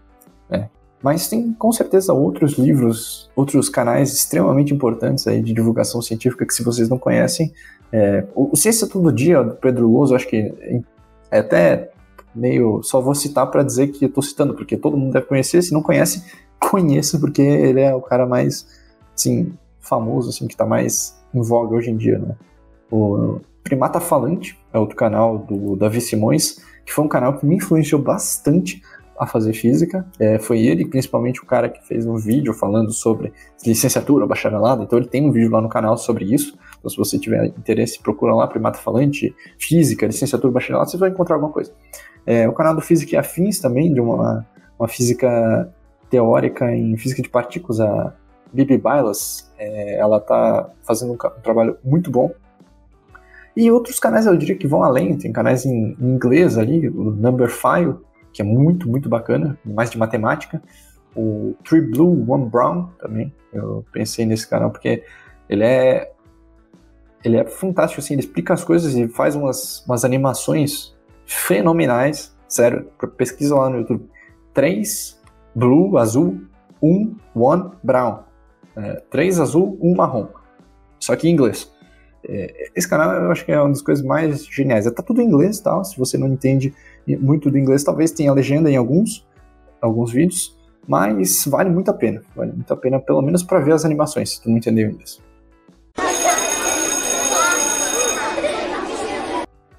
Né? 0.49 0.69
Mas 1.03 1.29
tem 1.29 1.53
com 1.53 1.73
certeza 1.73 2.13
outros 2.13 2.53
livros, 2.59 3.31
outros 3.35 3.69
canais 3.69 4.13
extremamente 4.13 4.75
importantes 4.75 5.27
aí 5.27 5.43
de 5.43 5.53
divulgação 5.53 6.03
científica 6.03 6.47
que 6.47 6.53
se 6.53 6.63
vocês 6.63 6.89
não 6.89 6.99
conhecem, 6.99 7.53
é, 7.93 8.25
o, 8.35 8.57
Ciência 8.57 8.87
Todo 8.87 9.13
Dia 9.13 9.43
do 9.43 9.55
Pedro 9.55 9.89
Louso, 9.89 10.15
acho 10.15 10.29
que 10.29 10.53
é 11.31 11.39
até 11.39 11.91
meio 12.35 12.83
só 12.83 13.01
vou 13.01 13.15
citar 13.15 13.51
para 13.51 13.63
dizer 13.63 13.89
que 13.89 14.05
estou 14.05 14.23
citando, 14.23 14.55
porque 14.55 14.77
todo 14.77 14.97
mundo 14.97 15.13
deve 15.13 15.27
conhecer, 15.27 15.63
se 15.63 15.73
não 15.73 15.83
conhece, 15.83 16.25
conheça 16.61 17.19
porque 17.19 17.43
ele 17.43 17.81
é 17.81 17.95
o 17.95 18.01
cara 18.01 18.27
mais 18.27 18.67
assim 19.15 19.53
famoso 19.81 20.31
assim 20.31 20.47
que 20.47 20.55
está 20.55 20.65
mais 20.65 21.20
em 21.35 21.43
voga 21.43 21.75
hoje 21.75 21.91
em 21.91 21.97
dia, 21.97 22.19
né? 22.19 22.37
O 22.91 23.41
Primata 23.63 24.01
Falante 24.01 24.59
é 24.73 24.79
outro 24.79 24.97
canal 24.97 25.39
do 25.39 25.77
Davi 25.77 26.01
Simões, 26.01 26.59
que 26.85 26.93
foi 26.93 27.05
um 27.05 27.09
canal 27.09 27.39
que 27.39 27.47
me 27.47 27.57
influenciou 27.57 28.01
bastante 28.01 28.83
a 29.19 29.27
fazer 29.27 29.53
física. 29.53 30.07
É, 30.19 30.39
foi 30.39 30.61
ele, 30.61 30.87
principalmente, 30.87 31.43
o 31.43 31.47
cara 31.47 31.69
que 31.69 31.87
fez 31.87 32.07
um 32.07 32.17
vídeo 32.17 32.55
falando 32.55 32.91
sobre 32.91 33.33
licenciatura, 33.65 34.27
bacharelado. 34.27 34.83
Então, 34.83 34.99
ele 34.99 35.09
tem 35.09 35.29
um 35.29 35.31
vídeo 35.31 35.51
lá 35.51 35.61
no 35.61 35.69
canal 35.69 35.99
sobre 35.99 36.25
isso. 36.25 36.59
Então, 36.79 36.91
se 36.91 36.97
você 36.97 37.19
tiver 37.19 37.45
interesse, 37.47 38.01
procura 38.01 38.35
lá, 38.35 38.47
Primata 38.47 38.79
Falante, 38.79 39.35
Física, 39.59 40.07
Licenciatura, 40.07 40.53
Bacharelado, 40.53 40.91
você 40.91 40.97
vai 40.97 41.11
encontrar 41.11 41.37
alguma 41.37 41.53
coisa. 41.53 41.71
É, 42.25 42.49
o 42.49 42.53
canal 42.55 42.75
do 42.75 42.81
Física 42.81 43.15
e 43.15 43.19
Afins 43.19 43.61
também, 43.61 43.93
de 43.93 44.01
uma, 44.01 44.47
uma 44.79 44.89
física 44.89 45.71
teórica 46.09 46.75
em 46.75 46.97
física 46.97 47.23
de 47.23 47.29
partículas, 47.29 47.79
a 47.79 48.15
Bibi 48.53 48.79
Bailas, 48.79 49.51
é, 49.59 49.99
ela 49.99 50.19
está 50.19 50.71
fazendo 50.83 51.13
um, 51.13 51.15
um, 51.15 51.41
trabalho 51.43 51.79
muito 51.85 52.11
bom. 52.11 52.33
E 53.57 53.71
outros 53.71 53.99
canais 53.99 54.27
eu 54.27 54.37
diria 54.37 54.57
que 54.57 54.67
vão 54.67 54.83
além, 54.83 55.17
tem 55.17 55.33
canais 55.33 55.65
em, 55.65 55.97
em 56.01 56.15
inglês 56.15 56.57
ali, 56.57 56.89
o 56.89 57.11
Number 57.11 57.51
File, 57.51 57.97
que 58.33 58.43
é 58.43 58.45
muito, 58.45 58.89
muito 58.89 59.09
bacana, 59.09 59.59
mais 59.65 59.91
de 59.91 59.99
matemática. 59.99 60.63
O 61.17 61.55
Three 61.65 61.81
Blue, 61.81 62.25
One 62.31 62.49
Brown 62.49 62.89
também, 62.99 63.33
eu 63.53 63.85
pensei 63.93 64.25
nesse 64.25 64.49
canal 64.49 64.71
porque 64.71 65.03
ele 65.49 65.65
é 65.65 66.13
ele 67.23 67.37
é 67.37 67.45
fantástico, 67.45 68.01
assim, 68.01 68.15
ele 68.15 68.23
explica 68.23 68.55
as 68.55 68.65
coisas 68.65 68.95
e 68.95 69.07
faz 69.09 69.35
umas, 69.35 69.85
umas 69.85 70.05
animações 70.05 70.97
fenomenais, 71.27 72.35
sério, 72.49 72.91
pesquisa 73.17 73.55
lá 73.55 73.69
no 73.69 73.79
YouTube. 73.79 74.09
3 74.55 75.21
blue, 75.55 75.99
azul, 75.99 76.41
1, 76.83 77.15
one 77.35 77.71
brown. 77.83 78.21
É, 78.77 79.03
3 79.11 79.41
azul, 79.41 79.79
1 79.81 79.95
marrom. 79.95 80.29
Só 80.99 81.17
que 81.17 81.29
em 81.29 81.33
inglês. 81.33 81.71
É, 82.23 82.71
esse 82.77 82.89
canal 82.89 83.13
eu 83.13 83.31
acho 83.31 83.45
que 83.45 83.53
é 83.53 83.61
uma 83.61 83.71
das 83.71 83.83
coisas 83.83 84.05
mais 84.05 84.45
geniais. 84.47 84.91
Tá 84.91 85.03
tudo 85.03 85.21
em 85.21 85.27
inglês, 85.27 85.61
tá? 85.61 85.83
Se 85.85 85.99
você 85.99 86.19
não 86.19 86.29
entende 86.29 86.75
muito 87.07 87.51
do 87.51 87.59
inglês, 87.59 87.83
talvez 87.83 88.11
tenha 88.11 88.33
legenda 88.33 88.71
em 88.71 88.77
alguns, 88.77 89.27
alguns 89.81 90.13
vídeos, 90.13 90.57
mas 90.87 91.45
vale 91.47 91.71
muito 91.71 91.91
a 91.91 91.95
pena. 91.95 92.23
Vale 92.37 92.53
muito 92.53 92.73
a 92.73 92.77
pena, 92.77 93.01
pelo 93.01 93.23
menos 93.23 93.43
para 93.43 93.61
ver 93.61 93.73
as 93.73 93.85
animações, 93.85 94.31
se 94.31 94.43
tu 94.43 94.51
não 94.51 94.59
entendeu 94.59 94.91
inglês. 94.91 95.21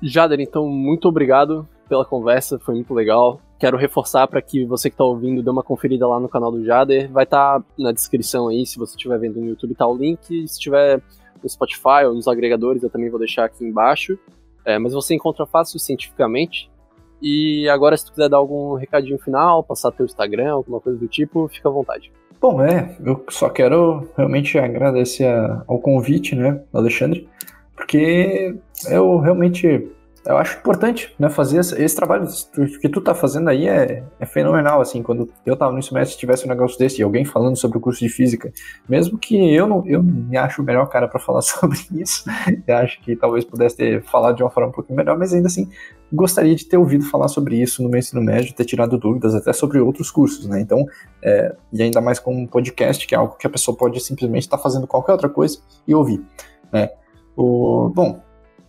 Jader, 0.02 0.39
então 0.39 0.68
muito 0.68 1.08
obrigado 1.08 1.68
pela 1.88 2.04
conversa, 2.04 2.58
foi 2.60 2.74
muito 2.74 2.94
legal. 2.94 3.39
Quero 3.62 3.78
reforçar 3.78 4.28
para 4.28 4.41
que 4.41 4.66
você 4.66 4.89
que 4.89 4.95
está 4.95 5.03
ouvindo 5.03 5.43
dê 5.43 5.49
uma 5.51 5.62
conferida 5.62 6.07
lá 6.07 6.20
no 6.20 6.28
canal 6.28 6.51
do 6.51 6.66
Jader. 6.66 7.12
Vai 7.12 7.26
estar 7.26 7.59
tá 7.59 7.66
na 7.78 7.91
descrição 7.91 8.47
aí, 8.47 8.66
se 8.66 8.80
você 8.80 8.95
estiver 8.95 9.20
vendo 9.20 9.39
no 9.39 9.49
YouTube, 9.49 9.76
tá 9.76 9.86
o 9.86 9.95
link. 9.95 10.26
Se 10.47 10.55
estiver 10.55 10.99
no 11.43 11.47
Spotify 11.47 12.05
ou 12.07 12.16
nos 12.16 12.28
agregadores, 12.28 12.82
eu 12.82 12.89
também 12.89 13.12
vou 13.12 13.20
deixar 13.20 13.45
aqui 13.45 13.64
embaixo. 13.64 14.18
É, 14.66 14.80
mas 14.80 14.93
você 14.93 15.14
encontra 15.14 15.45
fácil 15.45 15.78
cientificamente. 15.78 16.72
E 17.22 17.70
agora, 17.70 17.95
se 17.95 18.03
tu 18.03 18.14
quiser 18.14 18.30
dar 18.30 18.38
algum 18.38 18.74
recadinho 18.74 19.20
final, 19.20 19.64
passar 19.64 19.91
teu 19.91 20.07
Instagram, 20.07 20.53
alguma 20.53 20.80
coisa 20.80 20.97
do 20.97 21.07
tipo, 21.07 21.47
fica 21.47 21.70
à 21.70 21.72
vontade. 21.72 22.12
Bom, 22.41 22.64
é, 22.64 22.97
eu 23.05 23.24
só 23.30 23.47
quero 23.47 24.09
realmente 24.18 24.57
agradecer 24.57 25.32
ao 25.68 25.78
convite, 25.78 26.36
né, 26.36 26.64
Alexandre, 26.74 27.30
porque 27.76 28.55
eu 28.89 29.20
realmente 29.20 29.88
eu 30.26 30.38
acho 30.38 30.59
importante, 30.59 31.13
né, 31.17 31.30
fazer 31.30 31.59
esse, 31.59 31.95
trabalho. 31.95 32.28
Que 32.80 32.88
tu 32.88 33.01
tá 33.01 33.15
fazendo 33.15 33.49
aí 33.49 33.67
é, 33.67 34.03
é 34.19 34.26
fenomenal, 34.26 34.80
assim, 34.80 35.01
quando 35.01 35.28
eu 35.45 35.55
tava 35.55 35.74
no 35.74 35.82
semestre 35.82 36.17
tivesse 36.17 36.45
um 36.45 36.49
negócio 36.49 36.78
desse 36.78 37.01
e 37.01 37.03
alguém 37.03 37.26
falando 37.26 37.55
sobre 37.55 37.80
o 37.80 37.82
curso 37.82 37.99
de 37.99 38.09
física, 38.09 38.53
mesmo 38.88 39.17
que 39.17 39.36
eu 39.53 39.65
não, 39.65 39.84
eu 39.88 40.03
me 40.03 40.38
acho 40.38 40.61
o 40.61 40.65
melhor 40.65 40.88
cara 40.88 41.07
para 41.07 41.19
falar 41.19 41.41
sobre 41.41 41.80
isso, 41.93 42.24
eu 42.67 42.78
acho 42.78 43.01
que 43.01 43.15
talvez 43.15 43.43
pudesse 43.43 43.76
ter 43.76 44.03
falado 44.03 44.36
de 44.36 44.43
uma 44.43 44.51
forma 44.51 44.69
um 44.69 44.72
pouquinho 44.72 44.95
melhor, 44.95 45.17
mas 45.17 45.34
ainda 45.34 45.47
assim, 45.47 45.67
gostaria 46.13 46.55
de 46.55 46.65
ter 46.65 46.78
ouvido 46.78 47.03
falar 47.05 47.28
sobre 47.28 47.59
isso 47.59 47.82
no 47.82 47.89
meu 47.89 47.97
ensino 47.97 48.22
médio, 48.22 48.53
ter 48.53 48.65
tirado 48.65 48.97
dúvidas 48.99 49.34
até 49.34 49.51
sobre 49.51 49.80
outros 49.80 50.11
cursos, 50.11 50.45
né, 50.45 50.61
então, 50.61 50.86
é, 51.24 51.55
e 51.74 51.82
ainda 51.82 51.99
mais 51.99 52.19
com 52.19 52.36
um 52.36 52.45
podcast, 52.45 53.07
que 53.07 53.15
é 53.15 53.17
algo 53.17 53.38
que 53.38 53.47
a 53.47 53.49
pessoa 53.49 53.76
pode 53.76 53.99
simplesmente 53.99 54.43
estar 54.43 54.57
tá 54.57 54.63
fazendo 54.63 54.86
qualquer 54.86 55.13
outra 55.13 55.30
coisa 55.30 55.57
e 55.88 55.95
ouvir, 55.95 56.24
né, 56.72 56.89
o, 57.36 57.89
bom, 57.89 58.22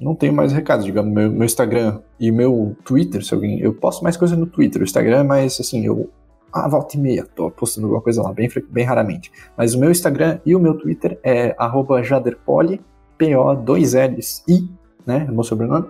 não 0.02 0.14
tenho 0.14 0.32
mais 0.32 0.52
recados, 0.52 0.84
digamos, 0.84 1.12
meu, 1.12 1.30
meu 1.30 1.44
Instagram 1.44 2.00
e 2.18 2.30
meu 2.30 2.76
Twitter, 2.84 3.24
se 3.24 3.32
alguém. 3.32 3.60
Eu 3.60 3.72
posto 3.72 4.02
mais 4.02 4.16
coisa 4.16 4.36
no 4.36 4.46
Twitter, 4.46 4.82
o 4.82 4.84
Instagram 4.84 5.20
é 5.20 5.22
mais 5.22 5.58
assim, 5.60 5.84
eu. 5.86 6.10
Ah, 6.52 6.68
volta 6.68 6.96
e 6.96 7.00
meia, 7.00 7.24
tô 7.24 7.50
postando 7.50 7.86
alguma 7.86 8.02
coisa 8.02 8.20
lá, 8.22 8.30
bem, 8.32 8.50
bem 8.68 8.84
raramente. 8.84 9.32
Mas 9.56 9.74
o 9.74 9.80
meu 9.80 9.90
Instagram 9.90 10.38
e 10.44 10.54
o 10.54 10.60
meu 10.60 10.74
Twitter 10.74 11.18
é 11.22 11.56
jaderpoli, 12.02 12.78
P-O-2-Ls, 13.16 14.42
I, 14.46 14.68
né, 15.06 15.24
é 15.26 15.32
meu 15.32 15.44
sobrenome. 15.44 15.86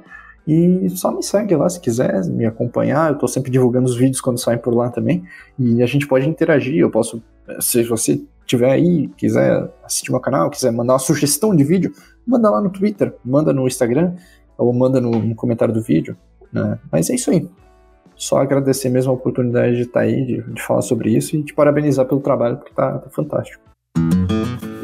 E 0.46 0.88
só 0.90 1.12
me 1.12 1.22
segue 1.22 1.56
lá 1.56 1.68
se 1.68 1.80
quiser 1.80 2.24
me 2.26 2.44
acompanhar. 2.44 3.12
Eu 3.12 3.18
tô 3.18 3.26
sempre 3.28 3.50
divulgando 3.50 3.86
os 3.86 3.96
vídeos 3.96 4.20
quando 4.20 4.38
saem 4.38 4.58
por 4.58 4.74
lá 4.74 4.90
também. 4.90 5.24
E 5.58 5.82
a 5.82 5.86
gente 5.86 6.06
pode 6.06 6.28
interagir. 6.28 6.76
Eu 6.76 6.90
posso, 6.90 7.22
se 7.60 7.84
você 7.84 8.20
tiver 8.44 8.70
aí, 8.70 9.08
quiser 9.16 9.70
assistir 9.84 10.10
meu 10.10 10.20
canal, 10.20 10.50
quiser 10.50 10.72
mandar 10.72 10.94
uma 10.94 10.98
sugestão 10.98 11.54
de 11.54 11.64
vídeo, 11.64 11.92
manda 12.26 12.50
lá 12.50 12.60
no 12.60 12.70
Twitter, 12.70 13.14
manda 13.24 13.52
no 13.52 13.66
Instagram, 13.66 14.14
ou 14.56 14.72
manda 14.72 15.00
no, 15.00 15.10
no 15.10 15.34
comentário 15.34 15.74
do 15.74 15.82
vídeo. 15.82 16.16
Né? 16.52 16.78
Mas 16.90 17.10
é 17.10 17.14
isso 17.14 17.30
aí. 17.30 17.48
Só 18.14 18.38
agradecer 18.38 18.88
mesmo 18.88 19.10
a 19.10 19.14
oportunidade 19.14 19.76
de 19.76 19.82
estar 19.82 20.00
aí, 20.00 20.24
de, 20.24 20.42
de 20.42 20.62
falar 20.62 20.82
sobre 20.82 21.10
isso 21.10 21.34
e 21.36 21.42
te 21.42 21.54
parabenizar 21.54 22.06
pelo 22.06 22.20
trabalho, 22.20 22.56
porque 22.56 22.72
tá, 22.72 22.98
tá 22.98 23.10
fantástico. 23.10 23.62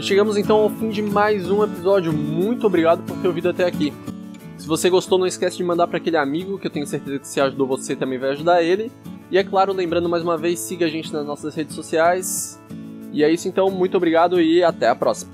Chegamos 0.00 0.36
então 0.36 0.56
ao 0.58 0.70
fim 0.70 0.88
de 0.88 1.02
mais 1.02 1.50
um 1.50 1.62
episódio. 1.62 2.12
Muito 2.12 2.66
obrigado 2.66 3.02
por 3.02 3.16
ter 3.18 3.28
ouvido 3.28 3.48
até 3.48 3.64
aqui. 3.64 3.92
Se 4.56 4.66
você 4.66 4.90
gostou, 4.90 5.18
não 5.18 5.26
esquece 5.26 5.56
de 5.56 5.64
mandar 5.64 5.86
para 5.86 5.98
aquele 5.98 6.16
amigo, 6.16 6.58
que 6.58 6.66
eu 6.66 6.70
tenho 6.70 6.86
certeza 6.86 7.18
que 7.18 7.28
se 7.28 7.40
ajudou 7.40 7.66
você 7.66 7.94
também 7.94 8.18
vai 8.18 8.30
ajudar 8.30 8.62
ele. 8.62 8.90
E 9.30 9.38
é 9.38 9.44
claro, 9.44 9.72
lembrando 9.72 10.08
mais 10.08 10.22
uma 10.22 10.36
vez, 10.36 10.58
siga 10.58 10.86
a 10.86 10.88
gente 10.88 11.12
nas 11.12 11.26
nossas 11.26 11.54
redes 11.54 11.74
sociais. 11.74 12.60
E 13.12 13.22
é 13.22 13.30
isso 13.30 13.46
então, 13.46 13.70
muito 13.70 13.96
obrigado 13.96 14.40
e 14.40 14.62
até 14.62 14.88
a 14.88 14.94
próxima. 14.94 15.32